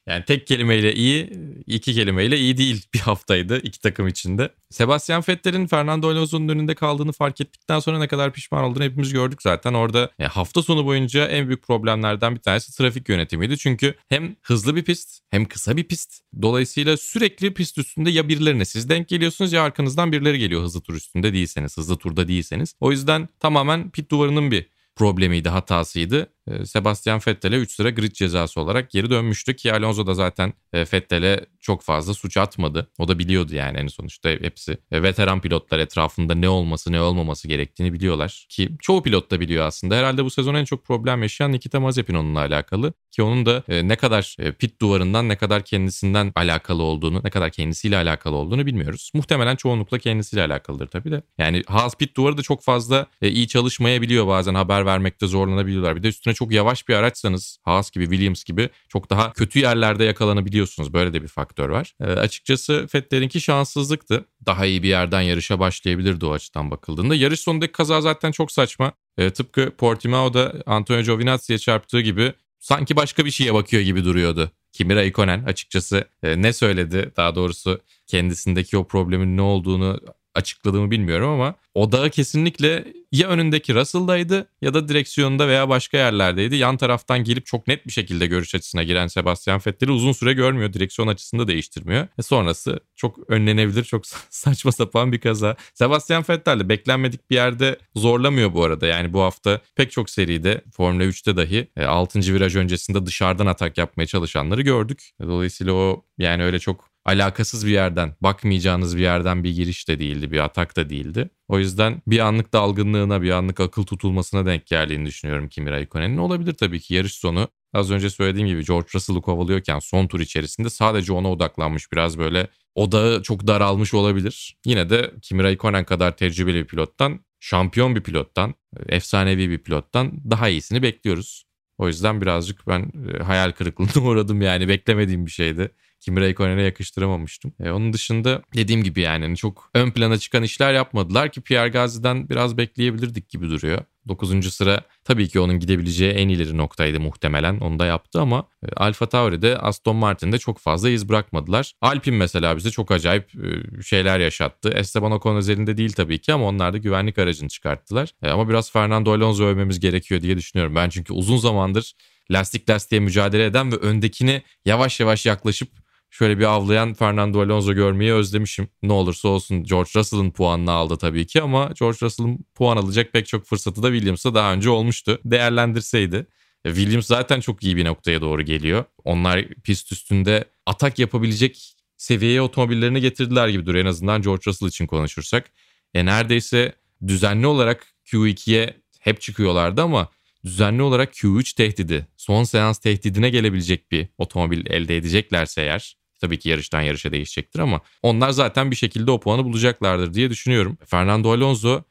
yani 0.07 0.25
tek 0.25 0.47
kelimeyle 0.47 0.95
iyi, 0.95 1.29
iki 1.67 1.93
kelimeyle 1.93 2.37
iyi 2.37 2.57
değil 2.57 2.85
bir 2.93 2.99
haftaydı 2.99 3.57
iki 3.57 3.79
takım 3.79 4.07
içinde. 4.07 4.49
Sebastian 4.69 5.23
Vettel'in 5.29 5.67
Fernando 5.67 6.09
Alonso'nun 6.09 6.47
önünde 6.47 6.75
kaldığını 6.75 7.11
fark 7.11 7.41
ettikten 7.41 7.79
sonra 7.79 7.99
ne 7.99 8.07
kadar 8.07 8.33
pişman 8.33 8.63
olduğunu 8.63 8.83
hepimiz 8.83 9.13
gördük 9.13 9.41
zaten. 9.41 9.73
Orada 9.73 10.11
yani 10.19 10.29
hafta 10.29 10.63
sonu 10.63 10.85
boyunca 10.85 11.27
en 11.27 11.47
büyük 11.47 11.63
problemlerden 11.63 12.35
bir 12.35 12.41
tanesi 12.41 12.77
trafik 12.77 13.09
yönetimiydi. 13.09 13.57
Çünkü 13.57 13.95
hem 14.09 14.35
hızlı 14.41 14.75
bir 14.75 14.83
pist 14.83 15.19
hem 15.29 15.45
kısa 15.45 15.77
bir 15.77 15.83
pist. 15.83 16.21
Dolayısıyla 16.41 16.97
sürekli 16.97 17.53
pist 17.53 17.77
üstünde 17.77 18.09
ya 18.09 18.29
birilerine 18.29 18.65
siz 18.65 18.89
denk 18.89 19.07
geliyorsunuz 19.07 19.53
ya 19.53 19.63
arkanızdan 19.63 20.11
birileri 20.11 20.39
geliyor 20.39 20.61
hızlı 20.63 20.81
tur 20.81 20.95
üstünde 20.95 21.33
değilseniz, 21.33 21.77
hızlı 21.77 21.97
turda 21.97 22.27
değilseniz. 22.27 22.73
O 22.79 22.91
yüzden 22.91 23.29
tamamen 23.39 23.89
pit 23.89 24.11
duvarının 24.11 24.51
bir 24.51 24.69
problemiydi, 24.95 25.49
hatasıydı. 25.49 26.29
Ee, 26.47 26.65
Sebastian 26.65 27.21
Vettel'e 27.27 27.55
3 27.55 27.71
sıra 27.71 27.89
grid 27.89 28.11
cezası 28.11 28.61
olarak 28.61 28.91
geri 28.91 29.09
dönmüştü 29.09 29.55
ki 29.55 29.73
Alonso 29.73 30.07
da 30.07 30.13
zaten 30.13 30.53
e, 30.73 30.85
Vettel'e 30.93 31.45
çok 31.59 31.81
fazla 31.81 32.13
suç 32.13 32.37
atmadı. 32.37 32.87
O 32.99 33.07
da 33.07 33.19
biliyordu 33.19 33.55
yani 33.55 33.77
en 33.77 33.87
sonuçta 33.87 34.29
hepsi 34.29 34.77
e, 34.91 35.03
veteran 35.03 35.41
pilotlar 35.41 35.79
etrafında 35.79 36.35
ne 36.35 36.49
olması 36.49 36.91
ne 36.91 37.01
olmaması 37.01 37.47
gerektiğini 37.47 37.93
biliyorlar. 37.93 38.45
Ki 38.49 38.69
çoğu 38.81 39.03
pilot 39.03 39.31
da 39.31 39.39
biliyor 39.39 39.65
aslında. 39.65 39.95
Herhalde 39.95 40.25
bu 40.25 40.29
sezon 40.29 40.55
en 40.55 40.65
çok 40.65 40.85
problem 40.85 41.21
yaşayan 41.21 41.51
Nikita 41.51 41.79
Mazepin 41.79 42.13
onunla 42.13 42.39
alakalı. 42.39 42.93
Ki 43.11 43.23
onun 43.23 43.45
da 43.45 43.63
e, 43.69 43.87
ne 43.87 43.95
kadar 43.95 44.35
pit 44.59 44.81
duvarından 44.81 45.29
ne 45.29 45.35
kadar 45.35 45.63
kendisinden 45.63 46.31
alakalı 46.35 46.83
olduğunu, 46.83 47.21
ne 47.23 47.29
kadar 47.29 47.51
kendisiyle 47.51 47.97
alakalı 47.97 48.35
olduğunu 48.35 48.65
bilmiyoruz. 48.65 49.11
Muhtemelen 49.13 49.55
çoğunlukla 49.55 49.97
kendisiyle 49.97 50.43
alakalıdır 50.43 50.87
tabii 50.87 51.11
de. 51.11 51.21
Yani 51.37 51.63
Haas 51.67 51.95
pit 51.95 52.17
duvarı 52.17 52.37
da 52.37 52.41
çok 52.41 52.63
fazla 52.63 53.07
iyi 53.21 53.47
çalışmayabiliyor 53.47 54.27
bazen 54.27 54.55
haber 54.55 54.85
vermekte 54.85 55.27
zorlanabiliyorlar. 55.27 55.95
Bir 55.95 56.03
de 56.03 56.07
üstüne 56.07 56.33
çok 56.37 56.51
yavaş 56.51 56.87
bir 56.87 56.93
araçsanız 56.93 57.57
Haas 57.63 57.91
gibi 57.91 58.03
Williams 58.09 58.43
gibi 58.43 58.69
çok 58.89 59.09
daha 59.09 59.33
kötü 59.33 59.59
yerlerde 59.59 60.03
yakalanabiliyorsunuz. 60.03 60.93
Böyle 60.93 61.13
de 61.13 61.23
bir 61.23 61.27
faktör 61.27 61.69
var. 61.69 61.93
E, 62.01 62.03
açıkçası 62.03 62.87
Vettel'inki 62.95 63.41
şanssızlıktı. 63.41 64.25
Daha 64.45 64.65
iyi 64.65 64.83
bir 64.83 64.89
yerden 64.89 65.21
yarışa 65.21 65.59
başlayabilirdi 65.59 66.25
o 66.25 66.31
açıdan 66.31 66.71
bakıldığında. 66.71 67.15
Yarış 67.15 67.39
sonundaki 67.39 67.71
kaza 67.71 68.01
zaten 68.01 68.31
çok 68.31 68.51
saçma. 68.51 68.91
E, 69.17 69.29
tıpkı 69.29 69.71
Portimao'da 69.77 70.53
Antonio 70.65 71.01
Giovinazzi'ye 71.01 71.59
çarptığı 71.59 72.01
gibi 72.01 72.33
sanki 72.59 72.95
başka 72.95 73.25
bir 73.25 73.31
şeye 73.31 73.53
bakıyor 73.53 73.83
gibi 73.83 74.05
duruyordu. 74.05 74.51
Kimi 74.73 74.95
Raikkonen 74.95 75.43
açıkçası 75.43 76.05
e, 76.23 76.41
ne 76.41 76.53
söyledi 76.53 77.11
daha 77.17 77.35
doğrusu 77.35 77.79
kendisindeki 78.07 78.77
o 78.77 78.87
problemin 78.87 79.37
ne 79.37 79.41
olduğunu 79.41 79.99
açıkladığımı 80.37 80.91
bilmiyorum 80.91 81.29
ama 81.29 81.55
odağı 81.73 82.09
kesinlikle 82.09 82.93
ya 83.11 83.27
önündeki 83.27 83.75
Russell'daydı 83.75 84.49
ya 84.61 84.73
da 84.73 84.87
direksiyonda 84.87 85.47
veya 85.47 85.69
başka 85.69 85.97
yerlerdeydi. 85.97 86.55
Yan 86.55 86.77
taraftan 86.77 87.23
gelip 87.23 87.45
çok 87.45 87.67
net 87.67 87.87
bir 87.87 87.91
şekilde 87.91 88.25
görüş 88.25 88.55
açısına 88.55 88.83
giren 88.83 89.07
Sebastian 89.07 89.61
Vettel'i 89.67 89.91
uzun 89.91 90.11
süre 90.11 90.33
görmüyor. 90.33 90.73
Direksiyon 90.73 91.07
açısını 91.07 91.39
da 91.39 91.47
değiştirmiyor. 91.47 92.07
E 92.19 92.21
sonrası 92.21 92.79
çok 92.95 93.29
önlenebilir, 93.29 93.83
çok 93.83 94.05
saçma 94.29 94.71
sapan 94.71 95.11
bir 95.11 95.19
kaza. 95.19 95.55
Sebastian 95.73 96.23
Vettel 96.29 96.59
de 96.59 96.69
beklenmedik 96.69 97.29
bir 97.29 97.35
yerde 97.35 97.77
zorlamıyor 97.95 98.53
bu 98.53 98.63
arada. 98.63 98.87
Yani 98.87 99.13
bu 99.13 99.21
hafta 99.21 99.61
pek 99.75 99.91
çok 99.91 100.09
seride 100.09 100.61
Formula 100.71 101.03
3'te 101.03 101.37
dahi 101.37 101.67
6. 101.87 102.19
E, 102.19 102.33
viraj 102.33 102.55
öncesinde 102.55 103.05
dışarıdan 103.05 103.45
atak 103.45 103.77
yapmaya 103.77 104.07
çalışanları 104.07 104.61
gördük. 104.61 105.09
Dolayısıyla 105.21 105.73
o 105.73 106.03
yani 106.17 106.43
öyle 106.43 106.59
çok 106.59 106.86
alakasız 107.07 107.65
bir 107.65 107.71
yerden, 107.71 108.15
bakmayacağınız 108.21 108.97
bir 108.97 109.01
yerden 109.01 109.43
bir 109.43 109.55
giriş 109.55 109.87
de 109.87 109.99
değildi, 109.99 110.31
bir 110.31 110.39
atak 110.39 110.75
da 110.75 110.89
değildi. 110.89 111.29
O 111.47 111.59
yüzden 111.59 112.01
bir 112.07 112.19
anlık 112.19 112.53
dalgınlığına, 112.53 113.21
bir 113.21 113.31
anlık 113.31 113.59
akıl 113.59 113.83
tutulmasına 113.83 114.45
denk 114.45 114.65
geldiğini 114.65 115.05
düşünüyorum 115.05 115.49
Kimi 115.49 115.71
Raikkonen'in. 115.71 116.17
Olabilir 116.17 116.53
tabii 116.53 116.79
ki 116.79 116.93
yarış 116.93 117.13
sonu. 117.13 117.47
Az 117.73 117.91
önce 117.91 118.09
söylediğim 118.09 118.47
gibi 118.47 118.65
George 118.65 118.87
Russell'ı 118.95 119.21
kovalıyorken 119.21 119.79
son 119.79 120.07
tur 120.07 120.19
içerisinde 120.19 120.69
sadece 120.69 121.13
ona 121.13 121.31
odaklanmış. 121.31 121.91
Biraz 121.91 122.17
böyle 122.17 122.47
odağı 122.75 123.23
çok 123.23 123.47
daralmış 123.47 123.93
olabilir. 123.93 124.57
Yine 124.65 124.89
de 124.89 125.11
Kimi 125.21 125.43
Raikkonen 125.43 125.85
kadar 125.85 126.17
tecrübeli 126.17 126.57
bir 126.57 126.67
pilottan, 126.67 127.19
şampiyon 127.39 127.95
bir 127.95 128.01
pilottan, 128.01 128.53
efsanevi 128.89 129.49
bir 129.49 129.57
pilottan 129.57 130.11
daha 130.29 130.49
iyisini 130.49 130.81
bekliyoruz. 130.81 131.47
O 131.77 131.87
yüzden 131.87 132.21
birazcık 132.21 132.67
ben 132.67 132.91
e, 133.13 133.23
hayal 133.23 133.51
kırıklığına 133.51 134.03
uğradım 134.07 134.41
yani 134.41 134.67
beklemediğim 134.67 135.25
bir 135.25 135.31
şeydi. 135.31 135.71
Kimi 135.99 136.21
Raikkonen'e 136.21 136.61
yakıştıramamıştım. 136.61 137.53
E, 137.59 137.71
onun 137.71 137.93
dışında 137.93 138.41
dediğim 138.55 138.83
gibi 138.83 139.01
yani 139.01 139.25
hani 139.25 139.37
çok 139.37 139.69
ön 139.73 139.91
plana 139.91 140.17
çıkan 140.17 140.43
işler 140.43 140.73
yapmadılar 140.73 141.31
ki 141.31 141.41
Pierre 141.41 141.69
Gasly'den 141.69 142.29
biraz 142.29 142.57
bekleyebilirdik 142.57 143.29
gibi 143.29 143.49
duruyor. 143.49 143.81
9. 144.07 144.53
sıra 144.53 144.81
tabii 145.03 145.27
ki 145.27 145.39
onun 145.39 145.59
gidebileceği 145.59 146.11
en 146.11 146.29
ileri 146.29 146.57
noktaydı 146.57 146.99
muhtemelen. 146.99 147.59
Onu 147.59 147.79
da 147.79 147.85
yaptı 147.85 148.21
ama 148.21 148.47
e, 148.63 148.67
Alfa 148.75 149.09
Tauri'de 149.09 149.57
Aston 149.57 149.95
Martin'de 149.95 150.37
çok 150.37 150.59
fazla 150.59 150.89
iz 150.89 151.09
bırakmadılar. 151.09 151.73
Alpine 151.81 152.17
mesela 152.17 152.57
bize 152.57 152.71
çok 152.71 152.91
acayip 152.91 153.31
e, 153.35 153.81
şeyler 153.83 154.19
yaşattı. 154.19 154.69
Esteban 154.69 155.11
Ocon 155.11 155.35
özelinde 155.35 155.77
değil 155.77 155.91
tabii 155.91 156.19
ki 156.19 156.33
ama 156.33 156.45
onlar 156.45 156.73
da 156.73 156.77
güvenlik 156.77 157.17
aracını 157.17 157.49
çıkarttılar. 157.49 158.11
E, 158.23 158.29
ama 158.29 158.49
biraz 158.49 158.71
Fernando 158.71 159.13
Alonso 159.13 159.43
övmemiz 159.43 159.79
gerekiyor 159.79 160.21
diye 160.21 160.37
düşünüyorum. 160.37 160.75
Ben 160.75 160.89
çünkü 160.89 161.13
uzun 161.13 161.37
zamandır 161.37 161.93
lastik 162.31 162.69
lastiğe 162.69 163.01
mücadele 163.01 163.45
eden 163.45 163.71
ve 163.71 163.75
öndekini 163.75 164.41
yavaş 164.65 164.99
yavaş 164.99 165.25
yaklaşıp 165.25 165.69
şöyle 166.09 166.39
bir 166.39 166.43
avlayan 166.43 166.93
Fernando 166.93 167.41
Alonso 167.41 167.73
görmeyi 167.73 168.13
özlemişim. 168.13 168.67
Ne 168.83 168.93
olursa 168.93 169.27
olsun 169.27 169.63
George 169.63 169.89
Russell'ın 169.95 170.31
puanını 170.31 170.71
aldı 170.71 170.97
tabii 170.97 171.27
ki 171.27 171.41
ama 171.41 171.71
George 171.79 171.97
Russell'ın 172.01 172.39
puan 172.55 172.77
alacak 172.77 173.13
pek 173.13 173.27
çok 173.27 173.45
fırsatı 173.45 173.83
da 173.83 173.91
Williams'a 173.91 174.33
daha 174.33 174.53
önce 174.53 174.69
olmuştu. 174.69 175.19
Değerlendirseydi. 175.25 176.27
E, 176.65 176.73
Williams 176.75 177.07
zaten 177.07 177.39
çok 177.39 177.63
iyi 177.63 177.77
bir 177.77 177.85
noktaya 177.85 178.21
doğru 178.21 178.41
geliyor. 178.41 178.85
Onlar 179.03 179.47
pist 179.47 179.91
üstünde 179.91 180.45
atak 180.65 180.99
yapabilecek 180.99 181.75
seviyeye 181.97 182.41
otomobillerini 182.41 183.01
getirdiler 183.01 183.47
gibi 183.47 183.65
duruyor. 183.65 183.85
En 183.85 183.89
azından 183.89 184.21
George 184.21 184.43
Russell 184.47 184.67
için 184.67 184.87
konuşursak. 184.87 185.51
E 185.93 186.05
neredeyse 186.05 186.73
düzenli 187.07 187.47
olarak 187.47 187.87
Q2'ye 188.05 188.73
hep 188.99 189.21
çıkıyorlardı 189.21 189.81
ama 189.81 190.09
düzenli 190.47 190.81
olarak 190.81 191.13
Q3 191.13 191.55
tehdidi, 191.55 192.07
son 192.17 192.43
seans 192.43 192.77
tehdidine 192.77 193.29
gelebilecek 193.29 193.91
bir 193.91 194.07
otomobil 194.17 194.65
elde 194.65 194.97
edeceklerse 194.97 195.61
eğer 195.61 195.97
tabii 196.21 196.39
ki 196.39 196.49
yarıştan 196.49 196.81
yarışa 196.81 197.11
değişecektir 197.11 197.59
ama 197.59 197.81
onlar 198.03 198.29
zaten 198.29 198.71
bir 198.71 198.75
şekilde 198.75 199.11
o 199.11 199.19
puanı 199.19 199.45
bulacaklardır 199.45 200.13
diye 200.13 200.29
düşünüyorum. 200.29 200.77
Fernando 200.85 201.31
Alonso 201.31 201.83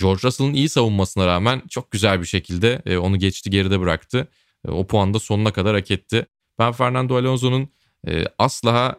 George 0.00 0.22
Russell'ın 0.22 0.54
iyi 0.54 0.68
savunmasına 0.68 1.26
rağmen 1.26 1.62
çok 1.70 1.90
güzel 1.90 2.20
bir 2.20 2.26
şekilde 2.26 2.82
e, 2.86 2.96
onu 2.96 3.18
geçti 3.18 3.50
geride 3.50 3.80
bıraktı. 3.80 4.28
E, 4.68 4.70
o 4.70 4.86
puan 4.86 5.14
da 5.14 5.18
sonuna 5.18 5.52
kadar 5.52 5.74
hak 5.74 5.90
etti. 5.90 6.26
Ben 6.58 6.72
Fernando 6.72 7.16
Alonso'nun 7.16 7.68
e, 8.08 8.24
asla 8.38 8.96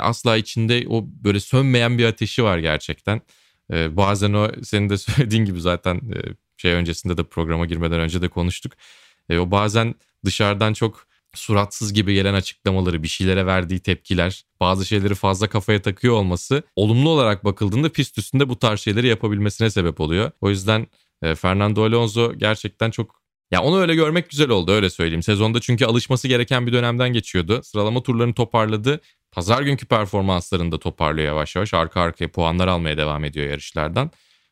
asla 0.00 0.36
içinde 0.36 0.84
o 0.88 1.06
böyle 1.06 1.40
sönmeyen 1.40 1.98
bir 1.98 2.04
ateşi 2.04 2.44
var 2.44 2.58
gerçekten. 2.58 3.20
Bazen 3.70 4.32
o 4.32 4.50
senin 4.62 4.88
de 4.88 4.98
söylediğin 4.98 5.44
gibi 5.44 5.60
zaten 5.60 6.00
şey 6.60 6.72
öncesinde 6.72 7.16
de 7.16 7.24
programa 7.24 7.66
girmeden 7.66 8.00
önce 8.00 8.22
de 8.22 8.28
konuştuk. 8.28 8.72
E, 9.28 9.38
o 9.38 9.50
bazen 9.50 9.94
dışarıdan 10.24 10.72
çok 10.72 11.06
suratsız 11.34 11.92
gibi 11.92 12.14
gelen 12.14 12.34
açıklamaları, 12.34 13.02
bir 13.02 13.08
şeylere 13.08 13.46
verdiği 13.46 13.80
tepkiler, 13.80 14.44
bazı 14.60 14.86
şeyleri 14.86 15.14
fazla 15.14 15.48
kafaya 15.48 15.82
takıyor 15.82 16.14
olması 16.14 16.62
olumlu 16.76 17.08
olarak 17.08 17.44
bakıldığında 17.44 17.88
pist 17.88 18.18
üstünde 18.18 18.48
bu 18.48 18.58
tarz 18.58 18.80
şeyleri 18.80 19.06
yapabilmesine 19.06 19.70
sebep 19.70 20.00
oluyor. 20.00 20.30
O 20.40 20.50
yüzden 20.50 20.86
e, 21.22 21.34
Fernando 21.34 21.84
Alonso 21.84 22.34
gerçekten 22.34 22.90
çok 22.90 23.20
ya 23.50 23.62
onu 23.62 23.80
öyle 23.80 23.94
görmek 23.94 24.30
güzel 24.30 24.48
oldu 24.48 24.72
öyle 24.72 24.90
söyleyeyim. 24.90 25.22
Sezonda 25.22 25.60
çünkü 25.60 25.84
alışması 25.84 26.28
gereken 26.28 26.66
bir 26.66 26.72
dönemden 26.72 27.12
geçiyordu. 27.12 27.60
Sıralama 27.62 28.02
turlarını 28.02 28.34
toparladı. 28.34 29.00
Pazar 29.32 29.62
günkü 29.62 29.86
performanslarını 29.86 30.72
da 30.72 30.78
toparlıyor 30.78 31.26
yavaş 31.26 31.56
yavaş. 31.56 31.74
Arka 31.74 32.00
arkaya 32.00 32.28
puanlar 32.28 32.68
almaya 32.68 32.96
devam 32.96 33.24
ediyor 33.24 33.50
yarışlardan. 33.50 34.10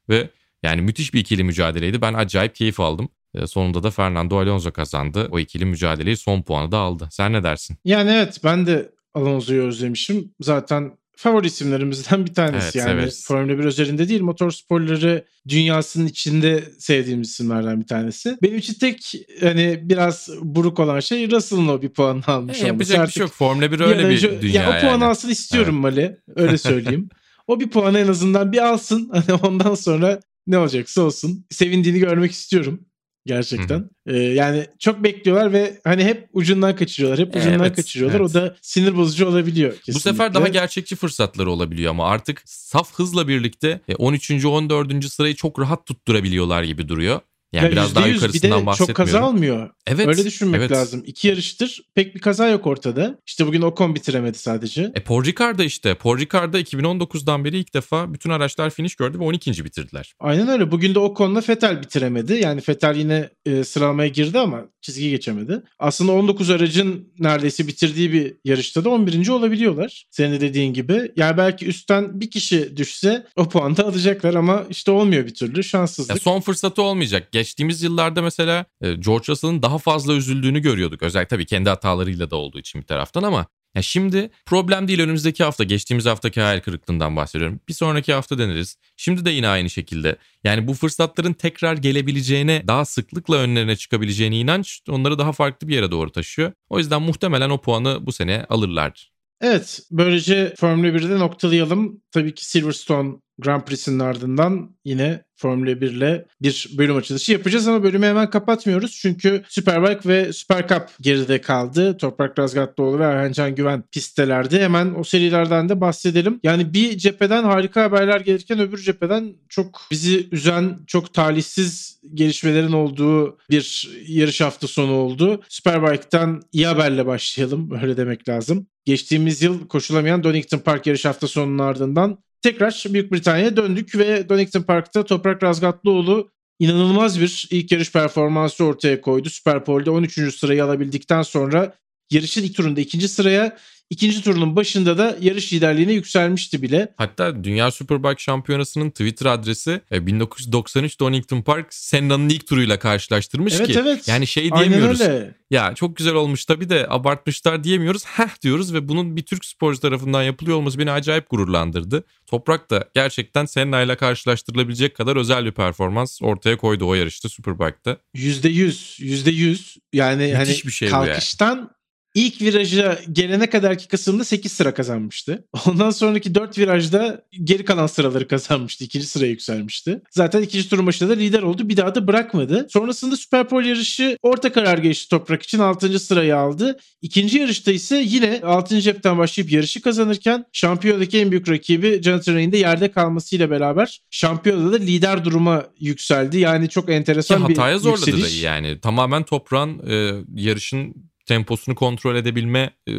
Ve 0.09 0.31
Yani 0.63 0.83
müthiş 0.83 1.15
bir 1.15 1.21
ikili 1.21 1.45
mücadeleydi. 1.45 2.01
Ben 2.03 2.15
acayip 2.15 2.55
keyif 2.55 2.81
aldım. 2.81 3.09
E, 3.35 3.47
sonunda 3.47 3.83
da 3.83 3.91
Fernando 3.91 4.39
Alonso 4.39 4.73
kazandı. 4.73 5.29
O 5.31 5.39
ikili 5.39 5.65
mücadeleyi 5.65 6.17
son 6.17 6.43
puanı 6.43 6.73
da 6.73 6.79
aldı. 6.79 7.09
Sen 7.11 7.33
ne 7.33 7.43
dersin? 7.43 7.77
Yani 7.85 8.11
evet 8.11 8.41
ben 8.45 8.67
de 8.67 8.91
Alonso'yu 9.15 9.63
özlemişim. 9.63 10.33
Zaten 10.41 10.93
favori 11.17 11.47
isimlerimizden 11.47 12.27
bir 12.27 12.35
tanesi. 12.35 12.65
Evet, 12.65 12.75
yani 12.75 12.91
severiz. 12.99 13.27
Formula 13.27 13.59
1 13.59 13.65
özelinde 13.65 14.09
değil 14.09 14.21
motorsporları 14.23 15.25
dünyasının 15.49 16.07
içinde 16.07 16.65
sevdiğimiz 16.79 17.29
isimlerden 17.31 17.81
bir 17.81 17.87
tanesi. 17.87 18.39
Benim 18.43 18.59
için 18.59 18.75
tek 18.75 19.13
hani 19.41 19.81
biraz 19.83 20.29
buruk 20.43 20.81
olan 20.81 21.01
şey 21.01 21.31
Russell'ın 21.31 21.69
o 21.69 21.83
bir 21.83 21.89
puan 21.89 22.23
almış 22.27 22.57
E, 22.57 22.59
olması. 22.59 22.67
yapacak 22.67 22.97
bir 22.97 23.03
Artık 23.03 23.15
şey 23.15 23.21
yok. 23.23 23.33
Formula 23.33 23.73
1 23.73 23.79
bir 23.79 23.85
an 23.85 23.89
öyle 23.91 24.03
bir 24.09 24.15
önce- 24.15 24.43
dünya 24.43 24.63
ya 24.63 24.69
o 24.69 24.73
puanı 24.81 24.87
yani. 24.93 25.05
alsın 25.05 25.29
istiyorum 25.29 25.75
Mali. 25.75 26.17
Öyle 26.37 26.59
söyleyeyim. 26.59 27.09
o 27.47 27.61
bir 27.61 27.71
puanı 27.71 27.99
en 27.99 28.09
azından 28.09 28.53
bir 28.53 28.59
alsın. 28.69 29.11
Hani 29.13 29.35
ondan 29.43 29.75
sonra 29.75 30.21
ne 30.49 30.59
olacaksa 30.59 31.03
olsun. 31.03 31.45
Sevindiğini 31.51 31.99
görmek 31.99 32.33
istiyorum. 32.33 32.81
Gerçekten. 33.27 33.91
Ee, 34.07 34.17
yani 34.17 34.67
çok 34.79 35.05
bekliyorlar 35.05 35.53
ve 35.53 35.81
hani 35.85 36.05
hep 36.05 36.29
ucundan 36.33 36.77
kaçırıyorlar. 36.77 37.27
Hep 37.27 37.37
ucundan 37.37 37.61
Evet, 37.61 37.77
kaçırıyorlar. 37.77 38.21
evet. 38.21 38.31
O 38.31 38.35
da 38.35 38.57
sinir 38.61 38.97
bozucu 38.97 39.27
olabiliyor 39.27 39.71
kesinlikle. 39.73 39.95
Bu 39.95 40.01
sefer 40.01 40.35
daha 40.35 40.49
gerçekçi 40.49 40.97
fırsatları 40.97 41.51
olabiliyor 41.51 41.91
ama 41.91 42.09
artık 42.09 42.43
saf 42.45 42.95
hızla 42.95 43.29
birlikte 43.29 43.81
e, 43.89 43.95
13. 43.95 44.45
14. 44.45 45.05
sırayı 45.05 45.35
çok 45.35 45.59
rahat 45.59 45.87
tutturabiliyorlar 45.87 46.63
gibi 46.63 46.89
duruyor. 46.89 47.21
Yani 47.53 47.65
Ya 47.65 47.73
biraz 47.73 47.95
daha 47.95 48.09
%100 48.09 48.15
yukarısından 48.15 48.59
bir 48.59 48.63
de 48.63 48.67
bahsetmiyorum. 48.67 48.87
çok 48.87 48.97
kaza 48.97 49.29
olmuyor. 49.29 49.71
Evet. 49.87 50.09
Öyle 50.09 50.25
düşünmek 50.25 50.61
evet. 50.61 50.71
lazım. 50.71 51.03
İki 51.07 51.29
yarıştır 51.29 51.83
pek 51.95 52.15
bir 52.15 52.21
kaza 52.21 52.49
yok 52.49 52.67
ortada. 52.67 53.19
İşte 53.27 53.47
bugün 53.47 53.63
Ocon 53.63 53.95
bitiremedi 53.95 54.39
sadece. 54.39 54.93
E 54.95 55.01
Paul 55.01 55.25
Ricard'da 55.25 55.65
işte. 55.65 55.95
Paul 55.95 56.19
Ricard'da 56.19 56.61
2019'dan 56.61 57.45
beri 57.45 57.59
ilk 57.59 57.75
defa 57.75 58.15
bütün 58.15 58.31
araçlar 58.31 58.71
finish 58.71 58.95
gördü 58.95 59.19
ve 59.19 59.25
12. 59.25 59.65
bitirdiler. 59.65 60.15
Aynen 60.21 60.49
öyle. 60.49 60.71
Bugün 60.71 60.95
de 60.95 60.99
Ocon'la 60.99 61.43
Vettel 61.49 61.83
bitiremedi. 61.83 62.33
Yani 62.33 62.61
Vettel 62.69 62.97
yine 62.97 63.31
e, 63.47 63.65
sıralamaya 63.65 64.09
girdi 64.09 64.39
ama 64.39 64.65
çizgi 64.81 65.11
geçemedi. 65.11 65.63
Aslında 65.79 66.13
19 66.13 66.51
aracın 66.51 67.13
neredeyse 67.19 67.67
bitirdiği 67.67 68.13
bir 68.13 68.35
yarışta 68.45 68.85
da 68.85 68.91
11. 68.91 69.29
olabiliyorlar. 69.29 70.07
Senin 70.11 70.33
de 70.33 70.41
dediğin 70.41 70.73
gibi. 70.73 71.13
Yani 71.17 71.37
belki 71.37 71.67
üstten 71.67 72.21
bir 72.21 72.31
kişi 72.31 72.77
düşse 72.77 73.27
o 73.37 73.49
puanı 73.49 73.77
da 73.77 73.87
alacaklar 73.87 74.35
ama 74.35 74.65
işte 74.71 74.91
olmuyor 74.91 75.27
bir 75.27 75.35
türlü. 75.35 75.65
Şanssızlık. 75.65 76.17
Ya 76.17 76.21
son 76.21 76.41
fırsatı 76.41 76.83
olmayacak. 76.83 77.29
Geçtiğimiz 77.39 77.83
yıllarda 77.83 78.23
mesela 78.23 78.65
e, 78.81 78.95
George 78.95 79.25
Russell'ın 79.29 79.63
daha 79.63 79.79
fazla 79.79 80.15
üzüldüğünü 80.15 80.61
görüyorduk. 80.61 81.03
Özellikle 81.03 81.29
tabii 81.29 81.47
kendi 81.47 81.69
hatalarıyla 81.69 82.31
da 82.31 82.37
olduğu 82.37 82.59
için 82.59 82.81
bir 82.81 82.87
taraftan 82.87 83.23
ama 83.23 83.47
ya 83.75 83.83
şimdi 83.83 84.31
problem 84.47 84.89
değil 84.89 85.01
önümüzdeki 85.01 85.45
hafta 85.45 85.65
geçtiğimiz 85.65 86.07
haftaki 86.07 86.41
hayal 86.41 86.61
kırıklığından 86.61 87.17
bahsediyorum. 87.17 87.61
Bir 87.69 87.75
sonraki 87.75 88.13
hafta 88.13 88.39
deneriz. 88.39 88.77
Şimdi 88.97 89.25
de 89.25 89.31
yine 89.31 89.49
aynı 89.49 89.71
şekilde. 89.71 90.17
Yani 90.45 90.67
bu 90.67 90.75
fırsatların 90.75 91.33
tekrar 91.33 91.77
gelebileceğine, 91.77 92.63
daha 92.67 92.85
sıklıkla 92.85 93.37
önlerine 93.37 93.77
çıkabileceğine 93.77 94.39
inanç 94.39 94.81
onları 94.89 95.19
daha 95.19 95.33
farklı 95.33 95.69
bir 95.69 95.75
yere 95.75 95.91
doğru 95.91 96.13
taşıyor. 96.13 96.53
O 96.69 96.79
yüzden 96.79 97.03
muhtemelen 97.03 97.51
o 97.51 97.61
puanı 97.61 98.07
bu 98.07 98.13
sene 98.13 98.47
alırlar. 98.49 99.13
Evet, 99.41 99.81
böylece 99.91 100.55
Formula 100.59 100.87
1'de 100.87 101.19
noktalayalım. 101.19 102.03
Tabii 102.11 102.35
ki 102.35 102.47
Silverstone 102.47 103.15
Grand 103.39 103.63
Prix'sinin 103.63 103.99
ardından 103.99 104.77
yine 104.85 105.25
Formula 105.37 105.81
1 105.81 105.91
ile 105.91 106.27
bir 106.43 106.71
bölüm 106.79 106.97
açılışı 106.97 107.33
yapacağız 107.33 107.69
ama 107.69 107.83
bölümü 107.83 108.07
hemen 108.07 108.31
kapatmıyoruz. 108.31 108.99
Çünkü 109.03 109.43
Superbike 109.49 110.09
ve 110.09 110.33
Super 110.33 110.69
Cup 110.69 110.83
geride 111.01 111.41
kaldı. 111.41 111.97
Toprak 111.97 112.39
Razgatlıoğlu 112.39 112.99
ve 112.99 113.05
Erhancan 113.05 113.55
Güven 113.55 113.83
pistelerde. 113.93 114.61
Hemen 114.61 114.95
o 114.95 115.05
serilerden 115.05 115.69
de 115.69 115.81
bahsedelim. 115.81 116.41
Yani 116.43 116.75
bir 116.75 116.99
cepheden 116.99 117.45
harika 117.45 117.83
haberler 117.83 118.21
gelirken 118.21 118.61
öbür 118.61 118.79
cepheden 118.79 119.35
çok 119.49 119.81
bizi 119.91 120.29
üzen, 120.33 120.79
çok 120.87 121.15
talihsiz 121.15 122.01
gelişmelerin 122.15 122.73
olduğu 122.73 123.39
bir 123.51 123.91
yarış 124.09 124.41
hafta 124.41 124.67
sonu 124.67 124.93
oldu. 124.93 125.43
Superbike'tan 125.49 126.43
iyi 126.53 126.67
haberle 126.67 127.07
başlayalım. 127.07 127.71
Öyle 127.83 127.97
demek 127.97 128.29
lazım. 128.29 128.67
Geçtiğimiz 128.85 129.43
yıl 129.43 129.69
koşulamayan 129.69 130.25
Donington 130.25 130.59
Park 130.59 130.87
yarış 130.87 131.05
hafta 131.05 131.29
sonunun 131.29 131.59
ardından 131.59 132.19
tekrar 132.43 132.85
Büyük 132.91 133.13
Britanya'ya 133.13 133.57
döndük 133.57 133.95
ve 133.95 134.29
Donington 134.29 134.63
Park'ta 134.63 135.05
Toprak 135.05 135.43
Razgatlıoğlu 135.43 136.31
inanılmaz 136.59 137.21
bir 137.21 137.49
ilk 137.51 137.73
yarış 137.73 137.93
performansı 137.93 138.65
ortaya 138.65 139.01
koydu. 139.01 139.31
Super 139.31 139.65
Pole'de 139.65 139.91
13. 139.91 140.35
sırayı 140.35 140.65
alabildikten 140.65 141.23
sonra 141.23 141.75
yarışın 142.11 142.43
ilk 142.43 142.57
turunda 142.57 142.81
ikinci 142.81 143.09
sıraya, 143.09 143.59
ikinci 143.91 144.23
turunun 144.23 144.57
başında 144.57 144.99
da 144.99 145.17
yarış 145.21 145.53
liderliğine 145.53 145.93
yükselmişti 145.93 146.63
bile. 146.63 146.95
Hatta 146.97 147.45
Dünya 147.45 147.71
Superbike 147.71 148.23
Şampiyonası'nın 148.23 148.91
Twitter 148.91 149.27
adresi 149.27 149.81
e, 149.93 150.07
1993 150.07 151.01
Donington 151.01 151.43
Park 151.43 151.67
Senna'nın 151.75 152.29
ilk 152.29 152.47
turuyla 152.47 152.79
karşılaştırmış 152.79 153.55
Evet 153.55 153.67
ki. 153.67 153.79
evet. 153.83 154.09
Yani 154.09 154.27
şey 154.27 154.49
Aynen 154.53 154.69
diyemiyoruz. 154.71 155.01
öyle. 155.01 155.35
Ya 155.51 155.75
çok 155.75 155.97
güzel 155.97 156.15
olmuş 156.15 156.45
tabii 156.45 156.69
de 156.69 156.87
abartmışlar 156.89 157.65
diyemiyoruz. 157.65 158.05
Heh 158.07 158.43
diyoruz 158.43 158.75
ve 158.75 158.89
bunun 158.89 159.17
bir 159.17 159.23
Türk 159.23 159.45
sporcu 159.45 159.81
tarafından 159.81 160.23
yapılıyor 160.23 160.57
olması 160.57 160.79
beni 160.79 160.91
acayip 160.91 161.31
gururlandırdı. 161.31 162.05
Toprak 162.27 162.71
da 162.71 162.89
gerçekten 162.95 163.45
Senna 163.45 163.83
ile 163.83 163.97
karşılaştırılabilecek 163.97 164.97
kadar 164.97 165.17
özel 165.17 165.45
bir 165.45 165.53
performans 165.53 166.23
ortaya 166.23 166.57
koydu 166.57 166.87
o 166.89 166.95
yarışta 166.95 167.29
Superbike'da. 167.29 167.97
Yüzde 168.15 168.49
yüz, 168.49 168.97
yüzde 169.01 169.31
yüz. 169.31 169.77
Yani 169.93 170.23
Müthiş 170.23 170.39
hani 170.39 170.67
bir 170.67 170.73
şey 170.73 170.89
kalkıştan 170.89 171.71
ilk 172.19 172.43
viraja 172.43 172.99
gelene 173.13 173.51
kadarki 173.51 173.89
kısımda 173.89 174.25
8 174.25 174.53
sıra 174.53 174.75
kazanmıştı. 174.75 175.45
Ondan 175.67 175.91
sonraki 175.91 176.35
4 176.35 176.59
virajda 176.59 177.23
geri 177.45 177.65
kalan 177.65 177.87
sıraları 177.87 178.29
kazanmıştı. 178.29 178.85
İkinci 178.85 179.07
sıraya 179.07 179.31
yükselmişti. 179.31 180.03
Zaten 180.11 180.43
ikinci 180.43 180.69
turun 180.69 180.87
başında 180.87 181.11
da 181.11 181.15
lider 181.15 181.43
oldu. 181.43 181.69
Bir 181.69 181.77
daha 181.77 181.95
da 181.95 182.07
bırakmadı. 182.07 182.67
Sonrasında 182.71 183.17
Superpole 183.17 183.69
yarışı 183.69 184.19
orta 184.23 184.53
karar 184.53 184.79
geçti 184.79 185.09
Toprak 185.11 185.43
için 185.43 185.59
6. 185.59 185.99
sırayı 185.99 186.37
aldı. 186.37 186.79
İkinci 187.03 187.39
yarışta 187.39 187.73
ise 187.73 188.03
yine 188.07 188.41
6. 188.45 188.81
cepten 188.81 189.19
başlayıp 189.19 189.53
yarışı 189.53 189.83
kazanırken 189.83 190.45
şampiyonadaki 190.53 191.19
en 191.19 191.31
büyük 191.31 191.49
rakibi 191.49 192.01
Jonathan 192.03 192.35
Ray'in 192.35 192.53
de 192.53 192.57
yerde 192.59 192.91
kalmasıyla 192.91 193.51
beraber 193.51 194.01
şampiyonada 194.11 194.73
da 194.73 194.77
lider 194.77 195.25
duruma 195.25 195.65
yükseldi. 195.81 196.39
Yani 196.39 196.69
çok 196.69 196.87
Ki 196.87 196.93
enteresan 196.93 197.49
bir 197.49 197.57
hataya 197.57 197.79
zorladı 197.79 198.11
yükseliş. 198.11 198.43
yani. 198.43 198.81
Tamamen 198.81 199.23
toprağın 199.23 199.79
e, 199.91 200.25
yarışın 200.35 201.08
temposunu 201.29 201.75
kontrol 201.75 202.17
edebilme 202.17 202.71
e, 202.89 202.93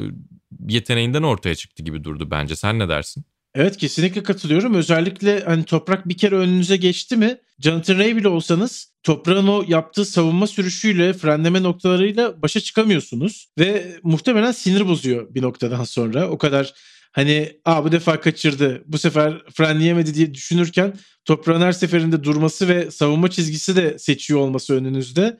yeteneğinden 0.68 1.24
ortaya 1.24 1.56
çıktı 1.56 1.84
gibi 1.84 2.04
durdu 2.04 2.32
bence. 2.32 2.56
Sen 2.56 2.80
ne 2.80 2.90
dersin? 2.90 3.26
Evet 3.56 3.78
kesinlikle 3.78 4.24
katılıyorum. 4.24 4.74
Özellikle 4.74 5.40
hani 5.40 5.64
toprak 5.64 6.10
bir 6.10 6.18
kere 6.18 6.36
önünüze 6.36 6.78
geçti 6.78 7.18
mi 7.18 7.38
Jonathan 7.60 7.98
Ray 7.98 8.16
bile 8.16 8.28
olsanız 8.28 8.94
toprağın 9.04 9.48
o 9.48 9.66
yaptığı 9.68 10.06
savunma 10.06 10.48
sürüşüyle 10.48 11.14
frenleme 11.14 11.64
noktalarıyla 11.64 12.42
başa 12.42 12.60
çıkamıyorsunuz. 12.60 13.48
Ve 13.60 14.00
muhtemelen 14.04 14.52
sinir 14.52 14.88
bozuyor 14.88 15.36
bir 15.36 15.42
noktadan 15.42 15.84
sonra. 15.84 16.30
O 16.30 16.38
kadar 16.38 16.74
hani 17.12 17.60
Aa, 17.66 17.84
bu 17.84 17.92
defa 17.92 18.20
kaçırdı 18.20 18.84
bu 18.86 18.98
sefer 18.98 19.42
frenleyemedi 19.54 20.14
diye 20.14 20.34
düşünürken 20.34 20.94
toprağın 21.26 21.62
her 21.62 21.72
seferinde 21.72 22.24
durması 22.24 22.68
ve 22.68 22.92
savunma 22.92 23.30
çizgisi 23.30 23.76
de 23.76 24.00
seçiyor 24.00 24.40
olması 24.40 24.74
önünüzde. 24.76 25.40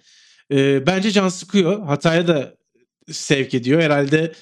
Ee, 0.52 0.88
bence 0.88 1.12
can 1.12 1.30
sıkıyor. 1.30 1.86
Hataya 1.86 2.28
da 2.28 2.59
sevk 3.12 3.54
ediyor. 3.54 3.82
Herhalde 3.82 4.34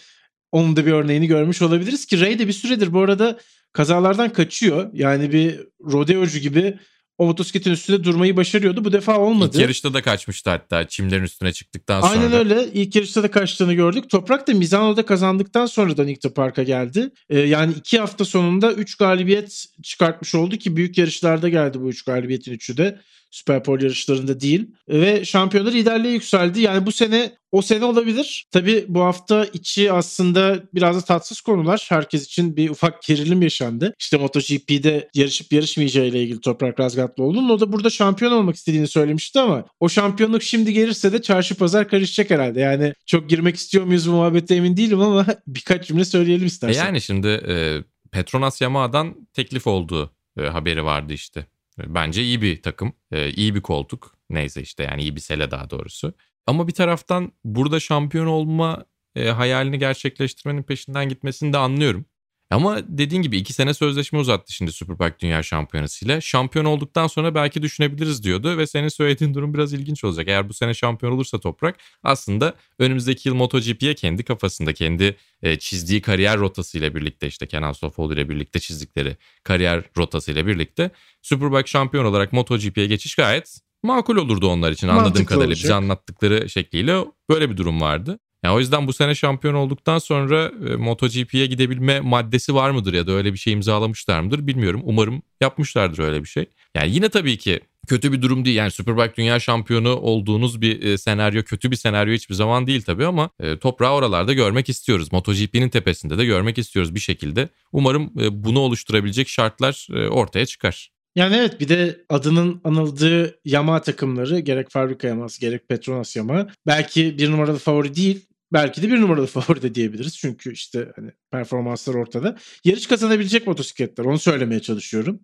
onun 0.52 0.76
da 0.76 0.86
bir 0.86 0.92
örneğini 0.92 1.28
görmüş 1.28 1.62
olabiliriz 1.62 2.06
ki 2.06 2.22
Ray 2.22 2.40
de 2.40 2.48
bir 2.48 2.54
süredir 2.54 2.94
bu 2.94 3.02
arada 3.02 3.40
kazalardan 3.74 4.34
kaçıyor. 4.34 4.90
Yani 4.94 5.32
bir 5.32 5.60
rodeocu 5.82 6.40
gibi 6.40 6.78
o 7.18 7.26
motosikletin 7.26 7.72
üstünde 7.72 8.04
durmayı 8.04 8.38
başarıyordu. 8.38 8.86
Bu 8.86 8.92
defa 8.92 9.20
olmadı. 9.20 9.52
İlk 9.54 9.62
yarışta 9.62 9.94
da 9.94 10.02
kaçmıştı 10.02 10.50
hatta 10.50 10.88
çimlerin 10.88 11.24
üstüne 11.24 11.54
çıktıktan 11.54 12.02
sonra. 12.02 12.12
Aynen 12.12 12.32
öyle. 12.32 12.68
İlk 12.74 12.96
yarışta 12.96 13.24
da 13.24 13.32
kaçtığını 13.32 13.74
gördük. 13.74 14.10
Toprak 14.10 14.48
da 14.48 14.54
Mizano'da 14.54 15.06
kazandıktan 15.06 15.66
sonra 15.66 15.98
Donington 15.98 16.30
Park'a 16.30 16.64
geldi. 16.64 17.10
Ee, 17.30 17.40
yani 17.40 17.74
iki 17.74 18.00
hafta 18.00 18.26
sonunda 18.26 18.74
3 18.74 18.96
galibiyet 18.96 19.66
çıkartmış 19.84 20.36
oldu 20.36 20.58
ki 20.58 20.76
büyük 20.76 20.98
yarışlarda 20.98 21.50
geldi 21.50 21.82
bu 21.82 21.90
3 21.90 22.04
galibiyetin 22.04 22.52
üçü 22.52 22.78
de. 22.78 23.00
Superpole 23.32 23.84
yarışlarında 23.84 24.40
değil. 24.40 24.68
Ve 24.90 25.26
şampiyonlar 25.26 25.72
liderliğe 25.72 26.14
yükseldi. 26.14 26.62
Yani 26.62 26.86
bu 26.86 26.92
sene 26.92 27.32
o 27.52 27.62
sene 27.62 27.86
olabilir. 27.86 28.48
Tabii 28.52 28.86
bu 28.88 29.02
hafta 29.02 29.46
içi 29.46 29.92
aslında 29.92 30.64
biraz 30.74 30.96
da 30.96 31.02
tatsız 31.02 31.42
konular. 31.42 31.86
Herkes 31.90 32.26
için 32.26 32.58
bir 32.58 32.70
ufak 32.70 33.04
gerilim 33.04 33.42
yaşandı. 33.42 33.94
İşte 34.00 34.18
MotoGP'de 34.18 35.10
yarışıp 35.14 35.54
yarışmayacağı 35.54 36.06
ile 36.06 36.24
ilgili 36.24 36.42
Toprak 36.42 36.80
Razgatlıoğlu'nun. 36.80 37.50
O 37.50 37.60
da 37.60 37.72
burada 37.74 37.90
şampiyon 37.90 38.32
olmak 38.32 38.56
istediğini 38.56 38.88
söylemişti 38.88 39.40
ama 39.40 39.66
o 39.80 39.90
şampiyonluk 39.90 40.44
şimdi 40.44 40.74
gelirse 40.74 41.14
de 41.14 41.22
çarşı 41.22 41.56
pazar 41.56 41.90
karışacak 41.90 42.30
herhalde. 42.30 42.60
Yani 42.60 42.94
çok 43.06 43.30
girmek 43.30 43.56
istiyor 43.56 43.84
muyuz 43.86 44.08
bu 44.08 44.12
muhabbete 44.12 44.56
emin 44.56 44.78
değilim 44.78 45.02
ama 45.02 45.26
birkaç 45.48 45.88
cümle 45.88 46.06
söyleyelim 46.06 46.44
E 46.44 46.48
istersen. 46.48 46.86
yani 46.86 47.02
şimdi 47.02 47.28
e, 47.28 47.78
Petronas 48.12 48.62
Yamaha'dan 48.62 49.28
teklif 49.34 49.68
olduğu 49.68 50.12
e, 50.40 50.42
haberi 50.42 50.86
vardı 50.86 51.14
işte. 51.14 51.46
Bence 51.78 52.24
iyi 52.24 52.42
bir 52.42 52.62
takım, 52.62 52.94
e, 53.12 53.32
iyi 53.32 53.56
bir 53.56 53.62
koltuk. 53.62 54.16
Neyse 54.30 54.62
işte 54.62 54.84
yani 54.84 55.02
iyi 55.02 55.16
bir 55.16 55.22
sele 55.22 55.52
daha 55.52 55.70
doğrusu. 55.70 56.14
Ama 56.48 56.68
bir 56.68 56.74
taraftan 56.74 57.32
burada 57.44 57.80
şampiyon 57.80 58.26
olma 58.28 58.86
e, 59.16 59.30
hayalini 59.30 59.80
gerçekleştirmenin 59.80 60.64
peşinden 60.64 61.10
gitmesini 61.10 61.54
de 61.54 61.58
anlıyorum. 61.58 62.06
Ama 62.50 62.80
dediğin 62.88 63.22
gibi 63.22 63.38
iki 63.38 63.54
sene 63.54 63.74
sözleşme 63.74 64.20
uzattı 64.20 64.54
şimdi 64.54 64.72
Superbike 64.72 65.20
Dünya 65.20 65.44
Şampiyonası 65.44 66.06
ile. 66.06 66.22
Şampiyon 66.22 66.66
olduktan 66.66 67.08
sonra 67.08 67.36
belki 67.36 67.62
düşünebiliriz 67.62 68.24
diyordu 68.24 68.58
ve 68.58 68.68
senin 68.68 68.88
söylediğin 68.88 69.34
durum 69.34 69.54
biraz 69.54 69.74
ilginç 69.74 70.04
olacak. 70.04 70.28
Eğer 70.28 70.50
bu 70.50 70.54
sene 70.54 70.74
şampiyon 70.74 71.12
olursa 71.14 71.40
Toprak 71.40 71.76
aslında 72.04 72.54
önümüzdeki 72.80 73.30
yıl 73.30 73.36
MotoGP'ye 73.36 73.96
kendi 73.96 74.24
kafasında, 74.24 74.74
kendi 74.74 75.16
e, 75.44 75.60
çizdiği 75.60 76.02
kariyer 76.02 76.40
rotasıyla 76.40 76.96
birlikte 76.96 77.28
işte 77.28 77.48
Kenan 77.48 77.72
Sofoğlu 77.72 78.14
ile 78.14 78.30
birlikte 78.30 78.60
çizdikleri 78.60 79.18
kariyer 79.44 79.84
rotasıyla 79.98 80.48
birlikte 80.48 80.92
Superbike 81.22 81.68
şampiyon 81.68 82.06
olarak 82.06 82.34
MotoGP'ye 82.34 82.88
geçiş 82.88 83.16
gayet 83.16 83.60
makul 83.84 84.18
olurdu 84.18 84.48
onlar 84.48 84.72
için 84.72 84.88
anladığım 84.88 85.06
Mantıklı 85.06 85.26
kadarıyla. 85.26 85.48
olacak. 85.48 85.64
Bize 85.64 85.74
anlattıkları 85.74 86.50
şekliyle 86.50 87.06
böyle 87.30 87.50
bir 87.50 87.58
durum 87.58 87.82
vardı. 87.82 88.20
Yani 88.44 88.56
o 88.56 88.60
yüzden 88.60 88.88
bu 88.88 88.94
sene 88.94 89.16
şampiyon 89.16 89.54
olduktan 89.54 90.00
sonra 90.00 90.52
e, 90.70 90.76
MotoGP'ye 90.76 91.46
gidebilme 91.46 92.00
maddesi 92.00 92.56
var 92.56 92.72
mıdır 92.72 92.94
ya 92.94 93.08
da 93.08 93.12
öyle 93.12 93.34
bir 93.34 93.38
şey 93.38 93.54
imzalamışlar 93.54 94.20
mıdır 94.20 94.48
bilmiyorum. 94.48 94.82
Umarım 94.84 95.22
yapmışlardır 95.42 96.00
öyle 96.00 96.24
bir 96.24 96.28
şey. 96.28 96.46
Yani 96.76 96.92
yine 96.92 97.10
tabii 97.10 97.38
ki 97.38 97.60
kötü 97.88 98.12
bir 98.12 98.22
durum 98.22 98.46
değil. 98.46 98.56
Yani 98.56 98.72
Superbike 98.72 99.16
dünya 99.16 99.40
şampiyonu 99.40 99.96
olduğunuz 99.96 100.62
bir 100.62 100.82
e, 100.82 100.98
senaryo 100.98 101.44
kötü 101.44 101.72
bir 101.72 101.76
senaryo 101.76 102.14
hiçbir 102.14 102.36
zaman 102.36 102.68
değil 102.68 102.82
tabii 102.82 103.06
ama 103.06 103.30
e, 103.40 103.58
toprağı 103.58 103.94
oralarda 103.94 104.34
görmek 104.34 104.70
istiyoruz. 104.70 105.12
MotoGP'nin 105.12 105.70
tepesinde 105.70 106.18
de 106.18 106.26
görmek 106.26 106.58
istiyoruz 106.58 106.96
bir 106.96 107.00
şekilde. 107.00 107.50
Umarım 107.72 108.12
bunu 108.32 108.60
oluşturabilecek 108.60 109.30
şartlar 109.30 109.88
ortaya 110.10 110.46
çıkar. 110.46 110.90
Yani 111.18 111.36
evet 111.36 111.60
bir 111.60 111.70
de 111.70 112.06
adının 112.10 112.62
anıldığı 112.64 113.40
Yamaha 113.46 113.82
takımları 113.82 114.40
gerek 114.40 114.70
fabrika 114.70 115.08
Yamaha 115.08 115.28
gerek 115.40 115.70
Petronas 115.70 116.16
Yamaha 116.16 116.48
belki 116.68 117.18
bir 117.18 117.32
numaralı 117.32 117.58
favori 117.58 117.96
değil 117.96 118.27
belki 118.54 118.82
de 118.82 118.90
bir 118.90 119.02
numaralı 119.02 119.28
favori 119.28 119.62
de 119.62 119.76
diyebiliriz. 119.76 120.18
Çünkü 120.18 120.54
işte 120.54 120.92
hani 120.96 121.12
performanslar 121.32 121.94
ortada. 121.94 122.38
Yarış 122.64 122.88
kazanabilecek 122.88 123.48
motosikletler 123.48 124.06
onu 124.06 124.20
söylemeye 124.20 124.62
çalışıyorum. 124.62 125.20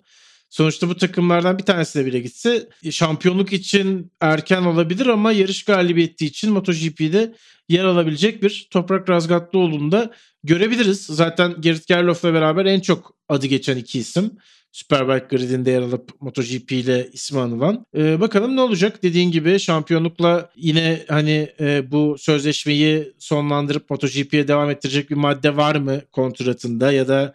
Sonuçta 0.49 0.89
bu 0.89 0.97
takımlardan 0.97 1.57
bir 1.57 1.63
tanesi 1.63 1.99
de 1.99 2.05
bile 2.05 2.19
gitse 2.19 2.69
şampiyonluk 2.91 3.53
için 3.53 4.11
erken 4.21 4.61
olabilir 4.61 5.05
ama 5.05 5.31
yarış 5.31 5.65
galibiyeti 5.65 6.25
için 6.25 6.51
MotoGP'de 6.51 7.35
yer 7.69 7.83
alabilecek 7.83 8.43
bir 8.43 8.67
Toprak 8.71 9.09
Razgatlıoğlu'nu 9.09 9.91
da 9.91 10.13
görebiliriz. 10.43 11.05
Zaten 11.05 11.61
Gerrit 11.61 11.87
Gerloff'la 11.87 12.33
beraber 12.33 12.65
en 12.65 12.79
çok 12.79 13.15
adı 13.29 13.47
geçen 13.47 13.77
iki 13.77 13.99
isim. 13.99 14.31
Superbike 14.73 15.37
gridinde 15.37 15.71
yer 15.71 15.81
alıp 15.81 16.21
MotoGP 16.21 16.71
ile 16.71 17.09
ismi 17.13 17.39
anılan. 17.39 17.85
Ee, 17.97 18.19
bakalım 18.19 18.55
ne 18.55 18.61
olacak? 18.61 19.03
Dediğin 19.03 19.31
gibi 19.31 19.59
şampiyonlukla 19.59 20.49
yine 20.55 21.05
hani 21.07 21.49
e, 21.59 21.91
bu 21.91 22.15
sözleşmeyi 22.17 23.13
sonlandırıp 23.19 23.89
MotoGP'ye 23.89 24.47
devam 24.47 24.69
ettirecek 24.69 25.09
bir 25.09 25.15
madde 25.15 25.57
var 25.57 25.75
mı 25.75 26.01
kontratında 26.11 26.91
ya 26.91 27.07
da 27.07 27.33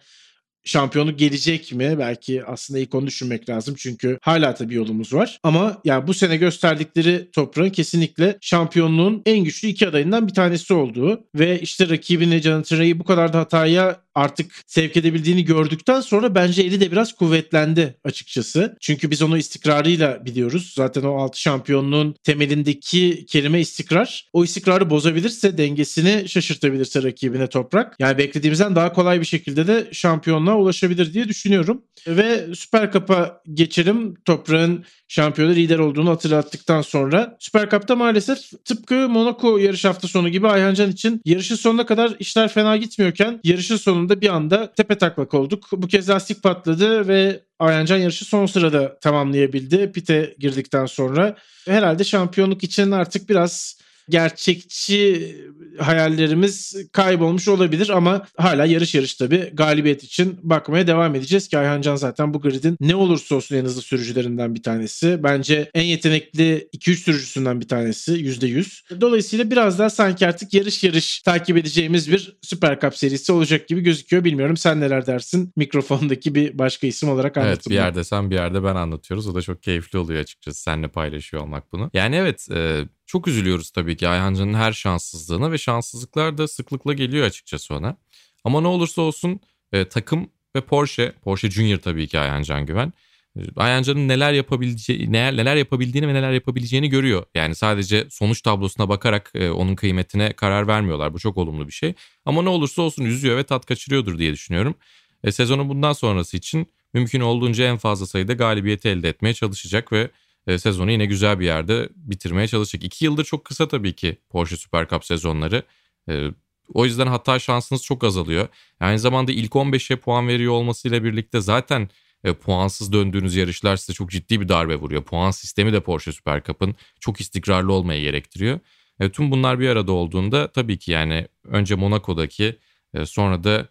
şampiyonluk 0.63 1.19
gelecek 1.19 1.73
mi? 1.73 1.95
Belki 1.99 2.45
aslında 2.45 2.79
ilk 2.79 2.95
onu 2.95 3.07
düşünmek 3.07 3.49
lazım. 3.49 3.75
Çünkü 3.77 4.17
hala 4.21 4.53
tabii 4.53 4.75
yolumuz 4.75 5.13
var. 5.13 5.39
Ama 5.43 5.81
yani 5.85 6.07
bu 6.07 6.13
sene 6.13 6.37
gösterdikleri 6.37 7.31
toprağın 7.31 7.69
kesinlikle 7.69 8.37
şampiyonluğun 8.41 9.21
en 9.25 9.43
güçlü 9.43 9.67
iki 9.67 9.87
adayından 9.87 10.27
bir 10.27 10.33
tanesi 10.33 10.73
olduğu 10.73 11.23
ve 11.35 11.59
işte 11.59 11.89
rakibini 11.89 12.41
Jonathan 12.41 12.99
bu 12.99 13.03
kadar 13.03 13.33
da 13.33 13.39
hataya 13.39 14.01
artık 14.19 14.51
sevk 14.67 14.97
edebildiğini 14.97 15.45
gördükten 15.45 16.01
sonra 16.01 16.35
bence 16.35 16.61
eli 16.61 16.79
de 16.79 16.91
biraz 16.91 17.13
kuvvetlendi 17.13 17.95
açıkçası. 18.03 18.77
Çünkü 18.81 19.11
biz 19.11 19.21
onu 19.21 19.37
istikrarıyla 19.37 20.25
biliyoruz. 20.25 20.73
Zaten 20.75 21.03
o 21.03 21.15
6 21.15 21.41
şampiyonluğun 21.41 22.15
temelindeki 22.23 23.25
kelime 23.25 23.59
istikrar. 23.59 24.29
O 24.33 24.43
istikrarı 24.43 24.89
bozabilirse 24.89 25.57
dengesini 25.57 26.29
şaşırtabilirse 26.29 27.03
rakibine 27.03 27.47
toprak. 27.47 27.95
Yani 27.99 28.17
beklediğimizden 28.17 28.75
daha 28.75 28.93
kolay 28.93 29.19
bir 29.19 29.25
şekilde 29.25 29.67
de 29.67 29.89
şampiyonluğa 29.91 30.55
ulaşabilir 30.55 31.13
diye 31.13 31.27
düşünüyorum. 31.27 31.83
Ve 32.07 32.55
Süper 32.55 32.91
Cup'a 32.91 33.41
geçelim. 33.53 34.15
Toprağın 34.25 34.85
şampiyonu 35.09 35.55
lider 35.55 35.79
olduğunu 35.79 36.09
hatırlattıktan 36.09 36.81
sonra. 36.81 37.37
Süper 37.39 37.69
Cup'ta 37.69 37.95
maalesef 37.95 38.37
tıpkı 38.65 39.09
Monaco 39.09 39.57
yarış 39.57 39.85
hafta 39.85 40.07
sonu 40.07 40.29
gibi 40.29 40.47
Ayhancan 40.47 40.91
için 40.91 41.21
yarışın 41.25 41.55
sonuna 41.55 41.85
kadar 41.85 42.15
işler 42.19 42.47
fena 42.47 42.77
gitmiyorken 42.77 43.39
yarışın 43.43 43.77
sonunda 43.77 44.21
bir 44.21 44.29
anda 44.29 44.71
tepe 44.71 44.97
taklak 44.97 45.33
olduk. 45.33 45.67
Bu 45.71 45.87
kez 45.87 46.09
lastik 46.09 46.43
patladı 46.43 47.07
ve 47.07 47.43
Ayhancan 47.59 47.97
yarışı 47.97 48.25
son 48.25 48.45
sırada 48.45 48.99
tamamlayabildi. 48.99 49.91
Pite 49.91 50.35
girdikten 50.39 50.85
sonra. 50.85 51.35
Herhalde 51.65 52.03
şampiyonluk 52.03 52.63
için 52.63 52.91
artık 52.91 53.29
biraz 53.29 53.79
gerçekçi 54.09 55.35
hayallerimiz 55.77 56.75
kaybolmuş 56.91 57.47
olabilir 57.47 57.89
ama 57.89 58.27
hala 58.37 58.65
yarış 58.65 58.95
yarış 58.95 59.15
tabii 59.15 59.51
galibiyet 59.53 60.03
için 60.03 60.39
bakmaya 60.43 60.87
devam 60.87 61.15
edeceğiz 61.15 61.47
ki 61.47 61.57
Ayhan 61.57 61.81
Can 61.81 61.95
zaten 61.95 62.33
bu 62.33 62.41
gridin 62.41 62.77
ne 62.79 62.95
olursa 62.95 63.35
olsun 63.35 63.55
en 63.55 63.65
hızlı 63.65 63.81
sürücülerinden 63.81 64.55
bir 64.55 64.63
tanesi. 64.63 65.19
Bence 65.23 65.71
en 65.73 65.83
yetenekli 65.83 66.69
2-3 66.77 66.95
sürücüsünden 66.95 67.61
bir 67.61 67.67
tanesi 67.67 68.11
%100. 68.11 69.01
Dolayısıyla 69.01 69.51
biraz 69.51 69.79
daha 69.79 69.89
sanki 69.89 70.27
artık 70.27 70.53
yarış 70.53 70.83
yarış 70.83 71.21
takip 71.21 71.57
edeceğimiz 71.57 72.11
bir 72.11 72.37
Süper 72.41 72.79
Cup 72.79 72.95
serisi 72.95 73.31
olacak 73.31 73.67
gibi 73.67 73.81
gözüküyor. 73.81 74.23
Bilmiyorum 74.23 74.57
sen 74.57 74.79
neler 74.79 75.05
dersin 75.07 75.53
mikrofondaki 75.55 76.35
bir 76.35 76.57
başka 76.57 76.87
isim 76.87 77.09
olarak 77.09 77.37
anlatın. 77.37 77.51
Evet 77.51 77.69
bir 77.69 77.75
yerde 77.75 78.03
sen 78.03 78.29
bir 78.29 78.35
yerde 78.35 78.63
ben 78.63 78.75
anlatıyoruz. 78.75 79.27
O 79.27 79.35
da 79.35 79.41
çok 79.41 79.63
keyifli 79.63 79.99
oluyor 79.99 80.19
açıkçası 80.19 80.61
seninle 80.61 80.87
paylaşıyor 80.87 81.43
olmak 81.43 81.71
bunu. 81.71 81.89
Yani 81.93 82.15
evet 82.15 82.47
e, 82.51 82.81
çok 83.09 83.27
üzülüyoruz 83.27 83.71
tabii 83.71 83.97
ki 83.97 84.07
Ayhancan'ın 84.07 84.53
her 84.53 84.73
şanssızlığına 84.73 85.51
ve 85.51 85.57
şanssızlıklar 85.57 86.37
da 86.37 86.47
sıklıkla 86.47 86.93
geliyor 86.93 87.25
açıkçası 87.25 87.75
ona. 87.75 87.97
Ama 88.43 88.61
ne 88.61 88.67
olursa 88.67 89.01
olsun 89.01 89.39
e, 89.71 89.85
takım 89.85 90.29
ve 90.55 90.61
Porsche, 90.61 91.13
Porsche 91.23 91.51
Junior 91.51 91.77
tabii 91.77 92.07
ki 92.07 92.19
Ayhancan 92.19 92.65
Güven. 92.65 92.93
E, 93.37 93.41
Ayhancan'ın 93.55 94.07
neler 94.07 94.33
yapabileceği, 94.33 95.11
neler, 95.11 95.37
neler 95.37 95.55
yapabildiğini 95.55 96.07
ve 96.07 96.13
neler 96.13 96.31
yapabileceğini 96.31 96.89
görüyor. 96.89 97.25
Yani 97.35 97.55
sadece 97.55 98.07
sonuç 98.09 98.41
tablosuna 98.41 98.89
bakarak 98.89 99.31
e, 99.33 99.49
onun 99.49 99.75
kıymetine 99.75 100.33
karar 100.33 100.67
vermiyorlar. 100.67 101.13
Bu 101.13 101.19
çok 101.19 101.37
olumlu 101.37 101.67
bir 101.67 101.73
şey. 101.73 101.93
Ama 102.25 102.41
ne 102.41 102.49
olursa 102.49 102.81
olsun 102.81 103.05
üzüyor 103.05 103.37
ve 103.37 103.43
tat 103.43 103.65
kaçırıyordur 103.65 104.17
diye 104.17 104.33
düşünüyorum. 104.33 104.75
E, 105.23 105.31
sezonun 105.31 105.69
bundan 105.69 105.93
sonrası 105.93 106.37
için 106.37 106.67
mümkün 106.93 107.21
olduğunca 107.21 107.65
en 107.65 107.77
fazla 107.77 108.07
sayıda 108.07 108.33
galibiyeti 108.33 108.89
elde 108.89 109.09
etmeye 109.09 109.33
çalışacak 109.33 109.91
ve 109.91 110.09
sezonu 110.57 110.91
yine 110.91 111.05
güzel 111.05 111.39
bir 111.39 111.45
yerde 111.45 111.89
bitirmeye 111.95 112.47
çalışacak. 112.47 112.83
İki 112.83 113.05
yıldır 113.05 113.25
çok 113.25 113.45
kısa 113.45 113.67
tabii 113.67 113.93
ki 113.93 114.17
Porsche 114.29 114.57
Super 114.57 114.87
Cup 114.87 115.05
sezonları. 115.05 115.63
E, 116.09 116.27
o 116.73 116.85
yüzden 116.85 117.07
hata 117.07 117.39
şansınız 117.39 117.83
çok 117.83 118.03
azalıyor. 118.03 118.47
Aynı 118.79 118.99
zamanda 118.99 119.31
ilk 119.31 119.51
15'e 119.51 119.95
puan 119.95 120.27
veriyor 120.27 120.53
olmasıyla 120.53 121.03
birlikte 121.03 121.41
zaten 121.41 121.89
e, 122.23 122.33
puansız 122.33 122.93
döndüğünüz 122.93 123.35
yarışlar 123.35 123.77
size 123.77 123.93
çok 123.93 124.11
ciddi 124.11 124.41
bir 124.41 124.49
darbe 124.49 124.75
vuruyor. 124.75 125.03
Puan 125.03 125.31
sistemi 125.31 125.73
de 125.73 125.79
Porsche 125.79 126.11
Super 126.11 126.43
Cup'ın 126.43 126.75
çok 126.99 127.21
istikrarlı 127.21 127.73
olmayı 127.73 128.01
gerektiriyor. 128.01 128.59
E, 128.99 129.09
tüm 129.09 129.31
bunlar 129.31 129.59
bir 129.59 129.69
arada 129.69 129.91
olduğunda 129.91 130.51
tabii 130.51 130.77
ki 130.77 130.91
yani 130.91 131.27
önce 131.43 131.75
Monaco'daki 131.75 132.59
e, 132.93 133.05
sonra 133.05 133.43
da 133.43 133.59
e, 133.59 133.67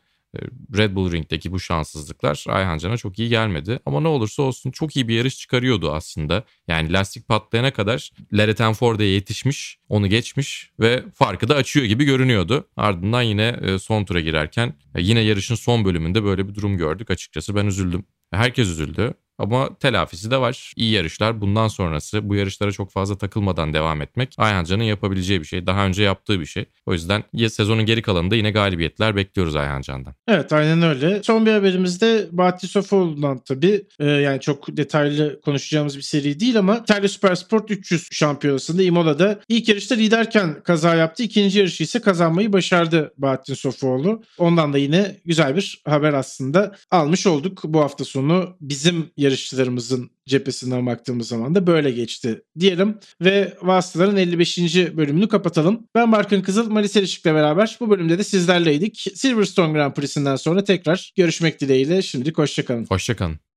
Red 0.77 0.95
Bull 0.95 1.13
Ring'deki 1.13 1.53
bu 1.53 1.61
şanssızlıklar 1.61 2.45
Ayhan 2.49 2.79
Can'a 2.79 2.97
çok 2.97 3.19
iyi 3.19 3.29
gelmedi. 3.29 3.81
Ama 3.87 4.01
ne 4.01 4.09
olursa 4.09 4.43
olsun 4.43 4.71
çok 4.71 4.97
iyi 4.97 5.09
bir 5.09 5.15
yarış 5.15 5.39
çıkarıyordu 5.39 5.93
aslında. 5.93 6.45
Yani 6.69 6.93
lastik 6.93 7.29
patlayana 7.29 7.71
kadar 7.73 8.11
Leretenforde'ye 8.37 9.11
yetişmiş, 9.11 9.79
onu 9.89 10.07
geçmiş 10.07 10.71
ve 10.81 11.05
farkı 11.15 11.49
da 11.49 11.55
açıyor 11.55 11.87
gibi 11.87 12.05
görünüyordu. 12.05 12.69
Ardından 12.77 13.23
yine 13.23 13.57
e, 13.63 13.79
son 13.79 14.05
tura 14.05 14.21
girerken 14.21 14.75
e, 14.95 15.03
yine 15.03 15.21
yarışın 15.21 15.55
son 15.55 15.85
bölümünde 15.85 16.25
böyle 16.25 16.49
bir 16.49 16.55
durum 16.55 16.77
gördük. 16.77 17.11
Açıkçası 17.11 17.55
ben 17.55 17.67
üzüldüm. 17.67 18.05
Herkes 18.31 18.69
üzüldü. 18.69 19.15
Ama 19.39 19.75
telafisi 19.75 20.31
de 20.31 20.41
var. 20.41 20.73
İyi 20.77 20.93
yarışlar 20.93 21.41
bundan 21.41 21.69
sonrası 21.69 22.29
bu 22.29 22.35
yarışlara 22.35 22.73
çok 22.73 22.91
fazla 22.91 23.19
takılmadan 23.19 23.75
devam 23.75 24.03
etmek 24.03 24.35
Ayhan 24.39 24.65
Can'ın 24.65 24.85
yapabileceği 24.85 25.41
bir 25.41 25.45
şey. 25.45 25.67
Daha 25.67 25.87
önce 25.87 26.03
yaptığı 26.03 26.41
bir 26.41 26.47
şey. 26.47 26.65
O 26.87 26.93
yüzden 26.93 27.25
ya 27.33 27.51
sezonun 27.51 27.87
geri 27.87 28.03
kalanında 28.03 28.37
yine 28.37 28.51
galibiyetler 28.51 29.17
bekliyoruz 29.17 29.57
Ayhan 29.57 29.81
Can'dan. 29.81 30.15
Evet 30.29 30.53
aynen 30.53 30.83
öyle. 30.83 31.23
Son 31.23 31.47
bir 31.47 31.53
haberimizde 31.53 32.29
Bahattin 32.33 32.69
Sofoğlu'ndan 32.69 33.39
tabii 33.39 33.83
e, 33.99 34.07
yani 34.07 34.41
çok 34.41 34.77
detaylı 34.77 35.41
konuşacağımız 35.41 35.97
bir 35.97 36.03
seri 36.03 36.41
değil 36.41 36.59
ama 36.59 36.77
İtalya 36.77 37.09
Supersport 37.09 37.71
300 37.71 38.09
şampiyonasında 38.13 38.83
Imola'da 38.83 39.41
ilk 39.49 39.69
yarışta 39.69 39.95
liderken 39.95 40.63
kaza 40.63 40.95
yaptı. 40.95 41.23
İkinci 41.23 41.59
yarışı 41.59 41.83
ise 41.83 42.01
kazanmayı 42.01 42.53
başardı 42.53 43.13
Bahattin 43.19 43.55
Sofoğlu. 43.55 44.23
Ondan 44.39 44.73
da 44.73 44.79
yine 44.79 45.17
güzel 45.25 45.57
bir 45.57 45.83
haber 45.85 46.13
aslında 46.13 46.77
almış 46.91 47.27
olduk. 47.27 47.61
Bu 47.65 47.81
hafta 47.81 48.05
sonu 48.05 48.57
bizim 48.61 49.11
yarışçılarımızın 49.29 50.11
cephesinden 50.27 50.87
baktığımız 50.87 51.29
zaman 51.29 51.55
da 51.55 51.67
böyle 51.67 51.91
geçti 51.91 52.43
diyelim. 52.59 52.99
Ve 53.21 53.57
Vasıtaların 53.63 54.17
55. 54.17 54.59
bölümünü 54.97 55.29
kapatalım. 55.29 55.89
Ben 55.95 56.13
Barkın 56.13 56.41
Kızıl, 56.41 56.71
Malis 56.71 56.97
Erişik'le 56.97 57.25
beraber 57.25 57.77
bu 57.81 57.91
bölümde 57.91 58.19
de 58.19 58.25
sizlerleydik. 58.25 59.07
Silverstone 59.15 59.73
Grand 59.73 59.95
Prix'sinden 59.95 60.37
sonra 60.37 60.65
tekrar 60.65 61.13
görüşmek 61.17 61.61
dileğiyle. 61.61 62.03
Şimdilik 62.03 62.39
hoşçakalın. 62.39 62.87
Hoşçakalın. 62.89 63.48